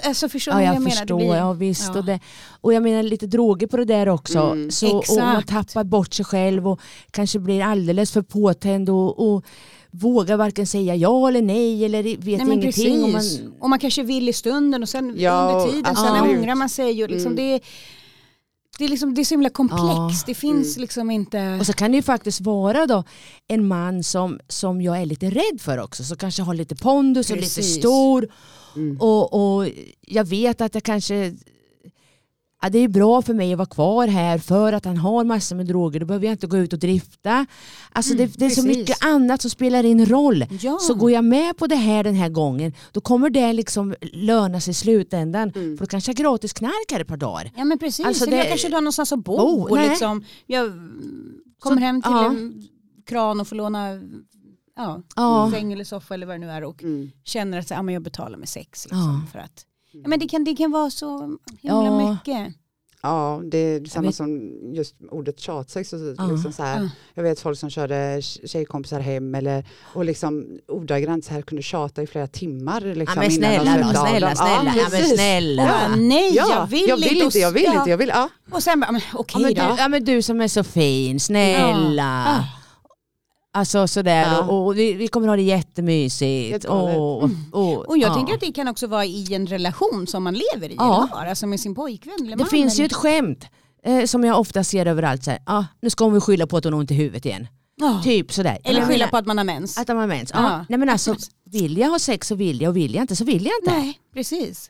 Alltså, 0.04 0.30
förstår 0.30 0.54
Ja 0.54 0.62
jag 0.62 0.76
jag 0.76 0.82
menar? 0.82 0.90
förstår, 0.96 1.20
Det 1.20 1.26
blir, 1.26 1.36
ja, 1.36 1.54
visst. 1.54 1.90
ja. 1.94 2.00
Och, 2.00 2.06
det, 2.06 2.20
och 2.62 2.74
jag 2.74 2.84
menar 2.84 3.04
lite 3.04 3.28
droger 3.28 3.68
på 3.68 3.78
det 3.78 3.86
där 3.86 4.10
också. 4.10 4.40
Mm, 4.40 4.72
så, 4.72 4.98
och 4.98 5.18
man 5.18 5.44
tappar 5.44 5.84
bort 5.84 6.14
sig 6.14 6.26
själv 6.26 6.68
och 6.68 6.80
kanske 7.12 7.40
blir 7.40 7.62
alldeles 7.64 8.12
för 8.12 8.22
påtänd 8.22 8.90
och, 8.90 9.20
och 9.34 9.44
vågar 9.92 10.38
varken 10.38 10.68
säga 10.68 10.96
ja 10.96 11.28
eller 11.28 11.42
nej 11.42 11.86
eller 11.86 12.04
vet 12.04 12.18
Nej, 12.46 12.54
ingenting. 12.54 13.04
Och 13.04 13.10
man. 13.10 13.22
Och 13.60 13.70
man 13.70 13.80
kanske 13.80 14.04
vill 14.04 14.30
i 14.30 14.34
stunden 14.34 14.84
och 14.84 14.90
sen 14.90 15.14
Ja, 15.18 15.42
under 15.52 15.72
tiden, 15.72 15.96
sen 15.96 16.06
absolut. 16.08 16.38
ångrar 16.38 16.56
man 16.56 16.70
sig. 16.70 17.04
Och 17.04 17.10
liksom 17.10 17.32
Mm. 17.32 17.36
det, 17.36 17.60
det, 18.78 18.84
är 18.86 18.90
liksom, 18.90 19.14
det 19.14 19.22
är 19.22 19.26
så 19.26 19.34
himla 19.34 19.50
komplext. 19.50 19.84
Ja. 19.88 20.12
Det 20.26 20.34
finns 20.36 20.76
Mm. 20.78 20.82
liksom 20.82 21.12
inte... 21.12 21.58
och 21.60 21.66
så 21.66 21.74
kan 21.74 21.92
det 21.92 21.96
ju 21.98 22.04
faktiskt 22.04 22.42
vara 22.42 22.86
då 22.86 23.04
en 23.48 23.68
man 23.68 24.04
som, 24.04 24.40
som 24.48 24.82
jag 24.82 25.02
är 25.02 25.06
lite 25.06 25.30
rädd 25.30 25.62
för 25.62 25.78
också. 25.78 26.04
Så 26.04 26.16
kanske 26.16 26.42
har 26.42 26.54
lite 26.54 26.76
pondus 26.76 27.30
och 27.30 27.36
lite 27.36 27.48
Precis. 27.56 27.76
stor. 27.76 28.28
mm. 28.76 28.98
Och, 29.02 29.58
och 29.58 29.68
jag 30.02 30.26
vet 30.28 30.62
att 30.62 30.74
jag 30.76 30.84
kanske 30.84 31.36
Ja, 32.64 32.70
det 32.70 32.80
är 32.80 32.88
bra 32.88 33.22
för 33.22 33.34
mig 33.34 33.52
att 33.54 33.58
vara 33.58 33.66
kvar 33.66 34.08
här 34.08 34.38
för 34.38 34.74
att 34.74 34.86
han 34.86 34.98
har 34.98 35.24
massor 35.24 35.56
med 35.56 35.66
droger. 35.66 36.00
Då 36.00 36.06
behöver 36.06 36.26
jag 36.26 36.34
inte 36.34 36.48
gå 36.48 36.58
ut 36.58 36.74
och 36.74 36.80
drifta. 36.80 37.46
Alltså 37.92 38.14
Mm, 38.14 38.26
det, 38.28 38.38
det 38.40 38.46
är 38.46 38.50
så 38.50 38.64
mycket 38.66 39.06
annat 39.06 39.42
som 39.42 39.52
spelar 39.52 39.84
in 39.86 40.06
roll. 40.06 40.46
ja. 40.62 40.78
Så 40.82 40.94
går 40.96 41.12
jag 41.12 41.24
med 41.26 41.58
på 41.58 41.68
det 41.68 41.76
här 41.76 42.04
den 42.04 42.16
här 42.16 42.30
gången 42.30 42.74
då 42.92 43.02
kommer 43.02 43.30
det 43.30 43.54
liksom 43.54 43.96
löna 44.02 44.60
sig 44.60 44.72
i 44.72 44.74
slutändan. 44.74 45.52
Mm. 45.56 45.78
För 45.78 45.86
då 45.86 45.90
kanske 45.90 46.10
jag 46.12 46.16
gratis 46.18 46.54
knark 46.54 46.92
här 46.92 47.00
ett 47.00 47.08
par 47.08 47.18
dagar. 47.18 47.52
Ja 47.56 47.64
men 47.64 47.80
precis, 47.80 48.06
Alltså, 48.06 48.26
eller 48.26 48.38
jag 48.38 48.46
det- 48.46 48.50
kanske 48.50 48.68
inte 48.68 48.76
har 48.78 48.82
någonstans 48.82 49.12
att 49.12 49.24
bo. 49.24 49.34
Oh, 49.38 49.64
och 49.72 49.76
nej. 49.78 49.90
liksom, 49.90 50.24
jag 50.48 50.72
kommer 51.60 51.82
hem 51.82 52.02
till 52.02 52.12
ja. 52.12 52.26
en 52.26 52.64
kran 53.06 53.40
och 53.42 53.48
får 53.48 53.56
låna 53.56 53.90
ja, 54.78 55.02
Ja. 55.16 55.50
säng 55.54 55.74
eller 55.74 55.84
soffa 55.84 56.14
eller 56.14 56.26
vad 56.26 56.36
det 56.36 56.40
nu 56.40 56.50
är 56.52 56.64
och 56.64 56.84
Mm. 56.84 57.12
känner 57.24 57.60
att 57.60 57.68
så, 57.68 57.74
ja, 57.74 57.82
men 57.82 57.94
jag 57.94 58.04
betalar 58.04 58.38
med 58.38 58.50
sex. 58.50 58.86
Liksom, 58.86 59.28
för 59.32 59.40
att, 59.40 59.66
ja, 59.94 60.08
men 60.08 60.20
det, 60.20 60.28
kan, 60.28 60.44
det 60.44 60.56
kan 60.56 60.72
vara 60.72 60.90
så 60.90 61.20
himla 61.62 61.86
Ja. 61.86 62.12
mycket. 62.12 62.54
Ja, 63.06 63.42
det 63.52 63.58
är 63.58 63.86
samma 63.86 64.08
vet- 64.08 64.16
som 64.16 64.52
just 64.74 64.96
ordet 65.12 65.40
tjatsex. 65.40 65.94
Och 65.94 66.00
så, 66.00 66.16
Ja. 66.18 66.26
liksom 66.32 66.54
så 66.54 66.64
här, 66.64 66.82
Ja. 66.84 66.90
Jag 67.14 67.24
vet 67.24 67.40
folk 67.40 67.60
som 67.60 67.70
körde 67.70 68.22
tjejkompisar 68.22 69.00
hem 69.00 69.36
eller, 69.36 69.66
och 69.94 70.06
liksom 70.06 70.46
ordagrant 70.68 71.26
så 71.26 71.34
här 71.34 71.42
kunde 71.42 71.62
tjata 71.64 72.04
i 72.04 72.08
flera 72.08 72.28
timmar. 72.28 72.82
Liksom, 72.82 73.22
Ja, 73.24 73.30
men 73.30 73.32
innan 73.32 73.52
de 73.52 73.60
snälla 73.66 73.94
då, 73.94 74.08
snälla, 74.08 74.36
snälla. 74.36 74.74
Ja, 74.78 74.88
men 74.92 75.04
snälla. 75.06 75.64
Ja. 75.64 75.96
nej 75.96 76.32
Ja, 76.36 76.48
jag 76.50 76.68
vill, 76.68 76.86
jag 76.88 76.98
vill 76.98 77.22
inte. 77.22 77.40
jag 77.40 77.52
vill 77.52 77.66
inte, 77.66 77.90
jag 77.90 77.98
vill, 77.98 78.10
ja. 78.10 78.30
Och 78.52 78.64
sen 78.64 78.80
bara, 78.80 78.92
Ja, 78.94 79.00
okej 79.20 79.42
men, 79.42 79.54
då. 79.54 79.76
du, 79.76 79.82
ja 79.82 79.88
men 79.88 80.04
du 80.04 80.22
som 80.22 80.42
är 80.42 80.48
så 80.48 80.64
fin, 80.64 81.20
snälla. 81.20 82.44
Alltså 83.56 83.88
sådär 83.88 84.22
Ja. 84.22 84.40
och, 84.42 84.66
och 84.66 84.78
vi, 84.78 84.94
vi 84.94 85.08
kommer 85.08 85.28
ha 85.28 85.36
det 85.36 85.42
jättemysigt. 85.42 86.52
Helt 86.52 86.64
galet. 86.66 86.98
Och, 86.98 87.24
och, 87.52 87.86
Och 87.90 87.98
jag 87.98 88.10
ja. 88.10 88.14
tänker 88.16 88.34
att 88.34 88.40
det 88.40 88.52
kan 88.52 88.68
också 88.68 88.88
vara 88.88 89.06
i 89.06 89.34
en 89.34 89.48
relation 89.48 90.08
som 90.08 90.24
man 90.24 90.34
lever 90.34 90.70
i. 90.70 90.76
Ja. 90.78 91.04
Eller 91.12 91.18
har, 91.20 91.26
alltså 91.26 91.48
med 91.48 91.60
sin 91.60 91.76
pojkvän 91.76 92.16
eller 92.22 92.32
Det 92.32 92.38
man. 92.38 92.48
finns 92.48 92.80
ju 92.80 92.82
eller, 92.82 92.86
ett 92.86 92.94
skämt 92.94 93.46
eh, 93.86 94.06
som 94.06 94.24
jag 94.24 94.40
ofta 94.40 94.64
ser 94.64 94.86
överallt. 94.86 95.24
Så 95.24 95.32
här, 95.32 95.40
ah, 95.46 95.64
nu 95.82 95.90
ska 95.90 96.04
hon 96.04 96.14
väl 96.14 96.22
skylla 96.22 96.48
på 96.48 96.58
att 96.58 96.64
hon 96.64 96.74
har 96.74 96.80
ont 96.80 96.92
i 96.92 96.94
huvudet 96.94 97.26
igen. 97.26 97.48
Ja. 97.76 98.02
Typ 98.04 98.34
sådär. 98.34 98.58
Eller 98.64 98.82
skylla 98.82 98.98
menar, 98.98 99.08
på 99.08 99.18
att 99.18 99.26
man 99.26 99.38
har 99.38 99.46
mens. 99.46 99.78
att 99.78 99.88
de 99.88 99.98
har 99.98 100.08
mens. 100.08 100.32
Ja. 100.34 100.66
Nej 100.70 100.80
men 100.80 100.90
alltså, 100.90 101.16
vill 101.46 101.78
jag 101.78 101.90
ha 101.90 102.00
sex 102.00 102.28
så 102.28 102.36
vill 102.36 102.62
jag 102.62 102.70
och 102.70 102.78
vill 102.78 102.96
jag 102.96 103.04
inte 103.04 103.16
så 103.16 103.24
vill 103.26 103.46
jag 103.46 103.54
inte. 103.62 103.72
Nej, 103.82 104.00
precis. 104.14 104.70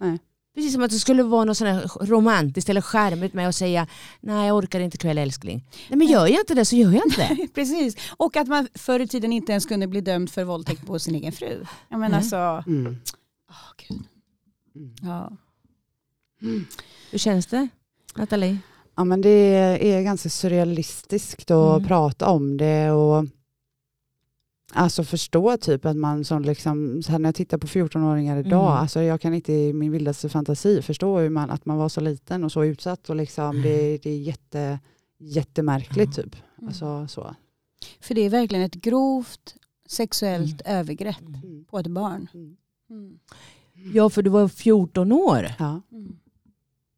Precis 0.56 0.74
som 0.74 0.84
att 0.84 0.92
det 0.92 1.00
skulle 1.00 1.24
vara 1.24 1.44
något 1.44 1.58
sånt 1.58 1.92
romantiskt 2.02 2.70
eller 2.70 2.82
charmigt 2.82 3.34
med 3.34 3.48
att 3.50 3.56
säga 3.56 3.88
nej 4.22 4.48
jag 4.48 4.58
orkar 4.58 4.80
inte 4.80 4.96
ikväll 4.96 5.18
älskling. 5.18 5.64
Nej 5.90 5.98
men 5.98 6.08
gör 6.08 6.28
jag 6.28 6.40
inte 6.40 6.54
det 6.54 6.66
så 6.66 6.76
gör 6.76 6.92
jag 6.92 7.06
inte 7.06 7.36
det. 7.36 7.48
Precis. 7.54 7.96
Och 8.18 8.36
att 8.38 8.48
man 8.48 8.68
förr 8.76 9.00
i 9.00 9.08
tiden 9.08 9.34
inte 9.34 9.52
ens 9.52 9.66
kunde 9.66 9.88
bli 9.88 10.02
dömd 10.02 10.30
för 10.30 10.44
våldtäkt 10.44 10.86
på 10.88 11.00
sin 11.00 11.16
egen 11.16 11.32
fru. 11.32 11.66
Jag 11.90 12.00
menar 12.00 12.20
Nej. 12.20 12.30
så, 12.30 12.64
Mm. 12.68 12.98
åh 13.50 13.88
gud. 13.88 14.04
Mm. 14.76 14.96
Ja. 15.02 15.32
Hur 17.12 17.18
känns 17.18 17.46
det 17.48 17.68
Nathalie? 18.16 18.58
Ja 18.96 19.04
men 19.04 19.22
det 19.22 19.30
är 19.30 20.02
ganska 20.02 20.30
surrealistiskt 20.30 21.52
att 21.52 21.76
Mm. 21.78 21.88
prata 21.88 22.28
om 22.30 22.58
det 22.58 22.92
och 22.92 23.26
alltså 24.76 25.04
förstå 25.04 25.58
typ 25.58 25.86
att 25.86 25.96
man 25.98 26.26
som 26.26 26.42
liksom, 26.42 27.04
så 27.04 27.12
här 27.12 27.20
när 27.20 27.28
jag 27.28 27.36
tittar 27.36 27.58
på 27.58 27.68
14-åringar 27.68 28.38
idag, 28.38 28.68
Mm. 28.72 28.82
alltså 28.82 29.02
jag 29.02 29.22
kan 29.22 29.34
inte 29.34 29.54
i 29.54 29.74
min 29.74 29.92
vildaste 29.92 30.30
fantasi 30.30 30.82
förstå 30.82 31.20
hur 31.20 31.30
man, 31.30 31.50
att 31.50 31.66
man 31.66 31.78
var 31.78 31.90
så 31.90 32.02
liten 32.02 32.44
och 32.44 32.52
så 32.52 32.64
utsatt 32.64 33.10
och 33.10 33.16
liksom 33.16 33.62
det, 33.62 33.98
det 33.98 34.10
är 34.10 34.18
jätte, 34.18 34.80
jättemärkligt 35.20 36.16
typ. 36.16 36.36
Mm. 36.58 36.68
Alltså, 36.68 37.08
så. 37.08 37.36
För 38.00 38.16
det 38.16 38.22
är 38.22 38.30
verkligen 38.30 38.66
ett 38.66 38.74
grovt 38.76 39.56
sexuellt 39.90 40.62
övergrepp 40.66 41.20
Mm. 41.44 41.66
på 41.66 41.80
ett 41.80 41.88
barn. 41.88 42.28
Mm. 42.34 42.56
Mm. 42.90 43.20
Ja 43.94 44.10
för 44.10 44.22
du 44.22 44.30
var 44.30 44.48
14 44.48 45.12
år. 45.12 45.48
Ja. 45.60 45.82
Mm. 45.92 46.16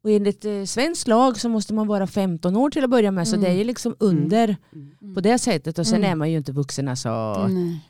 Och 0.06 0.12
enligt 0.12 0.44
eh, 0.44 0.64
svensk 0.64 1.06
lag 1.08 1.36
så 1.40 1.48
måste 1.48 1.74
man 1.74 1.86
vara 1.86 2.06
15 2.06 2.56
år 2.56 2.70
till 2.70 2.84
att 2.84 2.90
börja 2.90 3.10
med 3.10 3.28
så 3.28 3.36
Mm. 3.36 3.44
det 3.44 3.50
är 3.50 3.58
ju 3.58 3.64
liksom 3.64 3.96
under 3.98 4.56
Mm. 4.72 5.14
på 5.14 5.20
det 5.20 5.38
sättet 5.38 5.78
och 5.78 5.86
sen 5.86 5.98
Mm. 5.98 6.10
är 6.10 6.14
man 6.14 6.30
ju 6.30 6.36
inte 6.36 6.52
vuxen 6.52 6.88
alltså. 6.88 7.08
Nej. 7.48 7.80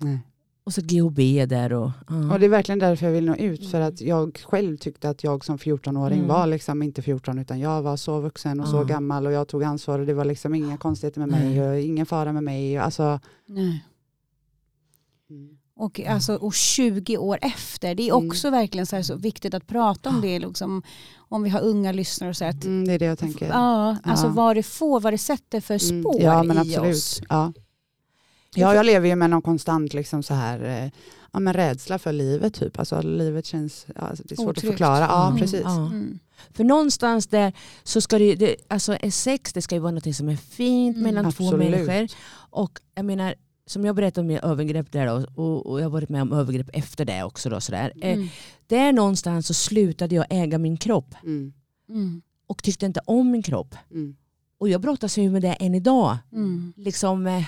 Nej. 0.00 0.18
Och 0.64 0.72
så 0.74 0.80
GHB 0.80 1.46
där 1.46 1.72
och... 1.72 1.90
ja. 2.08 2.32
Och 2.32 2.40
det 2.40 2.46
är 2.46 2.50
verkligen 2.50 2.78
därför 2.78 3.06
jag 3.06 3.12
vill 3.12 3.24
nå 3.24 3.36
ut 3.36 3.70
för 3.70 3.80
att 3.80 4.00
jag 4.00 4.38
själv 4.44 4.76
tyckte 4.76 5.08
att 5.08 5.24
jag 5.24 5.44
som 5.44 5.58
14-åring 5.58 6.18
Mm. 6.18 6.28
var 6.28 6.46
liksom 6.46 6.82
inte 6.82 7.02
14 7.02 7.38
utan 7.38 7.60
jag 7.60 7.82
var 7.82 7.96
så 7.96 8.20
vuxen 8.20 8.60
och 8.60 8.68
så 8.68 8.76
Ja. 8.76 8.82
gammal 8.84 9.26
och 9.26 9.32
jag 9.32 9.48
tog 9.48 9.64
ansvar 9.64 9.98
och 9.98 10.06
det 10.06 10.14
var 10.14 10.24
liksom 10.24 10.54
inga 10.54 10.76
konstigheter 10.76 11.20
med 11.20 11.28
mig 11.28 11.48
Nej. 11.58 11.68
och 11.68 11.80
ingen 11.80 12.06
fara 12.06 12.32
med 12.32 12.42
mig. 12.44 12.76
Alltså, 12.76 13.20
Nej. 13.46 13.84
mm. 15.30 15.58
Och, 15.76 16.00
alltså, 16.00 16.34
och 16.36 16.54
20 16.54 17.16
år 17.18 17.38
efter. 17.42 17.94
Det 17.94 18.02
är 18.08 18.14
Mm. 18.14 18.28
också 18.28 18.50
verkligen 18.50 18.86
så, 18.86 18.96
här, 18.96 19.02
så 19.02 19.14
viktigt 19.16 19.54
att 19.54 19.66
prata 19.66 20.08
om 20.10 20.20
det. 20.20 20.38
Liksom, 20.38 20.82
om 21.16 21.42
vi 21.42 21.50
har 21.50 21.60
unga 21.60 21.92
lyssnare. 21.92 22.30
Och 22.30 22.36
så 22.36 22.44
att, 22.44 22.64
Mm, 22.64 22.84
det 22.88 22.92
är 22.92 22.98
det 22.98 23.04
jag 23.04 23.18
tänker. 23.18 23.48
ja, 23.48 23.96
alltså 24.04 24.26
Ja. 24.26 24.30
vad 24.32 24.56
det 24.56 24.62
får, 24.62 25.00
vad 25.00 25.12
det 25.12 25.18
sätter 25.18 25.60
för 25.60 25.90
Mm, 25.90 26.02
spår 26.02 26.20
ja, 26.20 26.42
men 26.42 26.56
i 26.56 26.60
absolut. 26.60 26.94
oss. 26.96 27.20
Ja. 27.28 27.52
ja, 28.54 28.74
jag 28.74 28.86
lever 28.86 29.08
ju 29.08 29.16
med 29.16 29.30
någon 29.30 29.42
konstant 29.42 29.94
liksom 29.94 30.22
så 30.22 30.34
här, 30.34 30.64
eh, 30.84 30.90
ja, 31.32 31.40
men 31.40 31.54
rädsla 31.54 31.98
för 31.98 32.12
livet. 32.12 32.54
Typ. 32.54 32.78
Alltså, 32.78 33.02
livet 33.02 33.46
känns, 33.46 33.86
ja, 33.94 34.00
alltså, 34.00 34.24
det 34.28 34.34
är 34.34 34.36
svårt 34.36 34.48
Otryggt. 34.48 34.64
att 34.64 34.70
förklara. 34.70 35.00
Ja, 35.04 35.26
Mm. 35.26 35.40
precis. 35.40 35.60
Ja. 35.64 35.76
Mm. 35.86 36.18
För 36.54 36.64
någonstans 36.64 37.26
där 37.26 37.52
så 37.82 38.00
ska 38.00 38.18
det, 38.18 38.34
det 38.34 38.56
alltså 38.68 38.96
sex 39.10 39.52
det 39.52 39.62
ska 39.62 39.74
ju 39.74 39.80
vara 39.80 39.92
något 39.92 40.16
som 40.16 40.28
är 40.28 40.36
fint 40.36 40.96
Mm. 40.96 41.02
mellan 41.14 41.32
två 41.32 41.44
Absolut. 41.44 41.70
människor. 41.70 42.08
Och 42.50 42.78
jag 42.94 43.04
menar, 43.04 43.34
som 43.66 43.84
jag 43.84 43.96
berättade 43.96 44.20
om 44.20 44.26
mina 44.26 44.40
övergrepp 44.40 44.92
där 44.92 45.06
då, 45.06 45.42
och, 45.42 45.66
och 45.66 45.80
jag 45.80 45.84
har 45.84 45.90
varit 45.90 46.08
med 46.08 46.22
om 46.22 46.32
övergrepp 46.32 46.70
efter 46.72 47.04
det 47.04 47.24
också. 47.24 47.50
Då, 47.50 47.60
sådär. 47.60 47.92
Eh, 48.02 48.12
Mm. 48.12 48.28
där 48.66 48.92
någonstans 48.92 49.46
så 49.46 49.54
slutade 49.54 50.14
jag 50.14 50.26
äga 50.30 50.58
min 50.58 50.76
kropp 50.76 51.14
Mm, 51.22 51.52
Mm. 51.88 52.22
och 52.46 52.62
tyckte 52.62 52.86
inte 52.86 53.00
om 53.06 53.30
min 53.30 53.42
kropp. 53.42 53.74
mm, 53.90 54.16
Och 54.58 54.68
jag 54.68 54.80
brottas 54.80 55.18
ju 55.18 55.30
med 55.30 55.42
det 55.42 55.52
än 55.52 55.74
idag. 55.74 56.16
Mm. 56.32 56.72
Liksom, 56.76 57.26
eh, 57.26 57.44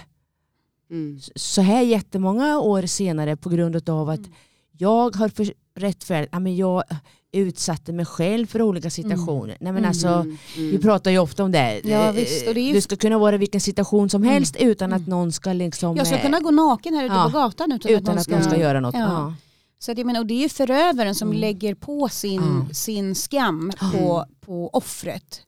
mm, 0.90 1.18
så 1.37 1.61
här 1.62 1.83
jättemånga 1.83 2.59
år 2.61 2.83
senare 2.87 3.37
på 3.37 3.48
grund 3.48 3.88
av 3.88 4.09
att 4.09 4.18
Mm. 4.18 4.33
jag 4.72 5.16
har 5.16 5.29
för 5.29 5.52
rättfärdigt, 5.74 6.31
ja, 6.33 6.38
men 6.40 6.57
jag 6.57 6.85
utsatte 7.33 7.93
mig 7.93 8.05
själv 8.07 8.47
för 8.47 8.62
olika 8.62 8.91
situationer. 8.91 9.57
Nej, 9.61 9.73
men 9.73 9.77
Mm. 9.77 9.89
alltså, 9.89 10.09
mm, 10.09 10.39
mm. 10.57 10.71
Vi 10.71 10.79
pratar 10.79 11.11
ju 11.11 11.19
ofta 11.19 11.45
om 11.45 11.53
det. 11.53 11.81
Ja, 11.85 12.11
visst, 12.12 12.45
det 12.55 12.61
ju- 12.61 12.73
Du 12.73 12.81
ska 12.81 12.97
kunna 12.97 13.19
vara 13.19 13.35
i 13.35 13.39
vilken 13.39 13.61
situation 13.61 14.11
som 14.11 14.23
Mm. 14.23 14.35
helst 14.35 14.57
utan 14.59 14.93
att 14.93 14.99
Mm. 14.99 15.11
någon 15.11 15.33
ska 15.33 15.53
liksom... 15.53 15.97
Jag 15.97 16.07
ska 16.07 16.17
eh, 16.17 16.23
kunna 16.23 16.41
gå 16.41 16.51
naken 16.51 16.95
här 16.95 17.05
ute 17.05 17.15
ja, 17.15 17.25
på 17.33 17.39
gatan 17.39 17.73
utan, 17.73 17.91
utan 17.93 18.19
att 18.19 18.29
någon 18.29 18.43
ska 18.43 18.51
ska 18.51 18.61
göra 18.61 18.81
något. 18.81 18.95
Ja. 18.95 19.01
Ja. 19.01 19.35
Så 19.79 19.93
att 19.93 19.99
jag 19.99 20.07
menar, 20.07 20.21
och 20.21 20.27
det 20.27 20.35
är 20.35 20.43
ju 20.43 20.49
förövaren 20.49 21.15
som 21.15 21.29
Mm. 21.29 21.41
lägger 21.41 21.75
på 21.75 22.09
sin, 22.09 22.69
sin 22.75 23.15
skam 23.15 23.73
på, 23.93 24.25
på 24.47 24.71
offret. 24.73 25.43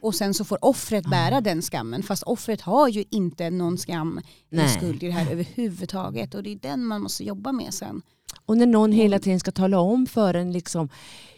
Och 0.00 0.14
sen 0.14 0.34
så 0.34 0.44
får 0.44 0.64
offret 0.64 1.06
bära 1.10 1.40
den 1.40 1.62
skammen. 1.62 2.02
Fast 2.02 2.22
offret 2.22 2.60
har 2.60 2.88
ju 2.88 3.04
inte 3.10 3.50
någon 3.50 3.78
skam 3.78 4.20
eller 4.52 4.68
skuld 4.68 5.02
i 5.02 5.06
det 5.06 5.12
här 5.12 5.30
överhuvudtaget. 5.32 6.34
Och 6.34 6.42
det 6.42 6.52
är 6.52 6.56
den 6.56 6.84
man 6.84 7.02
måste 7.02 7.24
jobba 7.24 7.52
med 7.52 7.74
sen. 7.74 8.02
Och 8.46 8.56
när 8.56 8.66
någon 8.66 8.92
hela 8.92 9.18
tiden 9.18 9.40
ska 9.40 9.52
tala 9.52 9.78
om 9.78 10.06
för 10.06 10.34
en 10.34 10.52
liksom, 10.52 10.88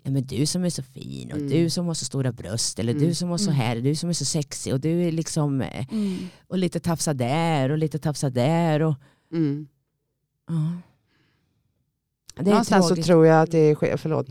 ja, 0.03 0.11
men 0.11 0.27
du 0.27 0.47
som 0.47 0.65
är 0.65 0.71
så 0.71 0.83
fin 0.83 1.33
och 1.33 1.39
Mm. 1.39 1.51
du 1.51 1.71
som 1.71 1.87
har 1.87 1.95
så 1.95 2.05
stora 2.05 2.33
bröst 2.33 2.79
eller 2.79 2.93
Mm. 2.93 3.05
du 3.09 3.15
som 3.15 3.29
har 3.29 3.39
så 3.39 3.51
Mm. 3.51 3.57
här, 3.61 3.77
du 3.77 3.95
som 3.95 4.09
är 4.09 4.13
så 4.13 4.25
sexig 4.25 4.73
och 4.75 4.81
du 4.81 5.03
är 5.09 5.13
liksom 5.13 5.61
eh, 5.61 5.87
Mm. 5.93 6.17
och 6.49 6.59
lite 6.59 6.81
tafsa 6.81 7.15
där 7.15 7.71
och 7.71 7.79
lite 7.79 7.99
tafsa 7.99 8.31
där. 8.31 8.83
Och, 8.83 8.95
Mm. 9.33 9.69
ja. 10.49 10.55
Någonstans 12.45 12.89
så 12.89 12.97
tror 12.97 13.27
jag 13.27 13.43
att 13.43 13.51
det 13.51 13.75
sker, 13.75 13.97
förlåt, 13.97 14.29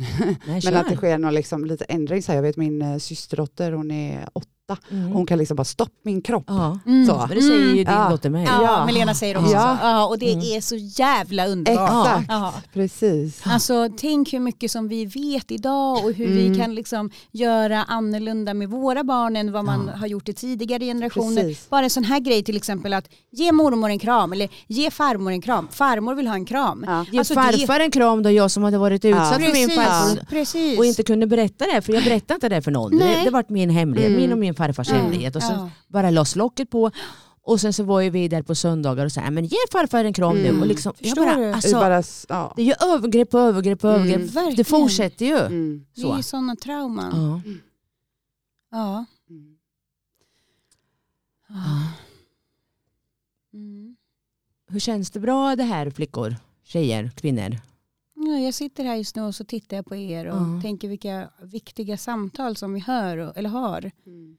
Nej, 0.47 0.61
men 0.65 0.75
att 0.75 0.89
det 0.89 0.95
sker 0.95 1.17
någon 1.17 1.33
liksom, 1.33 1.65
lite 1.65 1.85
ändring. 1.85 2.23
Så 2.23 2.31
här, 2.31 2.37
jag 2.37 2.43
vet 2.43 2.57
min 2.57 2.81
eh, 2.81 2.97
systerdotter, 2.97 3.71
hon 3.71 3.91
är 3.91 4.29
åtta. 4.33 4.49
Mm. 4.91 5.11
Hon 5.11 5.25
kan 5.25 5.37
liksom 5.37 5.55
bara 5.57 5.63
stopp 5.65 5.91
min 6.03 6.21
kropp. 6.21 6.43
ja. 6.47 6.79
Mm. 6.85 7.05
Så. 7.07 7.17
Men 7.27 7.37
det 7.37 7.41
säger 7.41 7.59
ju 7.65 7.73
din 7.73 7.87
Ja. 7.87 8.09
dotter 8.09 8.29
med. 8.29 8.43
Ja, 8.47 8.61
Ja. 8.63 8.85
Melena 8.85 9.13
säger 9.13 9.37
också 9.37 9.51
Ja. 9.53 9.77
så. 9.81 9.87
Ja, 9.87 10.05
och 10.07 10.19
det 10.19 10.33
Mm. 10.33 10.45
är 10.57 10.61
så 10.61 10.75
jävla 10.75 11.47
underbart. 11.47 12.07
Exakt, 12.07 12.25
Ja. 12.29 12.53
precis. 12.73 13.41
Alltså 13.45 13.89
tänk 13.97 14.33
hur 14.33 14.39
mycket 14.39 14.71
som 14.71 14.87
vi 14.87 15.05
vet 15.05 15.51
idag 15.51 16.05
och 16.05 16.11
hur 16.13 16.25
Mm. 16.31 16.51
vi 16.53 16.59
kan 16.59 16.75
liksom 16.75 17.09
göra 17.31 17.83
annorlunda 17.83 18.53
med 18.53 18.69
våra 18.69 19.03
barn 19.03 19.35
än 19.35 19.51
vad 19.51 19.65
man 19.65 19.89
Ja. 19.93 19.99
har 19.99 20.07
gjort 20.07 20.29
i 20.29 20.33
tidigare 20.33 20.85
generationer. 20.85 21.41
Precis. 21.43 21.69
Bara 21.69 21.83
en 21.83 21.89
sån 21.89 22.03
här 22.03 22.19
grej 22.19 22.43
till 22.43 22.57
exempel 22.57 22.93
att 22.93 23.09
ge 23.31 23.51
mormor 23.51 23.89
en 23.89 23.99
kram 23.99 24.33
eller 24.33 24.49
ge 24.67 24.91
farmor 24.91 25.31
en 25.31 25.41
kram. 25.41 25.67
Farmor 25.71 26.15
vill 26.15 26.27
ha 26.27 26.35
en 26.35 26.45
kram. 26.45 26.83
Ja. 26.87 27.05
Ge 27.11 27.17
Alltså, 27.19 27.33
det- 27.35 27.41
farfar 27.41 27.79
en 27.79 27.91
kram 27.91 28.23
då, 28.23 28.31
jag 28.31 28.51
som 28.51 28.63
hade 28.63 28.77
varit 28.77 29.05
utsatt 29.05 29.33
för 29.33 29.53
min 29.53 29.69
farfar 29.69 30.25
precis. 30.29 30.79
och 30.79 30.85
inte 30.85 31.03
kunde 31.03 31.27
berätta 31.27 31.65
det, 31.65 31.81
för 31.81 31.93
jag 31.93 32.03
berättade 32.03 32.33
inte 32.33 32.49
det 32.49 32.61
för 32.61 32.71
någon. 32.71 32.91
Det, 32.97 33.05
Nej. 33.05 33.21
det 33.25 33.29
vart 33.31 33.49
min 33.49 33.69
hemlighet, 33.69 34.09
Mm. 34.09 34.21
min 34.21 34.31
och 34.31 34.37
min 34.37 34.55
farfars 34.57 34.89
Mm. 34.89 35.01
hemlighet. 35.01 35.35
Och 35.35 35.43
så 35.43 35.53
Ja. 35.53 35.69
bara 35.87 36.09
loss 36.11 36.35
locket 36.35 36.69
på. 36.69 36.91
Och 37.41 37.61
sen 37.61 37.73
så 37.73 37.83
var 37.83 38.01
ju 38.01 38.09
vi 38.09 38.27
där 38.27 38.41
på 38.41 38.55
söndagar 38.55 39.05
och 39.05 39.11
sa, 39.11 39.31
men 39.31 39.45
ge 39.45 39.57
farfar 39.71 40.03
en 40.05 40.13
kram 40.13 40.37
Mm. 40.37 40.55
nu. 40.55 40.61
Och 40.61 40.67
liksom, 40.67 40.93
jag 40.99 41.15
bara, 41.15 41.35
du? 41.35 41.41
Det 41.41 41.53
alltså, 41.53 41.71
bara, 41.79 42.03
ja. 42.29 42.53
det 42.55 42.61
är 42.61 42.65
ju 42.65 42.73
övergrepp 42.93 43.29
på 43.29 43.39
övergrepp 43.39 43.79
på 43.79 43.87
Mm. 43.87 44.01
övergrepp. 44.01 44.21
Verkligen. 44.31 44.55
Det 44.55 44.63
fortsätter 44.63 45.25
ju. 45.25 45.37
Mm. 45.37 45.85
Det 45.95 46.01
är 46.01 46.05
Så. 46.05 46.17
ju 46.17 46.23
sådana 46.23 46.55
trauman. 46.55 47.41
Ja. 47.41 47.51
Ja. 48.71 49.05
Mm. 49.29 49.57
Ja. 51.49 51.55
Mm. 53.53 53.95
Hur 54.69 54.79
känns 54.79 55.11
det 55.11 55.19
bra 55.19 55.55
det 55.55 55.63
här 55.63 55.89
flickor, 55.89 56.35
tjejer, 56.63 57.11
kvinnor? 57.15 57.57
Ja, 58.15 58.37
jag 58.39 58.53
sitter 58.53 58.83
här 58.83 58.95
just 58.95 59.15
nu 59.15 59.21
och 59.21 59.35
så 59.35 59.43
tittar 59.45 59.77
jag 59.77 59.85
på 59.85 59.95
er 59.95 60.25
och 60.25 60.37
Ja. 60.41 60.61
tänker 60.61 60.87
vilka 60.87 61.29
viktiga 61.41 61.97
samtal 61.97 62.55
som 62.55 62.73
vi 62.73 62.79
hör 62.79 63.17
och, 63.17 63.37
eller 63.37 63.49
har. 63.49 63.91
Mm. 64.05 64.37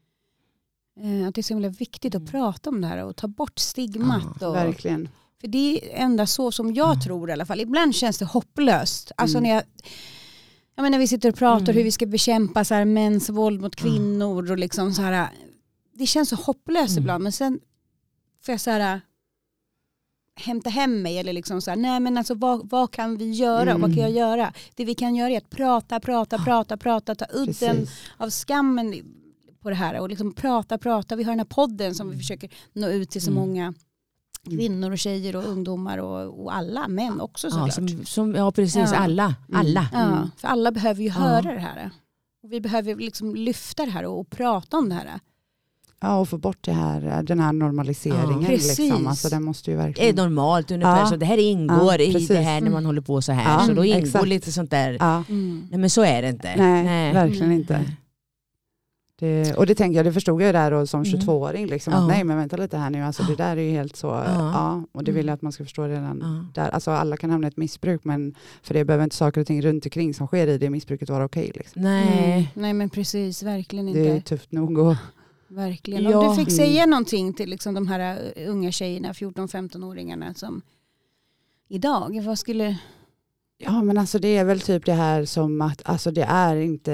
Eh, 1.03 1.29
Att 1.29 1.35
det 1.35 1.41
är 1.41 1.43
så 1.43 1.55
himla 1.55 1.69
viktigt 1.69 2.15
att 2.15 2.21
Mm. 2.21 2.31
prata 2.31 2.71
om 2.71 2.81
det 2.81 2.87
här 2.87 3.05
och 3.05 3.17
ta 3.17 3.29
bort 3.29 3.59
stigmat. 3.59 4.43
Och, 4.43 4.55
Verkligen. 4.55 5.09
för 5.41 5.49
det 5.49 5.81
är 5.95 6.03
enda 6.05 6.27
så 6.27 6.53
som 6.53 6.75
jag 6.75 6.97
Ja. 6.97 7.01
tror 7.05 7.31
i 7.31 7.33
alla 7.33 7.47
fall. 7.47 7.61
Ibland 7.61 7.95
känns 7.95 8.19
det 8.19 8.25
hopplöst. 8.25 9.13
Alltså 9.17 9.39
Mm. 9.39 9.49
när, 9.49 9.55
jag, 9.55 9.65
jag 10.75 10.83
menar, 10.83 10.99
vi 10.99 11.09
sitter 11.09 11.29
och 11.29 11.35
pratar 11.35 11.63
Mm. 11.65 11.77
hur 11.77 11.85
vi 11.85 11.93
ska 11.93 12.07
bekämpa 12.07 12.65
så 12.65 12.75
här, 12.75 12.85
mäns 12.85 13.29
våld 13.31 13.61
mot 13.61 13.77
kvinnor. 13.77 14.51
Och 14.51 14.59
liksom 14.59 14.93
så 14.95 15.03
här, 15.03 15.29
det 15.95 16.07
känns 16.07 16.29
så 16.29 16.37
hopplöst 16.37 16.91
Mm. 16.93 17.03
ibland. 17.03 17.23
Men 17.23 17.33
sen 17.33 17.61
får 18.45 18.53
jag 18.53 18.61
så 18.61 18.71
här, 18.71 19.01
hämta 20.37 20.71
hem 20.71 21.03
mig. 21.03 21.19
Eller 21.19 21.33
liksom 21.33 21.61
så 21.63 21.71
här, 21.71 21.77
nej 21.77 22.01
men 22.01 22.19
alltså 22.19 22.35
vad, 22.35 22.71
vad 22.71 22.91
kan 22.91 23.17
vi 23.17 23.31
göra? 23.31 23.71
Mm. 23.71 23.81
Vad 23.81 23.95
kan 23.95 24.03
jag 24.03 24.11
göra? 24.13 24.53
Det 24.75 24.85
vi 24.85 24.95
kan 24.95 25.15
göra 25.17 25.31
är 25.31 25.39
att 25.39 25.51
prata, 25.51 26.01
prata, 26.01 26.39
prata, 26.39 26.77
prata. 26.77 27.15
Ta 27.15 27.27
udden 27.33 27.55
Precis. 27.55 27.91
av 28.17 28.31
skammen 28.31 28.95
på 29.69 29.71
det 29.71 29.77
här 29.77 30.01
och 30.01 30.09
liksom 30.09 30.33
prata, 30.35 30.79
prata. 30.79 31.17
Vi 31.17 31.23
har 31.25 31.33
den 31.33 31.39
här 31.39 31.45
podden 31.47 31.95
som 31.95 32.11
vi 32.11 32.17
försöker 32.17 32.51
nå 32.73 32.89
ut 32.89 33.11
till 33.11 33.23
så 33.23 33.31
Mm. 33.31 33.41
många 33.43 33.75
kvinnor 34.45 34.91
och 34.91 34.99
tjejer 34.99 35.37
och 35.37 35.45
ungdomar 35.45 35.99
och, 35.99 36.43
och 36.45 36.55
alla 36.57 36.89
män 36.89 37.21
också 37.21 37.47
Ja, 37.47 37.51
såklart. 37.51 37.75
som, 37.75 38.05
som, 38.05 38.35
ja 38.35 38.53
precis, 38.53 38.91
Ja. 38.93 38.97
alla. 38.97 39.35
alla. 39.53 39.87
Ja, 39.93 39.99
Mm. 40.03 40.31
för 40.37 40.49
alla 40.49 40.73
behöver 40.73 41.03
ju 41.03 41.09
Ja. 41.09 41.13
höra 41.15 41.53
det 41.55 41.61
här. 41.61 41.91
Och 42.43 42.53
vi 42.53 42.61
behöver 42.61 42.95
liksom 42.95 43.35
lyfta 43.35 43.85
det 43.85 43.91
här 43.91 44.05
och, 44.05 44.21
och 44.21 44.31
prata 44.31 44.77
om 44.77 44.89
det 44.89 44.95
här. 44.95 45.21
Ja, 46.01 46.19
och 46.19 46.29
få 46.29 46.39
bort 46.39 46.59
det 46.61 46.73
här, 46.73 47.23
den 47.23 47.41
här 47.41 47.53
normaliseringen. 47.53 48.43
Ja, 48.43 48.49
liksom. 48.51 49.07
alltså, 49.07 49.29
den 49.29 49.43
måste 49.43 49.71
ju 49.71 49.77
Det 49.77 49.83
är 49.83 49.87
verkligen... 49.87 50.15
normalt 50.17 50.71
ungefär, 50.71 50.99
Ja. 51.01 51.07
så 51.07 51.17
det 51.17 51.27
här 51.27 51.39
ingår 51.39 51.95
Ja, 51.95 51.99
i 51.99 52.27
det 52.27 52.35
här 52.35 52.53
när 52.53 52.59
Mm. 52.59 52.73
man 52.73 52.87
håller 52.87 53.01
på 53.01 53.23
så 53.23 53.33
här. 53.33 53.53
Ja, 53.61 53.67
så 53.67 53.73
då 53.75 53.85
ingår 53.85 53.99
exakt. 54.07 54.27
lite 54.27 54.53
sånt 54.53 54.71
där. 54.71 54.97
Ja, 55.01 55.25
Nej 55.71 55.79
men 55.81 55.91
så 55.91 56.03
är 56.05 56.23
det 56.23 56.29
inte. 56.29 56.57
nej, 56.57 57.13
verkligen 57.13 57.45
Mm. 57.47 57.59
inte. 57.59 57.85
Det, 59.21 59.55
och 59.57 59.67
det 59.67 59.75
tänker 59.75 59.97
jag, 59.97 60.07
det 60.07 60.13
förstod 60.13 60.43
jag 60.43 60.55
där 60.55 60.71
då 60.71 60.87
som 60.87 61.03
Mm. 61.03 61.21
22-åring. 61.21 61.67
Liksom, 61.67 61.93
Ja. 61.93 61.99
att 62.03 62.09
nej 62.09 62.25
men 62.25 62.37
vänta 62.37 62.57
lite 62.57 62.77
här 62.77 62.91
nu, 62.91 63.03
alltså, 63.03 63.23
det 63.23 63.37
där 63.37 63.57
är 63.57 63.61
ju 63.61 63.71
helt 63.71 63.97
så. 63.97 64.07
Ja. 64.07 64.83
och 64.93 65.05
det 65.05 65.13
vill 65.13 65.27
jag 65.27 65.35
att 65.35 65.43
man 65.43 65.53
ska 65.53 65.65
förstå 65.65 65.85
redan 65.87 66.19
Ja. 66.55 66.63
där. 66.63 66.71
Alltså, 66.71 66.91
alla 66.91 67.17
kan 67.17 67.31
hamna 67.31 67.47
i 67.47 67.49
ett 67.49 67.57
missbruk 67.57 68.05
men 68.05 68.35
för 68.63 68.75
det 68.75 68.85
behöver 68.85 69.05
inte 69.05 69.17
saker 69.17 69.41
och 69.41 69.47
ting 69.47 69.63
runt 69.63 69.85
omkring 69.87 70.15
som 70.15 70.27
sker 70.27 70.47
i 70.47 70.59
det 70.59 70.71
missbruket 70.71 71.11
vara 71.11 71.25
okej. 71.25 71.51
liksom. 71.55 71.83
Nej. 71.83 72.33
Mm. 72.33 72.45
Nej 72.55 72.73
men 72.73 72.91
precis, 72.91 73.43
verkligen 73.43 73.89
inte. 73.89 74.01
Det 74.01 74.11
är 74.11 74.21
tufft 74.21 74.53
nog. 74.53 74.79
Och, 74.79 74.95
Verkligen. 75.49 76.03
Ja. 76.03 76.19
Om 76.19 76.29
du 76.29 76.45
fick 76.45 76.49
Mm. 76.59 76.67
säga 76.67 76.87
någonting 76.87 77.33
till 77.35 77.51
liksom 77.51 77.75
de 77.75 77.87
här 77.89 78.19
uh, 78.37 78.51
unga 78.51 78.73
tjejerna, 78.73 79.13
14-15-åringarna 79.13 80.35
som 80.35 80.63
idag, 81.69 82.23
vad 82.27 82.39
skulle... 82.39 82.77
ja 83.59 83.83
men 83.83 83.99
alltså 83.99 84.19
det 84.19 84.37
är 84.37 84.45
väl 84.45 84.61
typ 84.61 84.85
det 84.87 84.93
här 84.93 85.25
som 85.25 85.61
att 85.61 85.83
alltså, 85.85 86.11
det 86.11 86.23
är 86.23 86.57
inte 86.57 86.93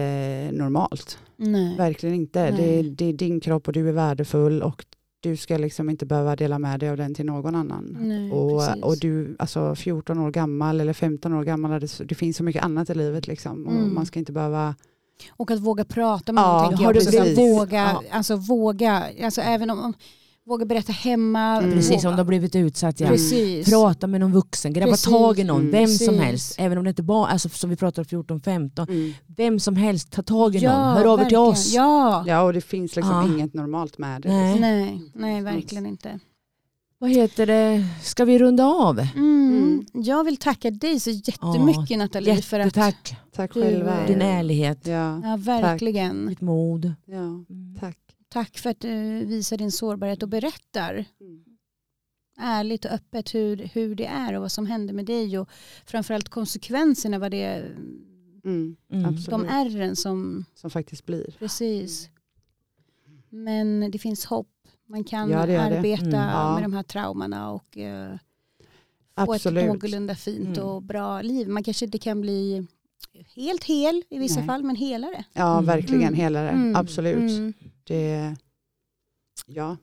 normalt. 0.52 1.18
Nej. 1.36 1.76
Verkligen 1.76 2.14
inte. 2.14 2.50
Det, 2.50 2.78
är- 2.78 2.82
det 2.82 3.04
är 3.04 3.12
din 3.12 3.40
kropp 3.40 3.66
och 3.66 3.72
du 3.72 3.88
är 3.88 3.92
värdefull 3.92 4.62
och 4.62 4.84
du 5.20 5.36
ska 5.36 5.56
liksom 5.56 5.90
inte 5.90 6.06
behöva 6.06 6.36
dela 6.36 6.58
med 6.58 6.80
dig 6.80 6.88
av 6.90 6.96
den 6.96 7.14
till 7.14 7.26
någon 7.26 7.54
annan. 7.54 7.96
Nej, 8.00 8.32
Och, 8.32 8.60
precis. 8.66 8.82
och 8.82 8.98
du, 8.98 9.36
alltså 9.38 9.74
14 9.74 10.18
år 10.18 10.30
gammal 10.30 10.80
eller 10.80 10.92
15 10.92 11.32
år 11.34 11.44
gammal, 11.44 11.80
det, 11.80 11.98
det 12.08 12.14
finns 12.14 12.36
så 12.36 12.44
mycket 12.44 12.64
annat 12.64 12.90
i 12.90 12.94
livet 12.94 13.26
liksom. 13.26 13.66
Och 13.66 13.72
Mm. 13.72 13.94
man 13.94 14.06
ska 14.06 14.18
inte 14.18 14.32
behöva, 14.32 14.74
Och 15.30 15.50
att 15.50 15.60
våga 15.60 15.84
prata 15.84 16.32
med 16.32 16.42
Ja, 16.42 16.62
någon 16.62 16.68
tänker 16.68 16.84
har 16.84 16.92
du. 17.24 17.34
Våga, 17.34 17.76
Ja. 17.76 18.02
alltså 18.10 18.36
våga, 18.36 19.04
alltså 19.22 19.40
även 19.40 19.70
om, 19.70 19.78
om 19.80 19.94
våga 20.46 20.64
berätta 20.66 20.92
hemma. 20.92 21.56
Mm. 21.58 21.72
Precis, 21.72 22.04
om 22.04 22.10
du 22.10 22.16
har 22.16 22.24
blivit 22.24 22.56
utsatt. 22.56 23.00
Ja. 23.00 23.08
Precis. 23.08 23.70
Prata 23.70 24.06
med 24.06 24.20
någon 24.20 24.32
vuxen, 24.32 24.72
grabba 24.72 24.90
Precis. 24.92 25.04
tag 25.10 25.38
i 25.38 25.44
någon, 25.44 25.70
vem 25.70 25.86
som 25.88 26.06
Precis. 26.06 26.22
helst. 26.24 26.54
Även 26.58 26.78
om 26.78 26.84
det 26.84 26.90
inte 26.90 27.02
bara, 27.02 27.26
alltså, 27.28 27.48
som 27.48 27.70
vi 27.70 27.76
pratar 27.76 28.02
om 28.02 28.24
14-15, 28.24 28.88
mm. 28.90 29.12
vem 29.36 29.60
som 29.60 29.76
helst, 29.76 30.10
ta 30.10 30.22
tag 30.22 30.56
i 30.56 30.58
Ja, 30.58 30.78
någon, 30.78 30.96
hör 30.98 31.12
av 31.12 31.20
er 31.20 31.24
till 31.24 31.36
oss. 31.38 31.72
Ja. 31.74 32.24
ja 32.26 32.42
och 32.42 32.52
det 32.52 32.60
finns 32.60 32.96
liksom 32.96 33.12
Ja. 33.14 33.34
inget 33.34 33.54
normalt 33.54 33.98
med 33.98 34.22
det. 34.22 34.28
Nej. 34.28 34.60
Nej, 34.60 35.00
nej, 35.14 35.42
verkligen 35.42 35.86
inte. 35.86 36.18
Vad 36.98 37.10
heter 37.10 37.46
det, 37.46 37.84
ska 38.02 38.24
vi 38.24 38.38
runda 38.38 38.64
av? 38.64 38.98
Mm. 38.98 39.44
Mm. 39.56 39.86
Jag 39.92 40.24
vill 40.24 40.36
tacka 40.36 40.70
dig 40.70 41.00
så 41.00 41.10
jättemycket 41.10 41.98
Nathalie 41.98 42.42
för 42.42 42.60
att 42.60 42.74
Tack 42.74 43.54
Du, 43.54 43.62
själva. 43.62 44.06
din 44.06 44.22
ärlighet, 44.22 44.86
Ja, 44.86 45.20
Ja, 45.24 45.36
verkligen. 45.38 46.26
ditt 46.26 46.40
mod. 46.40 46.92
ja, 47.04 47.16
Mm. 47.16 47.46
tack. 47.80 47.98
Tack 48.34 48.58
för 48.58 48.70
att 48.70 48.80
du 48.80 49.24
visar 49.24 49.56
din 49.56 49.72
sårbarhet 49.72 50.22
och 50.22 50.28
berättar. 50.28 51.04
Mm. 51.20 51.44
ärligt 52.38 52.84
och 52.84 52.90
öppet 52.90 53.34
hur, 53.34 53.56
hur 53.56 53.94
det 53.94 54.06
är 54.06 54.34
och 54.34 54.40
vad 54.42 54.52
som 54.52 54.66
händer 54.66 54.94
med 54.94 55.06
dig 55.06 55.38
och 55.38 55.48
framförallt 55.86 56.28
konsekvenserna 56.28 57.18
vad 57.18 57.30
det 57.30 57.44
Mm, 58.44 58.76
Mm. 58.92 59.16
de 59.28 59.44
ärren 59.44 59.96
som 59.96 60.44
Som 60.54 60.70
faktiskt 60.70 61.06
blir. 61.06 61.34
precis. 61.38 62.08
Men 63.28 63.90
det 63.90 63.98
finns 63.98 64.24
hopp. 64.24 64.48
Man 64.86 65.04
kan 65.04 65.30
Ja, 65.30 65.46
det 65.46 65.52
gör 65.52 65.70
det. 65.70 65.76
arbeta 65.78 66.04
Mm. 66.06 66.20
Ja. 66.20 66.54
med 66.54 66.62
de 66.64 66.72
här 66.72 66.82
traumorna 66.82 67.50
och 67.52 67.78
eh, 67.78 68.16
få 69.26 69.34
ett 69.34 69.44
någorlunda 69.44 70.14
fint 70.14 70.56
Mm. 70.58 70.68
och 70.68 70.82
bra 70.82 71.22
liv. 71.22 71.48
Man 71.48 71.62
kanske 71.64 71.84
inte 71.84 71.98
kan 71.98 72.20
bli 72.20 72.66
helt 73.36 73.64
hel 73.64 74.02
i 74.10 74.18
vissa 74.18 74.40
Nej. 74.40 74.46
fall 74.46 74.62
men 74.62 74.76
helare. 74.76 75.24
Ja, 75.32 75.52
Mm. 75.52 75.64
verkligen. 75.66 76.02
Mm. 76.02 76.14
Hela 76.14 76.42
det. 76.42 76.48
Mm. 76.50 76.76
Absolut. 76.76 77.54
Mm. 77.90 78.34
Det, 78.34 78.36
ja. 79.46 79.76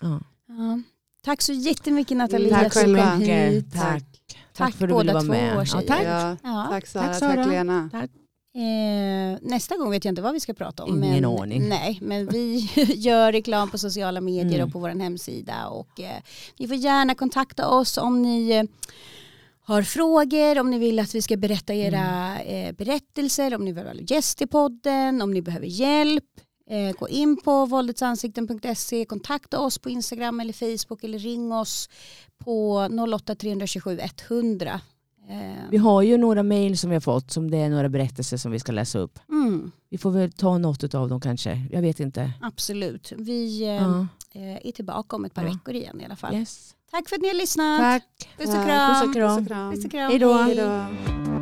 Ja. 0.00 0.20
Ja. 0.48 0.80
Tack 1.24 1.42
så 1.42 1.52
jättemycket 1.52 2.16
Nathalie 2.16 2.50
Tack 2.50 2.72
själva. 2.72 3.14
hit. 3.14 3.72
Tack. 3.72 3.82
Tack, 3.82 4.38
Tack 4.52 4.74
för 4.74 4.84
att 4.84 4.90
du 4.90 4.96
ville 4.98 5.12
båda 5.12 5.12
vara 5.12 5.22
två, 5.22 5.28
med. 5.28 5.66
Ja, 5.72 5.82
tack. 5.86 6.02
Ja. 6.04 6.36
Ja. 6.42 6.66
Tack 6.70 6.86
Sara, 6.86 7.02
Tack, 7.06 7.20
tack, 7.20 7.34
Sara. 7.34 7.46
Lena. 7.46 7.90
Eh, 8.54 9.38
nästa 9.42 9.76
gång 9.76 9.90
vet 9.90 10.04
jag 10.04 10.12
inte 10.12 10.22
vad 10.22 10.32
vi 10.32 10.40
ska 10.40 10.54
prata 10.54 10.84
om. 10.84 11.04
Ingen 11.04 11.22
men, 11.22 11.24
aning. 11.24 11.68
Nej, 11.68 11.98
men 12.02 12.26
vi 12.28 12.58
gör 12.96 13.32
reklam 13.32 13.70
på 13.70 13.78
sociala 13.78 14.20
medier 14.20 14.54
Mm. 14.54 14.66
och 14.66 14.72
på 14.72 14.78
vår 14.78 14.88
hemsida. 14.88 15.68
Och, 15.68 16.00
eh, 16.00 16.22
ni 16.58 16.68
får 16.68 16.76
gärna 16.76 17.14
kontakta 17.14 17.68
oss 17.68 17.98
om 17.98 18.22
ni 18.22 18.50
eh, 18.50 18.64
har 19.60 19.82
frågor, 19.82 20.58
om 20.60 20.70
ni 20.70 20.78
vill 20.78 20.98
att 20.98 21.14
vi 21.14 21.22
ska 21.22 21.36
berätta 21.36 21.74
era 21.74 22.38
eh, 22.42 22.72
berättelser, 22.72 23.54
om 23.54 23.64
ni 23.64 23.72
vill 23.72 23.84
vara 23.84 23.94
gäst 23.94 24.42
i 24.42 24.46
podden, 24.46 25.22
om 25.22 25.34
ni 25.34 25.42
behöver 25.42 25.66
hjälp. 25.66 26.24
Eh, 26.70 26.92
gå 26.98 27.08
in 27.08 27.36
på 27.44 27.66
våldetsansikten.se, 27.66 29.04
kontakta 29.04 29.60
oss 29.60 29.78
på 29.78 29.90
Instagram 29.90 30.40
eller 30.40 30.52
Facebook 30.52 31.04
eller 31.04 31.18
ring 31.18 31.52
oss 31.52 31.88
på 32.44 32.88
08 33.14 33.34
327 33.34 33.98
100. 34.28 34.80
Eh, 35.28 35.36
Vi 35.70 35.76
har 35.76 36.02
ju 36.02 36.16
några 36.16 36.42
mejl 36.42 36.78
som 36.78 36.90
vi 36.90 36.96
har 36.96 37.00
fått 37.00 37.30
som 37.30 37.50
det 37.50 37.56
är 37.58 37.68
några 37.68 37.88
berättelser 37.88 38.36
som 38.36 38.52
vi 38.52 38.58
ska 38.58 38.72
läsa 38.72 38.98
upp. 38.98 39.18
mm, 39.28 39.72
Vi 39.90 39.98
får 39.98 40.10
väl 40.10 40.32
ta 40.32 40.58
något 40.58 40.94
av 40.94 41.08
dem 41.08 41.20
kanske. 41.20 41.66
Jag 41.70 41.82
vet 41.82 42.00
inte. 42.00 42.32
absolut. 42.40 43.12
Vi 43.16 43.62
eh, 43.62 43.68
Ja. 43.68 44.06
eh, 44.32 44.66
är 44.68 44.72
tillbaka 44.72 45.16
om 45.16 45.24
ett 45.24 45.34
par 45.34 45.42
Ja. 45.44 45.48
veckor 45.52 45.74
igen 45.74 46.00
i 46.00 46.04
alla 46.04 46.16
fall. 46.16 46.34
Yes. 46.34 46.74
Tack 46.90 47.08
för 47.08 47.16
att 47.16 47.22
ni 47.22 47.28
har 47.28 47.34
lyssnat. 47.34 47.80
Tack. 47.80 48.28
Puss 48.38 48.48
och 48.48 48.64
kram. 48.66 49.00
Puss 49.02 49.08
och 49.08 49.14
kram. 49.14 49.36
Puss 49.36 49.44
och 49.44 49.48
kram. 49.48 49.72
Puss 49.72 49.84
och 49.84 49.90
kram. 49.90 50.10
Hej 50.10 50.18
då. 50.18 51.35